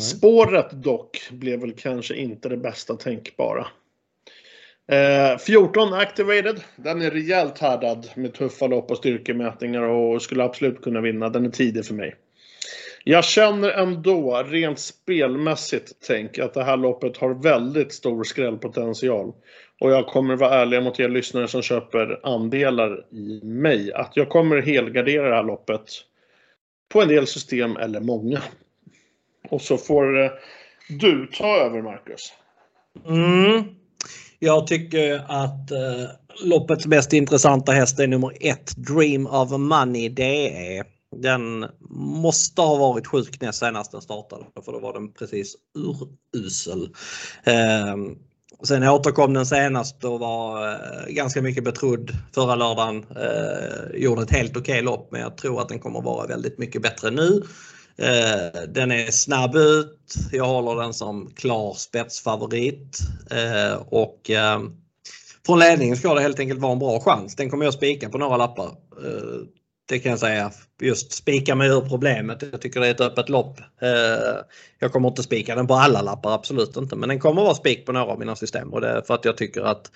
Spåret 0.00 0.82
dock 0.82 1.28
blev 1.30 1.60
väl 1.60 1.72
kanske 1.72 2.14
inte 2.14 2.48
det 2.48 2.56
bästa 2.56 2.96
tänkbara. 2.96 3.66
Eh, 4.90 5.38
14 5.38 5.92
activated. 5.92 6.60
Den 6.76 7.02
är 7.02 7.10
rejält 7.10 7.58
härdad 7.58 8.10
med 8.14 8.34
tuffa 8.34 8.66
lopp 8.66 8.90
och 8.90 8.96
styrkemätningar 8.96 9.82
och 9.82 10.22
skulle 10.22 10.44
absolut 10.44 10.82
kunna 10.82 11.00
vinna. 11.00 11.28
Den 11.28 11.46
är 11.46 11.50
tidig 11.50 11.84
för 11.84 11.94
mig. 11.94 12.14
Jag 13.04 13.24
känner 13.24 13.70
ändå 13.70 14.42
rent 14.46 14.78
spelmässigt 14.78 15.92
tänk 16.06 16.38
att 16.38 16.54
det 16.54 16.64
här 16.64 16.76
loppet 16.76 17.16
har 17.16 17.42
väldigt 17.42 17.92
stor 17.92 18.24
skrällpotential. 18.24 19.32
Och 19.80 19.90
jag 19.90 20.06
kommer 20.06 20.36
vara 20.36 20.54
ärlig 20.54 20.82
mot 20.82 21.00
er 21.00 21.08
lyssnare 21.08 21.48
som 21.48 21.62
köper 21.62 22.20
andelar 22.22 23.04
i 23.10 23.40
mig. 23.44 23.92
Att 23.92 24.16
jag 24.16 24.28
kommer 24.28 24.62
helgardera 24.62 25.28
det 25.28 25.34
här 25.34 25.42
loppet 25.42 25.90
på 26.88 27.02
en 27.02 27.08
del 27.08 27.26
system 27.26 27.76
eller 27.76 28.00
många. 28.00 28.42
Och 29.48 29.62
så 29.62 29.76
får 29.76 30.24
eh, 30.24 30.30
du 30.88 31.26
ta 31.26 31.56
över 31.56 31.82
Marcus. 31.82 32.32
Mm. 33.06 33.79
Jag 34.42 34.66
tycker 34.66 35.24
att 35.28 35.70
eh, 35.70 36.10
loppets 36.44 36.86
mest 36.86 37.12
intressanta 37.12 37.72
häst 37.72 37.98
är 37.98 38.06
nummer 38.06 38.32
ett, 38.40 38.76
Dream 38.76 39.26
of 39.26 39.50
Money 39.50 40.08
DE. 40.08 40.82
Den 41.16 41.66
måste 41.90 42.62
ha 42.62 42.76
varit 42.76 43.06
sjuk 43.06 43.40
näst 43.40 43.58
senast 43.58 43.92
den 43.92 44.00
startade 44.00 44.44
för 44.64 44.72
då 44.72 44.78
var 44.78 44.92
den 44.92 45.12
precis 45.12 45.56
urusel. 46.34 46.88
Eh, 47.44 47.96
sen 48.62 48.88
återkom 48.88 49.34
den 49.34 49.46
senast 49.46 50.04
och 50.04 50.20
var 50.20 50.68
eh, 50.72 51.14
ganska 51.14 51.42
mycket 51.42 51.64
betrodd 51.64 52.10
förra 52.34 52.54
lördagen. 52.54 53.04
Eh, 53.16 54.00
gjorde 54.00 54.22
ett 54.22 54.30
helt 54.30 54.56
okej 54.56 54.60
okay 54.60 54.82
lopp 54.82 55.08
men 55.12 55.20
jag 55.20 55.36
tror 55.36 55.60
att 55.60 55.68
den 55.68 55.78
kommer 55.78 56.00
vara 56.00 56.26
väldigt 56.26 56.58
mycket 56.58 56.82
bättre 56.82 57.10
nu. 57.10 57.42
Eh, 57.96 58.62
den 58.68 58.92
är 58.92 59.10
snabb 59.10 59.56
ut. 59.56 60.14
Jag 60.32 60.44
håller 60.44 60.82
den 60.82 60.94
som 60.94 61.30
klar 61.30 61.74
spetsfavorit. 61.74 62.98
Eh, 63.30 63.82
och 63.88 64.30
eh, 64.30 64.60
från 65.46 65.58
ledningen 65.58 65.96
ska 65.96 66.14
det 66.14 66.20
helt 66.20 66.40
enkelt 66.40 66.60
vara 66.60 66.72
en 66.72 66.78
bra 66.78 67.00
chans. 67.00 67.36
Den 67.36 67.50
kommer 67.50 67.64
jag 67.64 67.74
spika 67.74 68.08
på 68.08 68.18
några 68.18 68.36
lappar. 68.36 68.66
Eh, 69.04 69.40
det 69.88 69.98
kan 69.98 70.10
jag 70.10 70.18
säga. 70.18 70.52
Just 70.82 71.12
spika 71.12 71.54
mig 71.54 71.68
ur 71.68 71.80
problemet. 71.80 72.42
Jag 72.52 72.60
tycker 72.60 72.80
det 72.80 72.86
är 72.86 72.90
ett 72.90 73.00
öppet 73.00 73.28
lopp. 73.28 73.60
Eh, 73.82 74.38
jag 74.78 74.92
kommer 74.92 75.08
inte 75.08 75.22
spika 75.22 75.54
den 75.54 75.66
på 75.66 75.74
alla 75.74 76.02
lappar, 76.02 76.34
absolut 76.34 76.76
inte. 76.76 76.96
Men 76.96 77.08
den 77.08 77.20
kommer 77.20 77.42
vara 77.42 77.54
spik 77.54 77.86
på 77.86 77.92
några 77.92 78.06
av 78.06 78.18
mina 78.18 78.36
system 78.36 78.72
och 78.72 78.80
det 78.80 78.88
är 78.88 79.02
för 79.02 79.14
att 79.14 79.24
jag 79.24 79.36
tycker 79.36 79.62
att 79.62 79.90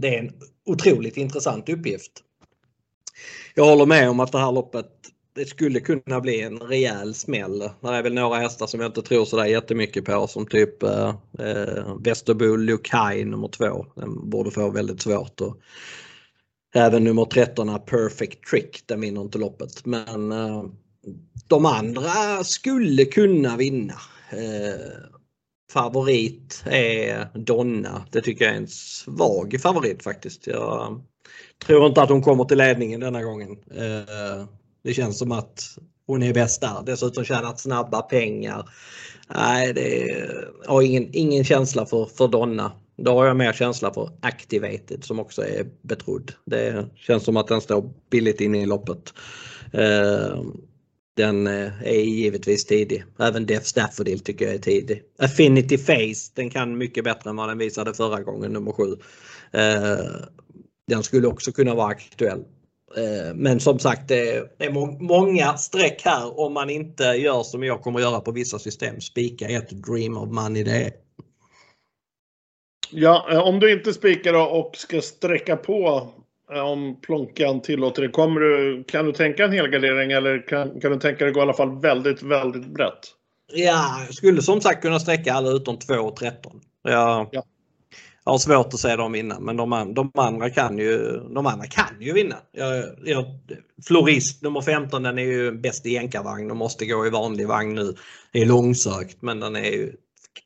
det 0.00 0.14
är 0.14 0.18
en 0.18 0.32
otroligt 0.66 1.16
intressant 1.16 1.68
uppgift. 1.68 2.12
Jag 3.54 3.64
håller 3.64 3.86
med 3.86 4.10
om 4.10 4.20
att 4.20 4.32
det 4.32 4.38
här 4.38 4.52
loppet 4.52 4.90
det 5.34 5.46
skulle 5.46 5.80
kunna 5.80 6.20
bli 6.20 6.40
en 6.40 6.58
rejäl 6.58 7.14
smäll. 7.14 7.58
Det 7.58 7.88
är 7.88 8.02
väl 8.02 8.14
några 8.14 8.38
hästar 8.38 8.66
som 8.66 8.80
jag 8.80 8.88
inte 8.88 9.02
tror 9.02 9.24
sådär 9.24 9.44
jättemycket 9.44 10.04
på 10.04 10.26
som 10.26 10.46
typ 10.46 10.82
eh, 10.82 11.14
eh 11.38 11.96
Västerbo 12.00 12.56
Lukai 12.56 13.24
nummer 13.24 13.48
två. 13.48 13.86
Den 13.96 14.30
borde 14.30 14.50
få 14.50 14.70
väldigt 14.70 15.02
svårt. 15.02 15.40
Och 15.40 15.56
även 16.74 17.04
nummer 17.04 17.24
13 17.24 17.78
Perfect 17.86 18.44
Trick, 18.50 18.82
den 18.86 19.00
vinner 19.00 19.20
inte 19.20 19.38
loppet. 19.38 19.86
Men 19.86 20.32
eh, 20.32 20.64
de 21.48 21.66
andra 21.66 22.44
skulle 22.44 23.04
kunna 23.04 23.56
vinna. 23.56 23.94
Eh, 24.30 25.10
favorit 25.72 26.62
är 26.66 27.28
Donna. 27.34 28.06
Det 28.10 28.20
tycker 28.20 28.44
jag 28.44 28.54
är 28.54 28.58
en 28.58 28.68
svag 28.68 29.56
favorit 29.62 30.02
faktiskt. 30.02 30.46
Jag 30.46 31.02
tror 31.66 31.86
inte 31.86 32.02
att 32.02 32.10
hon 32.10 32.22
kommer 32.22 32.44
till 32.44 32.58
ledningen 32.58 33.00
denna 33.00 33.22
gången. 33.22 33.50
Eh, 33.70 34.44
det 34.84 34.94
känns 34.94 35.18
som 35.18 35.32
att 35.32 35.78
hon 36.06 36.22
är 36.22 36.34
bäst 36.34 36.60
där. 36.60 36.82
Dessutom 36.86 37.24
tjänat 37.24 37.60
snabba 37.60 38.02
pengar. 38.02 38.68
Nej, 39.34 39.72
det 39.72 40.16
har 40.66 40.82
ingen, 40.82 41.08
ingen 41.12 41.44
känsla 41.44 41.86
för, 41.86 42.04
för 42.04 42.28
Donna. 42.28 42.72
Då 42.96 43.12
har 43.12 43.26
jag 43.26 43.36
mer 43.36 43.52
känsla 43.52 43.94
för 43.94 44.10
Activated 44.20 45.04
som 45.04 45.20
också 45.20 45.42
är 45.42 45.66
betrodd. 45.82 46.32
Det 46.44 46.86
känns 46.96 47.24
som 47.24 47.36
att 47.36 47.46
den 47.46 47.60
står 47.60 47.90
billigt 48.10 48.40
inne 48.40 48.62
i 48.62 48.66
loppet. 48.66 49.14
Eh, 49.72 50.42
den 51.16 51.46
eh, 51.46 51.82
är 51.82 52.00
givetvis 52.00 52.64
tidig. 52.66 53.04
Även 53.18 53.46
Def 53.46 53.64
Staffordil 53.64 54.20
tycker 54.20 54.44
jag 54.44 54.54
är 54.54 54.58
tidig. 54.58 55.02
Affinity 55.18 55.78
Face, 55.78 56.32
den 56.34 56.50
kan 56.50 56.78
mycket 56.78 57.04
bättre 57.04 57.30
än 57.30 57.36
vad 57.36 57.48
den 57.48 57.58
visade 57.58 57.94
förra 57.94 58.22
gången, 58.22 58.52
nummer 58.52 58.72
7. 58.72 58.82
Eh, 59.52 60.06
den 60.88 61.02
skulle 61.02 61.26
också 61.26 61.52
kunna 61.52 61.74
vara 61.74 61.88
aktuell. 61.88 62.44
Eh, 62.96 63.34
men 63.34 63.60
som 63.60 63.78
sagt 63.78 64.08
det 64.08 64.36
är 64.58 64.70
många 65.02 65.56
streck 65.56 66.02
här 66.04 66.40
om 66.40 66.52
man 66.52 66.70
inte 66.70 67.04
gör 67.04 67.42
som 67.42 67.62
jag 67.62 67.82
kommer 67.82 68.00
göra 68.00 68.20
på 68.20 68.32
vissa 68.32 68.58
system. 68.58 69.00
Spika 69.00 69.48
ett 69.48 69.70
Dream 69.70 70.16
of 70.16 70.30
Money 70.30 70.62
det 70.62 70.70
är. 70.70 70.92
Ja, 72.90 73.26
eh, 73.30 73.38
om 73.38 73.60
du 73.60 73.72
inte 73.72 73.92
spikar 73.92 74.34
och 74.34 74.76
ska 74.76 75.00
sträcka 75.00 75.56
på 75.56 76.08
eh, 76.52 76.60
om 76.60 77.00
plånkan 77.00 77.60
tillåter 77.60 78.02
det. 78.02 78.08
Kommer 78.08 78.40
du, 78.40 78.84
kan 78.84 79.06
du 79.06 79.12
tänka 79.12 79.44
en 79.44 79.52
helgardering 79.52 80.12
eller 80.12 80.48
kan, 80.48 80.80
kan 80.80 80.92
du 80.92 80.98
tänka 80.98 81.24
dig 81.24 81.34
gå 81.34 81.40
i 81.40 81.42
alla 81.42 81.54
fall 81.54 81.80
väldigt, 81.80 82.22
väldigt 82.22 82.66
brett? 82.66 83.14
Ja, 83.52 84.04
jag 84.06 84.14
skulle 84.14 84.42
som 84.42 84.60
sagt 84.60 84.82
kunna 84.82 85.00
sträcka 85.00 85.32
alla 85.32 85.50
utom 85.50 85.78
2 85.78 85.94
och 85.94 86.16
13. 86.16 86.60
Jag, 86.82 87.28
ja. 87.32 87.44
Jag 88.24 88.32
har 88.32 88.38
svårt 88.38 88.74
att 88.74 88.80
se 88.80 88.96
dem 88.96 89.12
vinna 89.12 89.40
men 89.40 89.56
de, 89.56 89.94
de, 89.94 90.10
andra, 90.14 90.50
kan 90.50 90.78
ju, 90.78 91.20
de 91.34 91.46
andra 91.46 91.66
kan 91.66 92.00
ju 92.00 92.12
vinna. 92.12 92.36
Jag, 92.52 92.84
jag, 93.04 93.24
Florist 93.86 94.42
nummer 94.42 94.60
15 94.60 95.02
den 95.02 95.18
är 95.18 95.22
ju 95.22 95.52
bäst 95.52 95.86
i 95.86 95.92
jänkarvagn 95.92 96.50
och 96.50 96.56
måste 96.56 96.86
gå 96.86 97.06
i 97.06 97.10
vanlig 97.10 97.48
vagn 97.48 97.74
nu. 97.74 97.94
Det 98.32 98.42
är 98.42 98.46
långsökt 98.46 99.22
men 99.22 99.40
den, 99.40 99.56
är 99.56 99.70
ju, 99.70 99.92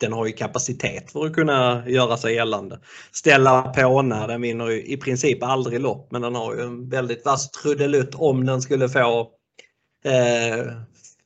den 0.00 0.12
har 0.12 0.26
ju 0.26 0.32
kapacitet 0.32 1.12
för 1.12 1.26
att 1.26 1.34
kunna 1.34 1.88
göra 1.88 2.16
sig 2.16 2.34
gällande. 2.34 2.80
Stella 3.12 3.62
Pona 3.62 4.26
den 4.26 4.40
vinner 4.40 4.68
ju 4.68 4.84
i 4.84 4.96
princip 4.96 5.42
aldrig 5.42 5.80
lopp 5.80 6.12
men 6.12 6.22
den 6.22 6.34
har 6.34 6.54
ju 6.54 6.60
en 6.60 6.88
väldigt 6.88 7.24
vass 7.24 7.50
trudelutt 7.50 8.14
om 8.14 8.46
den 8.46 8.62
skulle 8.62 8.88
få 8.88 9.30
eh, 10.04 10.72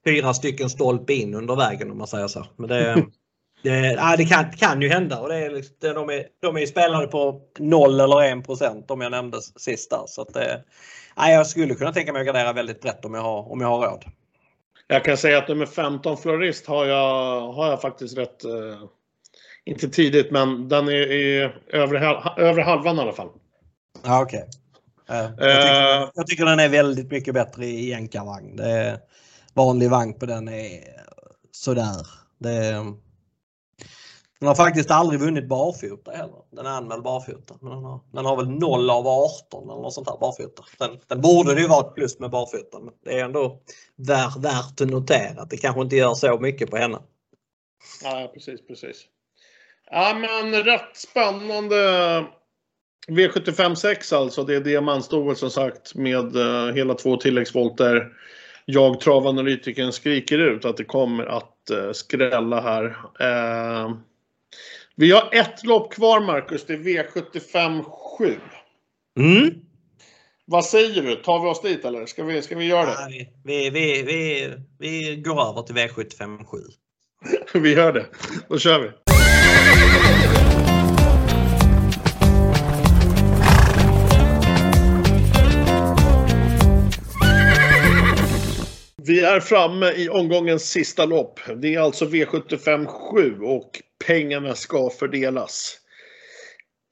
fyra 0.05 0.34
stycken 0.34 0.70
stolpe 0.70 1.12
in 1.12 1.34
under 1.34 1.57
vägen 1.57 1.90
om 1.90 1.98
man 1.98 2.07
säger 2.07 2.28
så. 2.28 2.46
Men 2.57 2.68
det, 2.68 3.07
det, 3.62 4.14
det 4.16 4.24
kan, 4.24 4.50
kan 4.50 4.82
ju 4.82 4.88
hända 4.88 5.20
och 5.20 5.28
det 5.28 5.36
är, 5.36 5.50
liksom, 5.50 5.74
de, 5.80 6.10
är, 6.10 6.26
de 6.40 6.56
är 6.56 6.66
spelade 6.66 7.06
på 7.06 7.40
0 7.58 8.00
eller 8.00 8.38
1 8.38 8.46
procent 8.46 8.90
om 8.90 9.00
jag 9.00 9.10
nämnde 9.10 9.42
sist 9.56 9.90
där. 9.90 10.04
Så 10.06 10.22
att 10.22 10.34
det, 10.34 10.62
ja, 11.16 11.30
jag 11.30 11.46
skulle 11.46 11.74
kunna 11.74 11.92
tänka 11.92 12.12
mig 12.12 12.20
att 12.20 12.26
gardera 12.26 12.52
väldigt 12.52 12.80
brett 12.80 13.04
om 13.04 13.14
jag 13.14 13.22
har, 13.22 13.52
om 13.52 13.60
jag 13.60 13.68
har 13.68 13.86
råd. 13.86 14.04
Jag 14.86 15.04
kan 15.04 15.16
säga 15.16 15.38
att 15.38 15.48
nummer 15.48 15.66
15 15.66 16.16
Florist 16.16 16.66
har 16.66 16.86
jag, 16.86 17.52
har 17.52 17.70
jag 17.70 17.80
faktiskt 17.80 18.18
rätt, 18.18 18.44
eh, 18.44 18.82
inte 19.64 19.88
tidigt 19.88 20.30
men 20.30 20.68
den 20.68 20.88
är 20.88 21.12
i 21.12 21.50
övre, 21.72 22.20
övre 22.36 22.62
halvan 22.62 22.96
i 22.96 23.00
alla 23.00 23.12
fall. 23.12 23.28
Ja, 24.04 24.22
Okej. 24.22 24.44
Okay. 25.04 25.18
Uh, 25.18 25.32
jag, 25.38 25.62
tycker, 25.62 26.02
uh, 26.02 26.10
jag 26.14 26.26
tycker 26.26 26.44
den 26.44 26.60
är 26.60 26.68
väldigt 26.68 27.10
mycket 27.10 27.34
bättre 27.34 27.66
i 27.66 27.88
jänkarvagn. 27.88 28.60
Vanlig 29.54 29.90
vagn 29.90 30.14
på 30.18 30.26
den 30.26 30.48
är 30.48 30.80
sådär. 31.52 32.06
Det, 32.38 32.84
den 34.43 34.49
har 34.49 34.55
faktiskt 34.55 34.90
aldrig 34.90 35.20
vunnit 35.20 35.49
barfota 35.49 36.11
heller. 36.11 36.43
Den 36.51 36.66
är 36.66 36.70
anmäld 36.70 37.03
barfota. 37.03 37.55
Men 37.61 37.70
den 37.70 37.84
har, 37.84 38.01
den 38.12 38.24
har 38.24 38.36
väl 38.36 38.49
0 38.49 38.90
av 38.90 39.07
18 39.07 39.70
eller 39.70 39.82
något 39.82 39.95
sånt 39.95 40.07
där 40.07 40.18
barfota. 40.20 40.62
Den, 40.78 40.99
den 41.07 41.20
borde 41.20 41.55
det 41.55 41.61
ju 41.61 41.68
vara 41.68 41.86
ett 41.86 41.95
plus 41.95 42.18
med 42.18 42.30
barfota. 42.30 42.80
Men 42.80 42.95
det 43.05 43.20
är 43.20 43.24
ändå 43.24 43.61
värt, 43.97 44.36
värt 44.36 44.80
att 44.80 44.88
notera 44.88 45.43
att 45.43 45.51
det 45.51 45.57
kanske 45.57 45.80
inte 45.80 45.97
gör 45.97 46.14
så 46.14 46.38
mycket 46.38 46.70
på 46.70 46.76
henne. 46.76 46.99
Ja, 48.03 48.30
precis, 48.34 48.66
precis. 48.66 49.05
Ja, 49.90 50.14
men 50.14 50.64
rätt 50.64 50.97
spännande 50.97 51.76
V75 53.09 53.74
6 53.74 54.12
alltså. 54.12 54.45
Det 54.45 54.55
är 54.55 54.61
diamantstoet 54.61 55.38
som 55.38 55.51
sagt 55.51 55.95
med 55.95 56.36
eh, 56.36 56.74
hela 56.74 56.95
två 56.95 57.16
tilläggsvolter. 57.16 58.12
Jag, 58.64 59.01
travanalytikern, 59.01 59.93
skriker 59.93 60.38
ut 60.38 60.64
att 60.64 60.76
det 60.76 60.84
kommer 60.84 61.26
att 61.26 61.70
eh, 61.70 61.93
skrälla 61.93 62.61
här. 62.61 62.84
Eh, 63.20 63.93
vi 64.96 65.12
har 65.12 65.28
ett 65.32 65.64
lopp 65.64 65.92
kvar 65.92 66.20
Marcus, 66.20 66.66
det 66.66 66.72
är 66.72 66.78
V75 66.78 67.84
7. 68.18 68.36
Mm. 69.18 69.55
Vad 70.46 70.64
säger 70.64 71.03
du? 71.03 71.16
Tar 71.16 71.42
vi 71.42 71.48
oss 71.48 71.62
dit 71.62 71.84
eller 71.84 72.07
ska 72.07 72.24
vi, 72.24 72.42
ska 72.42 72.57
vi 72.57 72.64
göra 72.64 72.86
det? 72.86 73.16
Ja, 73.16 73.26
vi, 73.44 73.70
vi, 73.70 74.03
vi, 74.03 74.53
vi 74.78 75.16
går 75.16 75.50
över 75.50 75.62
till 75.62 75.76
V75 75.76 76.44
7. 76.44 76.59
vi 77.61 77.74
gör 77.74 77.92
det. 77.92 78.07
Då 78.48 78.59
kör 78.59 78.80
vi. 78.80 79.11
Vi 89.07 89.20
är 89.20 89.40
framme 89.40 89.92
i 89.92 90.09
omgångens 90.09 90.70
sista 90.70 91.05
lopp. 91.05 91.40
Det 91.57 91.74
är 91.74 91.80
alltså 91.80 92.05
V75 92.05 92.86
7 92.86 93.40
och 93.40 93.82
pengarna 94.07 94.55
ska 94.55 94.90
fördelas. 94.90 95.78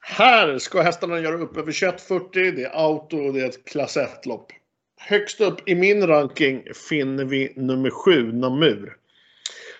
Här 0.00 0.58
ska 0.58 0.82
hästarna 0.82 1.20
göra 1.20 1.36
upp 1.36 1.56
över 1.56 1.72
2140. 1.72 2.52
Det 2.56 2.62
är 2.62 2.76
auto 2.76 3.16
och 3.16 3.32
det 3.32 3.40
är 3.40 3.48
ett 3.48 3.64
klass 3.64 3.96
1-lopp. 3.96 4.52
Högst 5.00 5.40
upp 5.40 5.68
i 5.68 5.74
min 5.74 6.06
ranking 6.06 6.62
finner 6.88 7.24
vi 7.24 7.52
nummer 7.56 7.90
7, 7.90 8.32
Namur. 8.32 8.96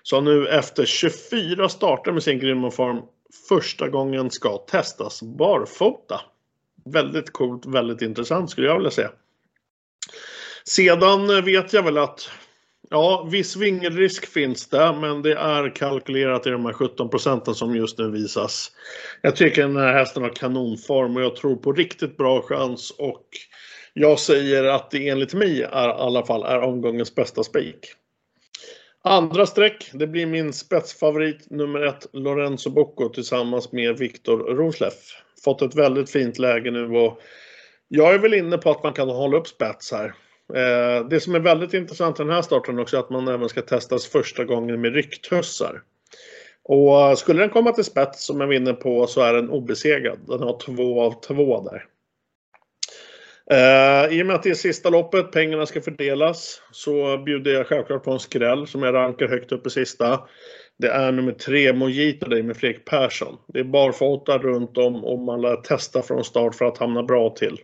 Som 0.03 0.25
nu 0.25 0.49
efter 0.49 0.85
24 0.85 1.69
starter 1.69 2.13
med 2.13 2.23
sin 2.23 2.39
grymma 2.39 2.71
form 2.71 3.03
första 3.49 3.89
gången 3.89 4.31
ska 4.31 4.59
testas 4.59 5.23
barfota. 5.23 6.21
Väldigt 6.85 7.31
coolt, 7.33 7.67
väldigt 7.67 8.03
intressant 8.03 8.51
skulle 8.51 8.67
jag 8.67 8.77
vilja 8.77 8.91
säga. 8.91 9.11
Sedan 10.77 11.45
vet 11.45 11.73
jag 11.73 11.83
väl 11.83 11.99
att 11.99 12.31
Ja, 12.91 13.29
viss 13.31 13.57
vingelrisk 13.57 14.27
finns 14.27 14.69
det, 14.69 14.93
men 15.01 15.23
det 15.23 15.35
är 15.35 15.75
kalkylerat 15.75 16.47
i 16.47 16.51
de 16.51 16.67
här 16.67 16.73
17 16.73 17.11
procenten 17.11 17.55
som 17.55 17.77
just 17.77 17.99
nu 17.99 18.11
visas. 18.11 18.73
Jag 19.23 19.37
tycker 19.37 19.63
den 19.63 19.77
här 19.77 19.93
hästen 19.93 20.23
har 20.23 20.31
kanonform 20.31 21.17
och 21.17 21.23
jag 21.23 21.37
tror 21.37 21.57
på 21.57 21.73
riktigt 21.73 22.17
bra 22.17 22.43
chans 22.43 22.91
och 22.91 23.27
jag 23.95 24.19
säger 24.19 24.65
att 24.65 24.91
det 24.91 25.09
enligt 25.09 25.35
mig 25.35 25.63
är, 25.63 25.89
i 25.89 25.93
alla 25.93 26.27
fall 26.27 26.43
är 26.43 26.61
omgångens 26.61 27.15
bästa 27.15 27.45
spik. 27.45 27.79
Andra 29.05 29.47
streck, 29.47 29.91
det 29.93 30.07
blir 30.07 30.27
min 30.27 30.53
spetsfavorit 30.53 31.51
nummer 31.51 31.81
ett, 31.81 32.07
Lorenzo 32.13 32.71
Bocco 32.71 33.09
tillsammans 33.09 33.73
med 33.73 33.99
Viktor 33.99 34.39
Rosleff. 34.39 35.23
Fått 35.45 35.63
ett 35.63 35.75
väldigt 35.75 36.11
fint 36.11 36.39
läge 36.39 36.71
nu 36.71 36.97
och 36.97 37.21
jag 37.89 38.15
är 38.15 38.19
väl 38.19 38.35
inne 38.35 38.59
på 38.59 38.71
att 38.71 38.83
man 38.83 38.93
kan 38.93 39.09
hålla 39.09 39.37
upp 39.37 39.47
spets 39.47 39.93
här. 39.93 40.15
Eh, 40.57 41.09
det 41.09 41.21
som 41.21 41.35
är 41.35 41.41
väldigt 41.41 41.75
intressant 41.75 42.21
i 42.21 42.23
den 42.23 42.33
här 42.33 42.43
starten 42.43 42.79
också 42.79 42.97
är 42.97 43.01
att 43.01 43.11
man 43.11 43.29
även 43.29 43.49
ska 43.49 43.63
testas 43.63 44.07
första 44.07 44.45
gången 44.45 44.81
med 44.81 44.95
rycktussar. 44.95 45.83
Och 46.63 47.19
skulle 47.19 47.41
den 47.41 47.51
komma 47.51 47.73
till 47.73 47.85
spets 47.85 48.25
som 48.25 48.41
jag 48.41 48.49
vinner 48.49 48.73
på 48.73 49.07
så 49.07 49.21
är 49.21 49.35
den 49.35 49.51
obesegrad. 49.51 50.19
Den 50.29 50.43
har 50.43 50.59
två 50.59 51.03
av 51.03 51.21
två 51.21 51.71
där. 51.71 51.85
Eh, 53.51 54.19
I 54.19 54.23
och 54.23 54.27
med 54.27 54.37
att 54.37 54.43
det 54.43 54.51
är 54.51 54.55
sista 54.55 54.91
loppet, 54.91 55.33
pengarna 55.33 55.67
ska 55.67 55.81
fördelas, 55.81 56.63
så 56.71 57.19
bjuder 57.19 57.53
jag 57.53 57.67
självklart 57.67 58.05
på 58.05 58.11
en 58.11 58.19
skräll 58.19 58.67
som 58.67 58.83
jag 58.83 58.95
rankar 58.95 59.29
högt 59.29 59.53
upp 59.53 59.67
i 59.67 59.71
sista. 59.71 60.21
Det 60.79 60.89
är 60.89 61.13
nummer 61.13 61.33
tre, 61.33 61.73
Mojito 61.73 62.29
dig 62.29 62.43
med 62.43 62.57
Fredrik 62.57 62.85
Persson. 62.85 63.37
Det 63.47 63.61
är 63.61 63.65
barfota 63.65 64.39
runt 64.39 64.79
om 64.79 65.05
och 65.05 65.19
man 65.19 65.41
lär 65.41 65.57
testa 65.57 66.03
från 66.03 66.25
start 66.25 66.55
för 66.55 66.65
att 66.65 66.79
hamna 66.79 67.03
bra 67.03 67.31
till. 67.31 67.59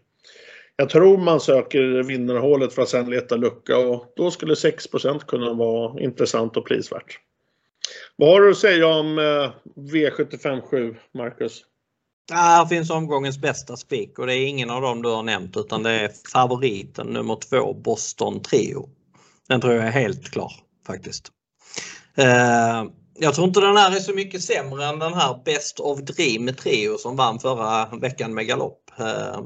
Jag 0.77 0.91
tror 0.91 1.18
man 1.18 1.41
söker 1.41 2.03
vinnarhålet 2.03 2.72
för 2.72 2.83
att 2.83 2.89
sen 2.89 3.11
leta 3.11 3.37
lucka 3.37 3.79
och 3.79 4.12
då 4.16 4.31
skulle 4.31 4.55
6% 4.55 5.18
kunna 5.27 5.53
vara 5.53 6.01
intressant 6.01 6.57
och 6.57 6.66
prisvärt. 6.66 7.18
Vad 8.16 8.29
har 8.29 8.41
du 8.41 8.51
att 8.51 8.59
säga 8.59 8.87
om 8.87 9.18
eh, 9.18 9.72
V75 9.77 10.61
7, 10.61 10.97
Marcus? 11.14 11.62
Här 12.33 12.66
finns 12.66 12.91
omgångens 12.91 13.39
bästa 13.39 13.77
spik 13.77 14.18
och 14.18 14.27
det 14.27 14.35
är 14.35 14.47
ingen 14.47 14.70
av 14.70 14.83
dem 14.83 15.03
du 15.03 15.09
har 15.09 15.22
nämnt 15.22 15.57
utan 15.57 15.83
det 15.83 15.91
är 15.91 16.11
favoriten 16.33 17.07
nummer 17.07 17.37
två 17.37 17.74
Boston 17.74 18.43
Trio. 18.43 18.89
Den 19.49 19.61
tror 19.61 19.74
jag 19.74 19.87
är 19.87 19.91
helt 19.91 20.31
klar 20.33 20.53
faktiskt. 20.87 21.33
Eh, 22.16 22.85
jag 23.18 23.35
tror 23.35 23.47
inte 23.49 23.61
den 23.61 23.77
här 23.77 23.97
är 23.97 24.01
så 24.01 24.14
mycket 24.14 24.43
sämre 24.43 24.85
än 24.85 24.99
den 24.99 25.14
här 25.14 25.43
Best 25.45 25.81
of 25.81 26.01
Dream 26.01 26.55
Trio 26.55 26.99
som 26.99 27.16
vann 27.16 27.39
förra 27.39 27.97
veckan 27.97 28.35
med 28.35 28.47
galopp. 28.47 28.91
Eh, 28.99 29.41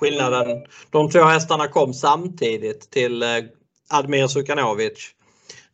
Skillnaden, 0.00 0.66
de 0.90 1.10
två 1.10 1.22
hästarna 1.22 1.68
kom 1.68 1.94
samtidigt 1.94 2.90
till 2.90 3.22
eh, 3.22 3.28
Admir 3.88 4.26
Sukanovic 4.26 5.10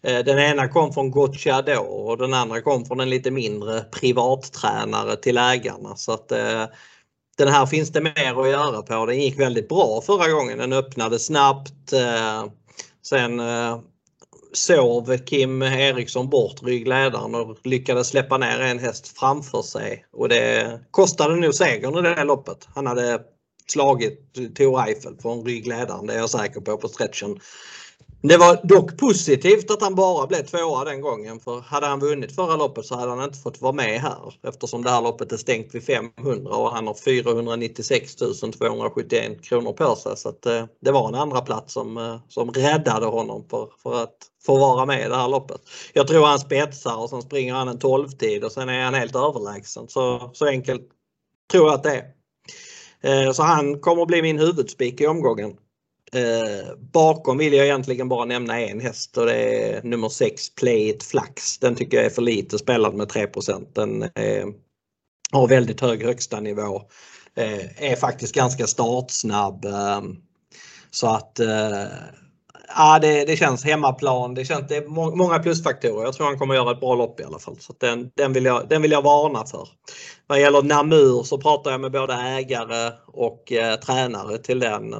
eh, 0.02 0.18
den 0.18 0.38
ena 0.38 0.68
kom 0.68 0.92
från 0.92 1.10
Gocciador 1.10 1.88
och 1.88 2.18
den 2.18 2.34
andra 2.34 2.60
kom 2.60 2.84
från 2.84 3.00
en 3.00 3.10
lite 3.10 3.30
mindre 3.30 3.80
privattränare 3.80 5.16
till 5.16 5.38
ägarna. 5.38 5.96
Så 5.96 6.12
att, 6.12 6.32
eh, 6.32 6.64
den 7.36 7.48
här 7.48 7.66
finns 7.66 7.92
det 7.92 8.00
mer 8.00 8.40
att 8.40 8.48
göra 8.50 8.82
på. 8.82 9.06
Den 9.06 9.20
gick 9.20 9.40
väldigt 9.40 9.68
bra 9.68 10.02
förra 10.06 10.28
gången. 10.28 10.58
Den 10.58 10.72
öppnade 10.72 11.18
snabbt. 11.18 11.92
Eh, 11.92 12.44
sen 13.02 13.40
eh, 13.40 13.78
sov 14.52 15.18
Kim 15.18 15.62
Eriksson 15.62 16.28
bort 16.28 16.62
ryggledaren 16.62 17.34
och 17.34 17.56
lyckades 17.64 18.08
släppa 18.08 18.38
ner 18.38 18.60
en 18.60 18.78
häst 18.78 19.18
framför 19.18 19.62
sig. 19.62 20.06
Och 20.12 20.28
det 20.28 20.80
kostade 20.90 21.36
nog 21.36 21.54
segern 21.54 21.98
i 21.98 22.02
det 22.02 22.24
loppet. 22.24 22.68
Han 22.74 22.86
hade 22.86 23.20
slagit 23.70 24.34
Tor 24.56 24.80
Eiffel 24.80 25.16
från 25.22 25.44
ryggledaren, 25.44 26.06
det 26.06 26.14
är 26.14 26.18
jag 26.18 26.30
säker 26.30 26.60
på, 26.60 26.76
på 26.76 26.88
stretchen. 26.88 27.40
Det 28.22 28.36
var 28.36 28.60
dock 28.62 28.98
positivt 28.98 29.70
att 29.70 29.82
han 29.82 29.94
bara 29.94 30.26
blev 30.26 30.42
tvåa 30.42 30.84
den 30.84 31.00
gången 31.00 31.40
för 31.40 31.60
hade 31.60 31.86
han 31.86 32.00
vunnit 32.00 32.34
förra 32.34 32.56
loppet 32.56 32.86
så 32.86 32.96
hade 32.96 33.10
han 33.10 33.24
inte 33.24 33.38
fått 33.38 33.60
vara 33.60 33.72
med 33.72 34.00
här 34.00 34.34
eftersom 34.42 34.82
det 34.82 34.90
här 34.90 35.02
loppet 35.02 35.32
är 35.32 35.36
stängt 35.36 35.74
vid 35.74 35.84
500 35.84 36.56
och 36.56 36.70
han 36.70 36.86
har 36.86 36.94
496 36.94 38.14
271 38.14 39.42
kronor 39.42 39.72
på 39.72 39.96
sig. 39.96 40.16
Så 40.16 40.28
att, 40.28 40.46
eh, 40.46 40.64
det 40.80 40.92
var 40.92 41.08
en 41.08 41.14
andra 41.14 41.40
plats 41.40 41.72
som, 41.72 41.96
eh, 41.96 42.16
som 42.28 42.50
räddade 42.50 43.06
honom 43.06 43.44
för, 43.50 43.68
för 43.82 44.02
att 44.02 44.16
få 44.46 44.58
vara 44.58 44.86
med 44.86 45.06
i 45.06 45.08
det 45.08 45.16
här 45.16 45.28
loppet. 45.28 45.60
Jag 45.92 46.08
tror 46.08 46.26
han 46.26 46.38
spetsar 46.38 46.96
och 46.96 47.10
sen 47.10 47.22
springer 47.22 47.54
han 47.54 47.68
en 47.68 47.78
12-tid 47.78 48.44
och 48.44 48.52
sen 48.52 48.68
är 48.68 48.84
han 48.84 48.94
helt 48.94 49.16
överlägsen. 49.16 49.88
Så, 49.88 50.30
så 50.34 50.46
enkelt 50.46 50.82
tror 51.50 51.66
jag 51.66 51.74
att 51.74 51.82
det 51.82 51.96
är. 51.96 52.15
Eh, 53.00 53.32
så 53.32 53.42
han 53.42 53.80
kommer 53.80 54.02
att 54.02 54.08
bli 54.08 54.22
min 54.22 54.38
huvudspik 54.38 55.00
i 55.00 55.06
omgången. 55.06 55.56
Eh, 56.12 56.76
bakom 56.92 57.38
vill 57.38 57.52
jag 57.52 57.66
egentligen 57.66 58.08
bara 58.08 58.24
nämna 58.24 58.60
en 58.60 58.80
häst 58.80 59.16
och 59.16 59.26
det 59.26 59.34
är 59.34 59.82
nummer 59.82 60.08
6 60.08 60.54
Play 60.54 60.88
It 60.88 61.02
Flax. 61.02 61.58
Den 61.58 61.74
tycker 61.74 61.96
jag 61.96 62.06
är 62.06 62.10
för 62.10 62.22
lite 62.22 62.58
spelad 62.58 62.94
med 62.94 63.08
3 63.08 63.26
Den 63.72 64.02
eh, 64.02 64.46
har 65.32 65.48
väldigt 65.48 65.80
hög 65.80 66.04
högsta 66.04 66.40
nivå. 66.40 66.82
Är 67.78 67.96
faktiskt 67.96 68.34
ganska 68.34 68.66
startsnabb. 68.66 69.64
Ehm, 69.64 70.16
så 70.90 71.06
att 71.06 71.40
ja, 72.68 72.98
det, 72.98 73.24
det 73.24 73.36
känns 73.36 73.64
hemmaplan. 73.64 74.34
Det, 74.34 74.44
känns, 74.44 74.68
det 74.68 74.76
är 74.76 74.86
må 74.86 75.16
många 75.16 75.38
plusfaktorer. 75.38 76.04
Jag 76.04 76.14
tror 76.14 76.26
han 76.26 76.38
kommer 76.38 76.54
göra 76.54 76.72
ett 76.72 76.80
bra 76.80 76.94
lopp 76.94 77.20
i 77.20 77.24
alla 77.24 77.38
fall. 77.38 77.56
Så 77.60 77.74
den, 77.80 78.10
den, 78.14 78.32
vill 78.32 78.44
jag, 78.44 78.68
den 78.68 78.82
vill 78.82 78.90
jag 78.90 79.02
varna 79.02 79.46
för. 79.46 79.68
Vad 80.26 80.40
gäller 80.40 80.62
Namur 80.62 81.22
så 81.22 81.38
pratar 81.38 81.70
jag 81.70 81.80
med 81.80 81.92
både 81.92 82.14
ägare 82.14 82.92
och 83.06 83.52
eh, 83.52 83.76
tränare 83.76 84.38
till 84.38 84.60
den. 84.60 84.94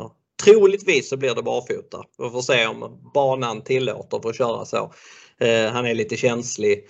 Troligtvis 0.44 1.08
så 1.08 1.16
blir 1.16 1.34
det 1.34 1.42
barfota. 1.42 2.02
Vi 2.18 2.30
får 2.30 2.42
se 2.42 2.66
om 2.66 3.10
banan 3.14 3.62
tillåter 3.62 4.20
för 4.22 4.28
att 4.28 4.36
köra 4.36 4.64
så. 4.64 4.92
Eh, 5.40 5.72
han 5.72 5.86
är 5.86 5.94
lite 5.94 6.16
känslig. 6.16 6.84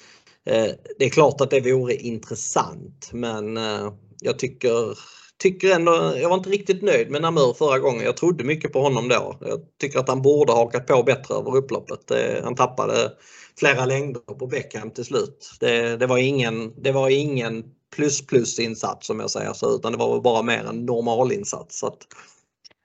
Eh, 0.46 0.70
det 0.98 1.04
är 1.04 1.10
klart 1.10 1.40
att 1.40 1.50
det 1.50 1.72
vore 1.72 1.94
intressant 1.94 3.10
men 3.12 3.56
eh, 3.56 3.92
jag 4.20 4.38
tycker, 4.38 4.98
tycker 5.38 5.74
ändå, 5.74 5.92
jag 6.16 6.28
var 6.28 6.36
inte 6.36 6.50
riktigt 6.50 6.82
nöjd 6.82 7.10
med 7.10 7.22
Namur 7.22 7.54
förra 7.54 7.78
gången. 7.78 8.04
Jag 8.04 8.16
trodde 8.16 8.44
mycket 8.44 8.72
på 8.72 8.80
honom 8.80 9.08
då. 9.08 9.38
Jag 9.40 9.60
tycker 9.80 9.98
att 9.98 10.08
han 10.08 10.22
borde 10.22 10.52
ha 10.52 10.58
hakat 10.58 10.86
på 10.86 11.02
bättre 11.02 11.34
över 11.34 11.56
upploppet. 11.56 12.12
Han 12.44 12.54
tappade 12.54 13.12
flera 13.58 13.84
längder 13.84 14.20
på 14.20 14.46
Beckham 14.46 14.90
till 14.90 15.04
slut. 15.04 15.50
Det, 15.60 15.96
det, 15.96 16.06
var 16.06 16.18
ingen, 16.18 16.82
det 16.82 16.92
var 16.92 17.08
ingen 17.08 17.64
plus 17.96 18.26
plus 18.26 18.58
insats 18.58 19.06
som 19.06 19.20
jag 19.20 19.30
säger 19.30 19.52
så 19.52 19.74
utan 19.74 19.92
det 19.92 19.98
var 19.98 20.20
bara 20.20 20.42
mer 20.42 20.64
en 20.64 20.86
normal 20.86 21.32
insats. 21.32 21.78
Så 21.78 21.86
att, 21.86 21.98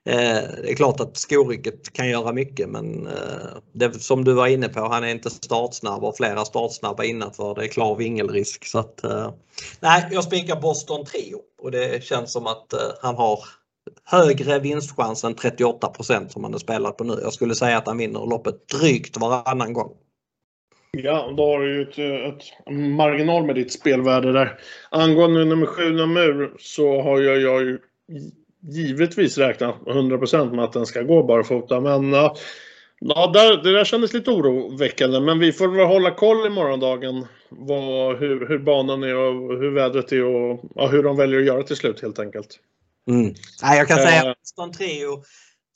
Eh, 0.06 0.42
det 0.62 0.72
är 0.72 0.76
klart 0.76 1.00
att 1.00 1.18
skorycket 1.18 1.94
kan 1.94 2.10
göra 2.10 2.34
mycket 2.34 2.70
men 2.70 3.08
eh, 3.08 3.58
det, 3.74 3.94
som 3.94 4.24
du 4.24 4.34
var 4.34 4.48
inne 4.48 4.70
på, 4.70 4.80
han 4.80 5.04
är 5.04 5.08
inte 5.08 5.30
startsnabb 5.30 6.04
och 6.04 6.18
flera 6.18 6.46
startsnabba 6.46 7.04
innanför. 7.04 7.56
Det 7.56 7.64
är 7.64 7.68
klar 7.68 7.96
vingelrisk. 7.96 8.66
Så 8.66 8.80
att, 8.80 9.04
eh, 9.04 9.32
nej, 9.80 10.08
jag 10.12 10.24
spikar 10.24 10.62
Boston 10.62 11.06
Trio 11.06 11.40
och 11.62 11.72
det 11.72 12.04
känns 12.04 12.34
som 12.34 12.48
att 12.48 12.74
eh, 12.74 12.80
han 13.02 13.16
har 13.16 13.40
högre 14.04 14.60
vinstchans 14.60 15.24
än 15.24 15.36
38% 15.36 16.28
som 16.28 16.44
han 16.44 16.54
har 16.54 16.60
spelat 16.60 16.98
på 16.98 17.04
nu. 17.04 17.20
Jag 17.22 17.34
skulle 17.34 17.56
säga 17.56 17.78
att 17.78 17.88
han 17.88 17.98
vinner 17.98 18.26
loppet 18.26 18.68
drygt 18.68 19.18
varannan 19.18 19.74
gång. 19.74 19.92
Ja, 20.98 21.34
då 21.38 21.44
har 21.46 21.60
du 21.60 21.76
ju 21.76 21.82
ett, 21.82 22.34
ett 22.34 22.74
marginal 22.74 23.46
med 23.46 23.56
ditt 23.56 23.74
spelvärde 23.74 24.32
där. 24.32 24.60
Angående 24.92 25.46
nummer 25.46 25.66
7 25.66 25.92
Namur 25.92 26.56
så 26.60 27.02
har 27.02 27.22
jag, 27.22 27.42
jag 27.42 27.62
ju 27.62 27.80
givetvis 28.62 29.38
räkna 29.38 29.74
100% 29.86 30.56
med 30.56 30.66
att 30.66 30.74
den 30.74 30.86
ska 30.86 31.02
gå 31.02 31.24
barfota. 31.24 31.80
Men 31.80 32.14
ja, 33.00 33.32
där, 33.34 33.64
det 33.64 33.72
där 33.72 33.84
kändes 33.84 34.14
lite 34.14 34.32
oroväckande. 34.32 35.20
Men 35.20 35.40
vi 35.40 35.52
får 35.52 35.68
väl 35.68 35.88
hålla 35.88 36.12
koll 36.12 36.48
i 36.48 36.50
morgondagen 36.50 37.26
vad, 37.50 38.18
hur, 38.18 38.48
hur 38.48 38.60
banan 38.60 39.04
är 39.04 39.16
och 39.16 39.60
hur 39.60 39.72
vädret 39.72 40.12
är 40.12 40.24
och 40.24 40.64
ja, 40.76 40.88
hur 40.88 41.04
de 41.04 41.18
väljer 41.18 41.40
att 41.40 41.46
göra 41.46 41.64
till 41.64 41.76
slut 41.76 42.02
helt 42.02 42.20
enkelt. 42.20 42.60
Mm. 43.08 43.34
Ja, 43.62 43.76
jag 43.76 43.88
kan 43.88 43.98
säga 43.98 44.32
att 44.32 44.38
Boston 44.38 44.72
Trio 44.72 45.24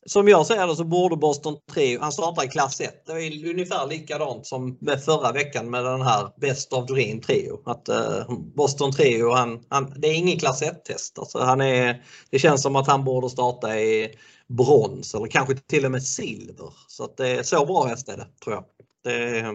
som 0.09 0.27
jag 0.27 0.45
ser 0.45 0.67
det 0.67 0.75
så 0.75 0.83
borde 0.83 1.15
Boston 1.15 1.57
Trio, 1.73 1.99
han 1.99 2.11
startar 2.11 2.43
i 2.43 2.47
klass 2.47 2.81
1. 2.81 3.05
Det 3.05 3.11
är 3.11 3.49
ungefär 3.49 3.87
likadant 3.87 4.45
som 4.45 4.77
med 4.81 5.03
förra 5.03 5.31
veckan 5.31 5.69
med 5.69 5.85
den 5.85 6.01
här 6.01 6.31
Best 6.41 6.73
of 6.73 6.87
Dream 6.87 7.21
Trio. 7.21 7.61
Att 7.65 7.89
eh, 7.89 8.29
Boston 8.55 8.91
Trio, 8.91 9.31
han, 9.31 9.65
han, 9.69 9.93
det 9.97 10.07
är 10.07 10.13
ingen 10.13 10.39
klass 10.39 10.63
1-test. 10.63 11.19
Alltså 11.19 11.39
han 11.39 11.61
är, 11.61 12.03
det 12.29 12.39
känns 12.39 12.61
som 12.61 12.75
att 12.75 12.87
han 12.87 13.03
borde 13.03 13.29
starta 13.29 13.79
i 13.79 14.15
brons 14.47 15.15
eller 15.15 15.27
kanske 15.27 15.55
till 15.55 15.85
och 15.85 15.91
med 15.91 16.03
silver. 16.03 16.73
Så 16.87 17.03
att 17.03 17.17
det 17.17 17.29
är 17.29 17.43
så 17.43 17.65
bra 17.65 17.83
häst 17.83 18.09
är 18.09 18.17
det, 18.17 18.27
tror 18.43 18.55
jag. 18.55 18.65
Det, 19.03 19.45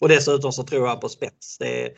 och 0.00 0.08
dessutom 0.08 0.52
så 0.52 0.62
tror 0.62 0.88
jag 0.88 1.00
på 1.00 1.08
spets. 1.08 1.58
Det 1.58 1.84
är 1.84 1.92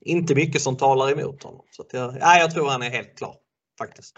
inte 0.00 0.34
mycket 0.34 0.62
som 0.62 0.76
talar 0.76 1.10
emot 1.10 1.42
honom. 1.42 1.64
Så 1.70 1.84
jag, 1.92 2.14
nej, 2.20 2.40
jag 2.40 2.50
tror 2.50 2.68
han 2.68 2.82
är 2.82 2.90
helt 2.90 3.18
klar 3.18 3.34
faktiskt. 3.78 4.14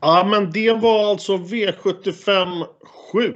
Ja, 0.00 0.28
men 0.30 0.50
det 0.52 0.72
var 0.72 1.10
alltså 1.10 1.36
V75 1.36 2.64
7. 2.82 3.34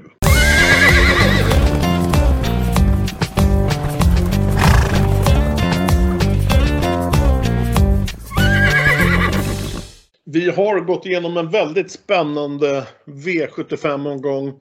Vi 10.25 10.51
har 10.51 10.81
gått 10.81 11.07
igenom 11.07 11.37
en 11.37 11.51
väldigt 11.51 11.91
spännande 11.91 12.87
V75-omgång. 13.05 14.55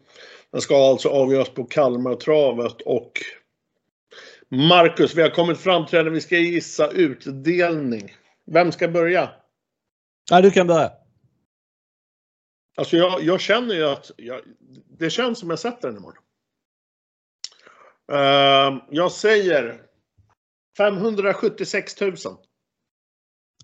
Den 0.52 0.62
ska 0.62 0.90
alltså 0.90 1.10
avgöras 1.10 1.50
på 1.50 1.64
Kalmartravet 1.64 2.82
och 2.86 3.12
Marcus, 4.50 5.16
vi 5.16 5.22
har 5.22 5.30
kommit 5.30 5.58
fram 5.58 5.86
till 5.86 6.00
att 6.00 6.14
vi 6.14 6.22
ska 6.22 6.38
gissa 6.38 6.88
utdelning. 6.92 8.16
Vem 8.52 8.72
ska 8.72 8.88
börja? 8.88 9.30
Ja, 10.32 10.42
du 10.42 10.52
kan 10.52 10.68
börja. 10.68 10.92
Alltså 12.76 12.98
jag, 12.98 13.24
jag 13.24 13.42
känner 13.42 13.76
ju 13.76 13.86
att 13.86 14.12
jag, 14.18 14.42
det 15.00 15.10
känns 15.10 15.40
som 15.40 15.50
jag 15.50 15.60
sätter 15.60 15.88
den 15.88 15.98
imorgon. 15.98 16.24
Uh, 18.12 18.84
jag 18.90 19.12
säger 19.12 19.82
576 20.78 22.02
000. 22.02 22.16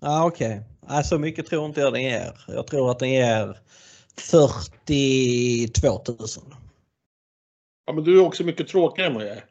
Ja, 0.00 0.26
Okej, 0.26 0.62
okay. 0.82 1.02
så 1.02 1.18
mycket 1.18 1.46
tror 1.46 1.66
inte 1.66 1.80
jag 1.80 1.92
den 1.92 2.02
ger. 2.02 2.44
Jag 2.48 2.66
tror 2.66 2.90
att 2.90 2.98
den 2.98 3.10
ger 3.10 3.58
42 4.16 5.88
000. 6.08 6.18
Ja, 7.86 7.92
men 7.92 8.04
du 8.04 8.18
är 8.18 8.26
också 8.26 8.44
mycket 8.44 8.68
tråkigare 8.68 9.08
än 9.08 9.14
vad 9.14 9.24
jag 9.24 9.36
är. 9.36 9.44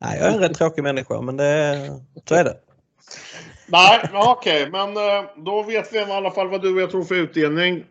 Nej, 0.00 0.18
jag 0.18 0.28
är 0.28 0.34
en 0.34 0.40
rätt 0.40 0.54
tråkig 0.54 0.82
människa, 0.82 1.20
men 1.20 1.36
det, 1.36 2.00
så 2.24 2.34
är 2.34 2.44
det. 2.44 2.60
Nej, 3.66 4.10
okej, 4.12 4.68
okay. 4.68 4.70
men 4.70 4.96
eh, 4.96 5.30
då 5.36 5.62
vet 5.62 5.92
vi 5.92 5.98
i 5.98 6.02
alla 6.02 6.30
fall 6.30 6.48
vad 6.48 6.62
du 6.62 6.74
och 6.74 6.80
jag 6.80 6.90
tror 6.90 7.04
för 7.04 7.14
utdelning. 7.14 7.84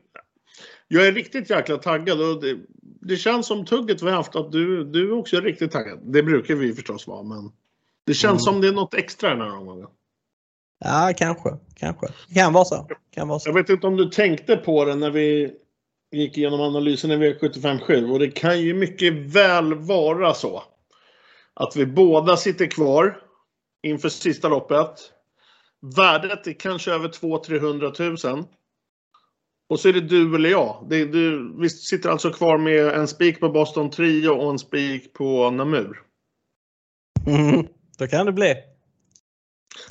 Jag 0.93 1.07
är 1.07 1.11
riktigt 1.11 1.49
jäkla 1.49 1.77
taggad 1.77 2.21
och 2.21 2.41
det, 2.41 2.57
det 3.01 3.15
känns 3.15 3.47
som 3.47 3.65
tugget 3.65 4.01
vi 4.01 4.11
haft 4.11 4.35
att 4.35 4.51
du, 4.51 4.83
du 4.83 5.11
också 5.11 5.37
är 5.37 5.41
riktigt 5.41 5.71
taggad. 5.71 5.99
Det 6.03 6.23
brukar 6.23 6.55
vi 6.55 6.73
förstås 6.73 7.07
vara, 7.07 7.23
men 7.23 7.51
det 8.05 8.13
känns 8.13 8.31
mm. 8.31 8.53
som 8.53 8.61
det 8.61 8.67
är 8.67 8.71
något 8.71 8.93
extra 8.93 9.29
den 9.29 9.41
här 9.41 9.57
omgången. 9.57 9.87
Ja, 10.79 11.13
kanske, 11.17 11.49
kanske. 11.75 12.07
Kan 12.33 12.53
vara 12.53 12.65
så. 12.65 12.87
Kan 13.13 13.27
vara 13.27 13.39
så. 13.39 13.49
Jag 13.49 13.53
vet 13.53 13.69
inte 13.69 13.87
om 13.87 13.97
du 13.97 14.09
tänkte 14.09 14.57
på 14.57 14.85
det 14.85 14.95
när 14.95 15.11
vi 15.11 15.53
gick 16.11 16.37
igenom 16.37 16.61
analysen 16.61 17.11
i 17.11 17.15
V757 17.15 18.11
och 18.11 18.19
det 18.19 18.31
kan 18.31 18.61
ju 18.61 18.73
mycket 18.73 19.13
väl 19.13 19.73
vara 19.73 20.33
så 20.33 20.63
att 21.53 21.75
vi 21.75 21.85
båda 21.85 22.37
sitter 22.37 22.65
kvar 22.65 23.17
inför 23.83 24.09
sista 24.09 24.49
loppet. 24.49 25.11
Värdet 25.97 26.47
är 26.47 26.53
kanske 26.53 26.91
över 26.91 27.09
200-300 27.09 28.29
000. 28.35 28.45
Och 29.71 29.79
så 29.79 29.89
är 29.89 29.93
det 29.93 30.01
du 30.01 30.35
eller 30.35 30.49
jag. 30.49 30.85
Det 30.89 31.05
du, 31.05 31.53
vi 31.59 31.69
sitter 31.69 32.09
alltså 32.09 32.31
kvar 32.31 32.57
med 32.57 32.87
en 32.87 33.07
spik 33.07 33.39
på 33.39 33.49
Boston 33.49 33.89
Trio 33.89 34.29
och 34.29 34.51
en 34.51 34.59
spik 34.59 35.13
på 35.13 35.51
Namur. 35.51 36.03
Mm, 37.27 37.67
då 37.97 38.07
kan 38.07 38.25
det 38.25 38.31
bli. 38.31 38.55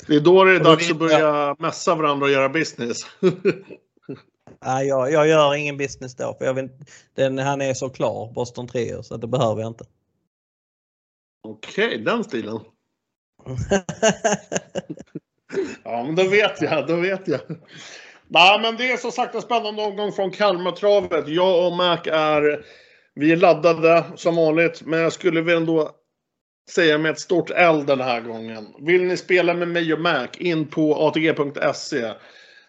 Det 0.07 0.15
är 0.15 0.19
då 0.19 0.43
det 0.43 0.55
är 0.55 0.59
dags 0.59 0.91
att 0.91 0.99
börja 0.99 1.55
mässa 1.59 1.95
varandra 1.95 2.25
och 2.25 2.31
göra 2.31 2.49
business. 2.49 2.97
Nej, 4.65 4.87
jag, 4.87 5.11
jag 5.11 5.27
gör 5.27 5.55
ingen 5.55 5.77
business 5.77 6.15
då. 6.15 6.35
För 6.37 6.45
jag 6.45 6.53
vet, 6.53 6.71
den, 7.13 7.37
han 7.37 7.61
är 7.61 7.73
så 7.73 7.89
klar, 7.89 8.33
Boston 8.33 8.67
Trio, 8.67 9.03
så 9.03 9.17
det 9.17 9.27
behöver 9.27 9.61
jag 9.61 9.69
inte. 9.69 9.85
Okej, 11.47 11.87
okay, 11.87 12.03
den 12.03 12.23
stilen. 12.23 12.59
ja, 15.83 16.03
men 16.03 16.15
då 16.15 16.29
vet 16.29 16.61
jag. 16.61 16.87
Då 16.87 16.95
vet 16.95 17.27
jag. 17.27 17.41
Nej, 18.33 18.59
men 18.61 18.77
det 18.77 18.91
är 18.91 18.97
som 18.97 19.11
sagt 19.11 19.35
en 19.35 19.41
spännande 19.41 19.81
omgång 19.81 20.11
från 20.11 20.31
Kalmartravet. 20.31 21.27
Jag 21.27 21.67
och 21.67 21.77
Mac 21.77 21.99
är, 22.05 22.65
vi 23.15 23.31
är 23.31 23.35
laddade 23.35 24.03
som 24.15 24.35
vanligt, 24.35 24.81
men 24.85 24.99
jag 24.99 25.13
skulle 25.13 25.41
väl 25.41 25.57
ändå 25.57 25.91
säga 26.69 26.97
med 26.97 27.11
ett 27.11 27.19
stort 27.19 27.51
L 27.55 27.85
den 27.85 28.01
här 28.01 28.21
gången. 28.21 28.67
Vill 28.79 29.03
ni 29.03 29.17
spela 29.17 29.53
med 29.53 29.67
mig 29.67 29.93
och 29.93 29.99
Mac, 29.99 30.27
in 30.37 30.67
på 30.67 31.07
atg.se. 31.07 32.11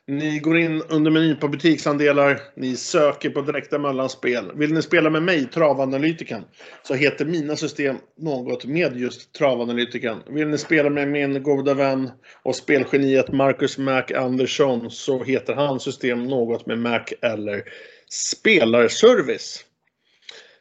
Ni 0.06 0.38
går 0.38 0.58
in 0.58 0.82
under 0.82 1.10
menyn 1.10 1.36
på 1.36 1.48
butiksandelar. 1.48 2.40
Ni 2.56 2.76
söker 2.76 3.30
på 3.30 3.40
direkta 3.40 3.78
mellanspel. 3.78 4.52
Vill 4.54 4.72
ni 4.72 4.82
spela 4.82 5.10
med 5.10 5.22
mig, 5.22 5.46
travanalytikern, 5.46 6.42
så 6.82 6.94
heter 6.94 7.24
mina 7.24 7.56
system 7.56 7.96
något 8.16 8.64
med 8.64 8.96
just 8.96 9.32
travanalytikern. 9.32 10.22
Vill 10.34 10.48
ni 10.48 10.58
spela 10.58 10.90
med 10.90 11.08
min 11.08 11.42
goda 11.42 11.74
vän 11.74 12.10
och 12.42 12.56
spelgeniet 12.56 13.32
Marcus 13.32 13.78
Mac 13.78 14.04
Andersson 14.16 14.90
så 14.90 15.24
heter 15.24 15.54
hans 15.54 15.82
system 15.82 16.24
något 16.24 16.66
med 16.66 16.78
Mac 16.78 17.04
eller 17.22 17.62
Spelarservice. 18.10 19.64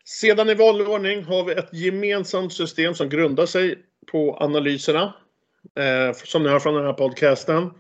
Sedan 0.06 0.50
i 0.50 0.54
vanlig 0.54 0.88
ordning 0.88 1.24
har 1.24 1.44
vi 1.44 1.54
ett 1.54 1.74
gemensamt 1.74 2.54
system 2.54 2.94
som 2.94 3.10
grundar 3.10 3.46
sig 3.46 3.78
på 4.12 4.38
analyserna 4.38 5.14
eh, 5.80 6.16
som 6.24 6.44
ni 6.44 6.50
hör 6.50 6.60
från 6.60 6.76
den 6.76 6.86
här 6.86 6.94
podcasten. 6.94 7.72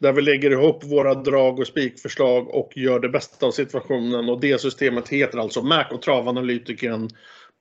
Där 0.00 0.12
vi 0.12 0.22
lägger 0.22 0.50
ihop 0.50 0.84
våra 0.84 1.14
drag 1.14 1.58
och 1.58 1.66
spikförslag 1.66 2.54
och 2.54 2.72
gör 2.76 3.00
det 3.00 3.08
bästa 3.08 3.46
av 3.46 3.50
situationen. 3.50 4.28
Och 4.28 4.40
det 4.40 4.60
systemet 4.60 5.08
heter 5.08 5.38
alltså 5.38 5.62
Mac 5.62 5.84
och 5.90 6.02
travanalytikern 6.02 7.08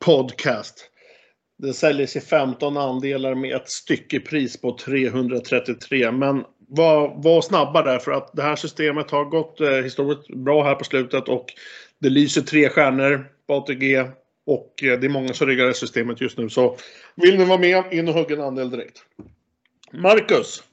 Podcast. 0.05 0.91
Det 1.57 1.73
säljs 1.73 2.15
i 2.15 2.21
15 2.21 2.77
andelar 2.77 3.35
med 3.35 3.55
ett 3.55 3.69
styckepris 3.69 4.61
på 4.61 4.77
333. 4.77 6.11
Men 6.11 6.43
var, 6.67 7.23
var 7.23 7.41
snabba 7.41 7.81
där 7.81 7.99
för 7.99 8.11
att 8.11 8.31
det 8.33 8.41
här 8.41 8.55
systemet 8.55 9.11
har 9.11 9.25
gått 9.25 9.61
eh, 9.61 9.69
historiskt 9.69 10.27
bra 10.27 10.63
här 10.63 10.75
på 10.75 10.83
slutet 10.83 11.29
och 11.29 11.45
det 11.99 12.09
lyser 12.09 12.41
tre 12.41 12.69
stjärnor 12.69 13.31
på 13.47 13.53
ATG 13.53 13.99
och 14.45 14.83
eh, 14.83 14.99
det 14.99 15.07
är 15.07 15.09
många 15.09 15.33
som 15.33 15.47
ryggar 15.47 15.71
systemet 15.73 16.21
just 16.21 16.37
nu. 16.37 16.49
Så 16.49 16.77
vill 17.15 17.37
ni 17.37 17.45
vara 17.45 17.59
med, 17.59 17.93
in 17.93 18.07
och 18.07 18.13
hugga 18.13 18.35
en 18.35 18.41
andel 18.41 18.69
direkt. 18.69 19.05
Marcus. 19.91 20.63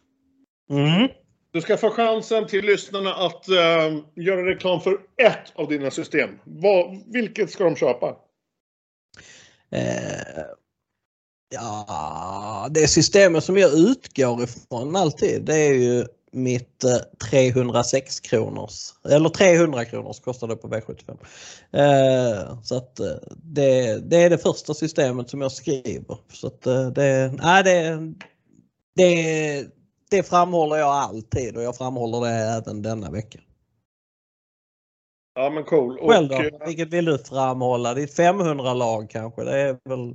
Mm. 0.71 1.09
Du 1.53 1.61
ska 1.61 1.77
få 1.77 1.91
chansen 1.91 2.47
till 2.47 2.65
lyssnarna 2.65 3.15
att 3.15 3.49
eh, 3.49 3.99
göra 4.15 4.47
reklam 4.47 4.81
för 4.81 4.93
ett 5.17 5.53
av 5.55 5.69
dina 5.69 5.91
system. 5.91 6.31
Vad, 6.45 7.03
vilket 7.07 7.51
ska 7.51 7.65
de 7.65 7.77
köpa? 7.77 8.17
Eh, 9.71 10.45
ja, 11.55 12.69
det 12.71 12.89
systemet 12.89 13.45
som 13.45 13.57
jag 13.57 13.73
utgår 13.75 14.43
ifrån 14.43 14.97
alltid 14.97 15.43
det 15.45 15.57
är 15.57 15.75
ju 15.75 16.07
mitt 16.33 16.85
eh, 16.85 16.99
306-kronors 17.33 18.93
eller 19.09 19.29
300 19.29 19.85
kronors 19.85 20.21
kostar 20.21 20.49
det 20.49 20.57
på 20.57 20.69
V75. 20.69 21.19
Eh, 21.73 22.63
så 22.63 22.77
att 22.77 23.01
eh, 23.01 23.07
det, 23.37 23.99
det, 24.11 24.17
är 24.17 24.31
det 24.31 24.39
första 24.39 24.75
systemet 24.75 25.31
som 25.31 25.41
jag 25.41 25.53
skriver. 25.53 26.19
Så 26.33 26.47
att 26.47 26.67
eh, 26.67 26.89
det, 26.89 27.35
nej, 27.43 27.63
det, 27.65 27.99
det 28.97 29.67
det 30.17 30.29
framhåller 30.29 30.77
jag 30.77 30.89
alltid 30.89 31.57
och 31.57 31.63
jag 31.63 31.77
framhåller 31.77 32.21
det 32.21 32.35
även 32.35 32.83
denna 32.83 33.11
vecka. 33.11 33.39
Ja 35.35 35.51
men 35.51 35.65
cool. 35.65 35.99
Och, 35.99 36.11
Själv 36.11 36.29
då? 36.29 36.35
Eh, 36.35 36.67
Vilket 36.67 36.89
vill 36.89 37.05
du 37.05 37.19
framhålla? 37.19 37.95
Ditt 37.95 38.19
500-lag 38.19 39.11
kanske? 39.11 39.45
Det 39.45 39.61
är 39.61 39.77
väl... 39.89 40.15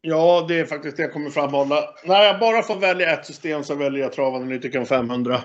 Ja, 0.00 0.44
det 0.48 0.60
är 0.60 0.64
faktiskt 0.64 0.96
det 0.96 1.02
jag 1.02 1.12
kommer 1.12 1.30
framhålla. 1.30 1.84
När 2.04 2.22
jag 2.22 2.40
bara 2.40 2.62
får 2.62 2.76
välja 2.76 3.12
ett 3.12 3.26
system 3.26 3.64
så 3.64 3.74
väljer 3.74 4.02
jag 4.02 4.12
Travanalytikern 4.12 4.86
500. 4.86 5.40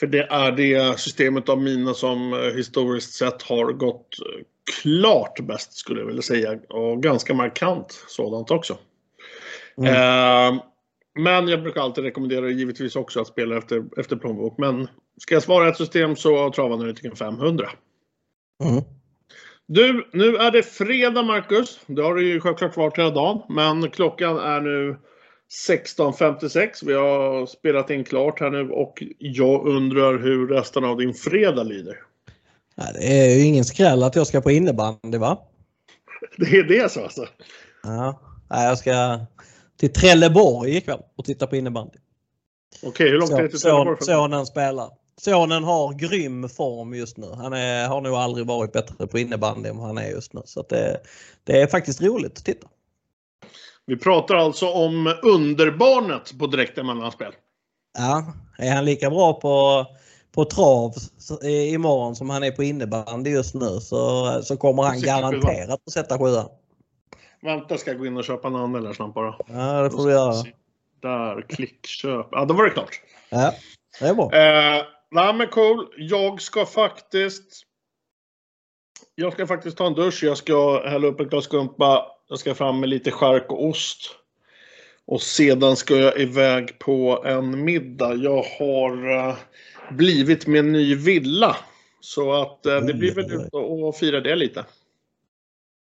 För 0.00 0.06
det 0.06 0.26
är 0.30 0.52
det 0.52 0.98
systemet 0.98 1.48
av 1.48 1.62
mina 1.62 1.94
som 1.94 2.32
eh, 2.32 2.56
historiskt 2.56 3.14
sett 3.14 3.42
har 3.42 3.72
gått 3.72 4.18
eh, 4.20 4.44
klart 4.82 5.40
bäst 5.40 5.72
skulle 5.72 6.00
jag 6.00 6.06
vilja 6.06 6.22
säga. 6.22 6.58
Och 6.68 7.02
ganska 7.02 7.34
markant 7.34 8.04
sådant 8.08 8.50
också. 8.50 8.78
Mm. 9.78 9.94
Eh, 9.94 10.62
men 11.18 11.48
jag 11.48 11.62
brukar 11.62 11.80
alltid 11.80 12.04
rekommendera 12.04 12.50
givetvis 12.50 12.96
också 12.96 13.20
att 13.20 13.26
spela 13.26 13.58
efter, 13.58 13.84
efter 13.96 14.16
plånbok. 14.16 14.58
Men 14.58 14.88
ska 15.20 15.34
jag 15.34 15.42
svara 15.42 15.68
ett 15.68 15.76
system 15.76 16.16
så 16.16 16.50
travanalytikern 16.50 17.16
500. 17.16 17.68
Mm. 18.64 18.82
Du, 19.66 20.08
nu 20.12 20.36
är 20.36 20.50
det 20.50 20.62
fredag 20.62 21.22
Marcus. 21.22 21.80
Det 21.86 22.02
har 22.02 22.14
du 22.14 22.28
ju 22.28 22.40
självklart 22.40 22.76
varit 22.76 22.98
hela 22.98 23.10
dagen. 23.10 23.42
Men 23.48 23.90
klockan 23.90 24.38
är 24.38 24.60
nu 24.60 24.96
16.56. 25.68 26.86
Vi 26.86 26.94
har 26.94 27.46
spelat 27.46 27.90
in 27.90 28.04
klart 28.04 28.40
här 28.40 28.50
nu 28.50 28.70
och 28.70 29.02
jag 29.18 29.66
undrar 29.66 30.18
hur 30.18 30.48
resten 30.48 30.84
av 30.84 30.96
din 30.96 31.14
fredag 31.14 31.62
lyder. 31.62 31.96
det 32.94 33.20
är 33.20 33.34
ju 33.34 33.44
ingen 33.44 33.64
skräll 33.64 34.02
att 34.02 34.16
jag 34.16 34.26
ska 34.26 34.40
på 34.40 34.50
innebandy 34.50 35.18
va? 35.18 35.38
Det 36.36 36.58
är 36.58 36.64
det 36.64 36.92
så 36.92 37.02
alltså? 37.02 37.26
Ja, 37.82 38.20
jag 38.48 38.78
ska 38.78 39.20
till 39.78 39.92
Trelleborg 39.92 40.76
ikväll 40.76 41.02
och 41.16 41.24
titta 41.24 41.46
på 41.46 41.56
innebandy. 41.56 41.98
Okej, 42.76 42.88
okay, 42.88 43.08
hur 43.08 43.18
långt 43.18 43.30
är 43.30 43.42
det 43.42 43.48
till 43.48 43.60
Trelleborg? 43.60 43.96
Sonen 44.00 44.46
spelar. 44.46 44.90
Sonen 45.20 45.64
har 45.64 45.94
grym 45.94 46.48
form 46.48 46.94
just 46.94 47.16
nu. 47.16 47.26
Han 47.36 47.52
är, 47.52 47.88
har 47.88 48.00
nog 48.00 48.14
aldrig 48.14 48.46
varit 48.46 48.72
bättre 48.72 49.06
på 49.06 49.18
innebandy 49.18 49.68
än 49.68 49.76
vad 49.76 49.86
han 49.86 49.98
är 49.98 50.10
just 50.10 50.32
nu. 50.32 50.40
Så 50.44 50.62
det, 50.62 51.00
det 51.44 51.62
är 51.62 51.66
faktiskt 51.66 52.02
roligt 52.02 52.38
att 52.38 52.44
titta. 52.44 52.68
Vi 53.86 53.96
pratar 53.96 54.34
alltså 54.34 54.68
om 54.70 55.14
underbarnet 55.22 56.38
på 56.38 56.46
direkta 56.46 56.82
mellanspel. 56.82 57.32
Ja, 57.98 58.32
är 58.58 58.74
han 58.74 58.84
lika 58.84 59.10
bra 59.10 59.40
på, 59.40 59.86
på 60.34 60.44
trav 60.44 60.94
imorgon 61.44 62.16
som 62.16 62.30
han 62.30 62.42
är 62.42 62.50
på 62.50 62.62
innebandy 62.62 63.30
just 63.30 63.54
nu 63.54 63.80
så, 63.80 64.40
så 64.42 64.56
kommer 64.56 64.82
han 64.82 65.00
garanterat 65.00 65.80
att 65.86 65.92
sätta 65.92 66.18
sjuan. 66.18 66.48
Vänta, 67.40 67.78
ska 67.78 67.90
jag 67.90 67.98
gå 67.98 68.06
in 68.06 68.16
och 68.16 68.24
köpa 68.24 68.48
en 68.48 68.94
snabbt 68.94 69.14
bara. 69.14 69.36
Ja, 69.46 69.82
det 69.82 69.90
får 69.90 70.06
du 70.06 70.12
göra. 70.12 70.34
Där, 71.00 71.42
klickköp. 71.48 72.28
Ja, 72.30 72.44
då 72.44 72.54
var 72.54 72.64
det 72.64 72.70
klart. 72.70 73.00
Ja, 73.28 73.54
det 74.00 74.06
är 74.06 74.14
bra. 74.14 74.24
Eh, 74.24 74.84
nej, 75.10 75.34
men 75.34 75.48
cool. 75.48 75.88
Jag 75.96 76.40
ska 76.40 76.66
faktiskt 76.66 77.64
Jag 79.14 79.32
ska 79.32 79.46
faktiskt 79.46 79.76
ta 79.76 79.86
en 79.86 79.94
dusch. 79.94 80.22
Jag 80.22 80.36
ska 80.36 80.88
hälla 80.88 81.06
upp 81.06 81.20
ett 81.20 81.30
glas 81.30 81.44
skumpa. 81.44 82.06
Jag 82.28 82.38
ska 82.38 82.54
fram 82.54 82.80
med 82.80 82.88
lite 82.88 83.10
skärk 83.10 83.52
och 83.52 83.64
ost. 83.64 84.10
Och 85.06 85.22
sedan 85.22 85.76
ska 85.76 85.96
jag 85.96 86.20
iväg 86.20 86.78
på 86.78 87.24
en 87.26 87.64
middag. 87.64 88.14
Jag 88.14 88.42
har 88.42 89.10
uh, 89.10 89.34
blivit 89.90 90.46
med 90.46 90.58
en 90.58 90.72
ny 90.72 90.94
villa. 90.94 91.56
Så 92.00 92.32
att 92.32 92.66
uh, 92.66 92.80
det 92.80 92.94
blir 92.94 93.14
väl 93.14 93.32
ut 93.32 93.48
och 93.52 93.96
fira 93.96 94.20
det 94.20 94.36
lite. 94.36 94.64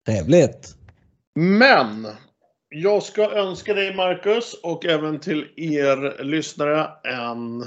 Trevligt. 0.07 0.77
Men 1.39 2.07
jag 2.69 3.03
ska 3.03 3.31
önska 3.31 3.75
dig 3.75 3.95
Marcus 3.95 4.55
och 4.63 4.87
även 4.87 5.21
till 5.21 5.47
er 5.57 6.25
lyssnare 6.25 6.89
en 7.05 7.67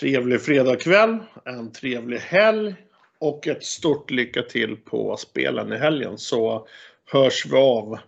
trevlig 0.00 0.40
fredagkväll, 0.40 1.18
en 1.44 1.72
trevlig 1.72 2.18
helg 2.18 2.74
och 3.18 3.46
ett 3.46 3.64
stort 3.64 4.10
lycka 4.10 4.42
till 4.42 4.76
på 4.76 5.16
spelen 5.16 5.72
i 5.72 5.76
helgen 5.76 6.18
så 6.18 6.66
hörs 7.12 7.46
vi 7.46 7.56
av 7.56 7.98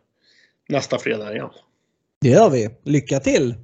nästa 0.68 0.98
fredag 0.98 1.34
igen. 1.34 1.50
Det 2.20 2.28
gör 2.28 2.50
vi. 2.50 2.70
Lycka 2.84 3.20
till! 3.20 3.54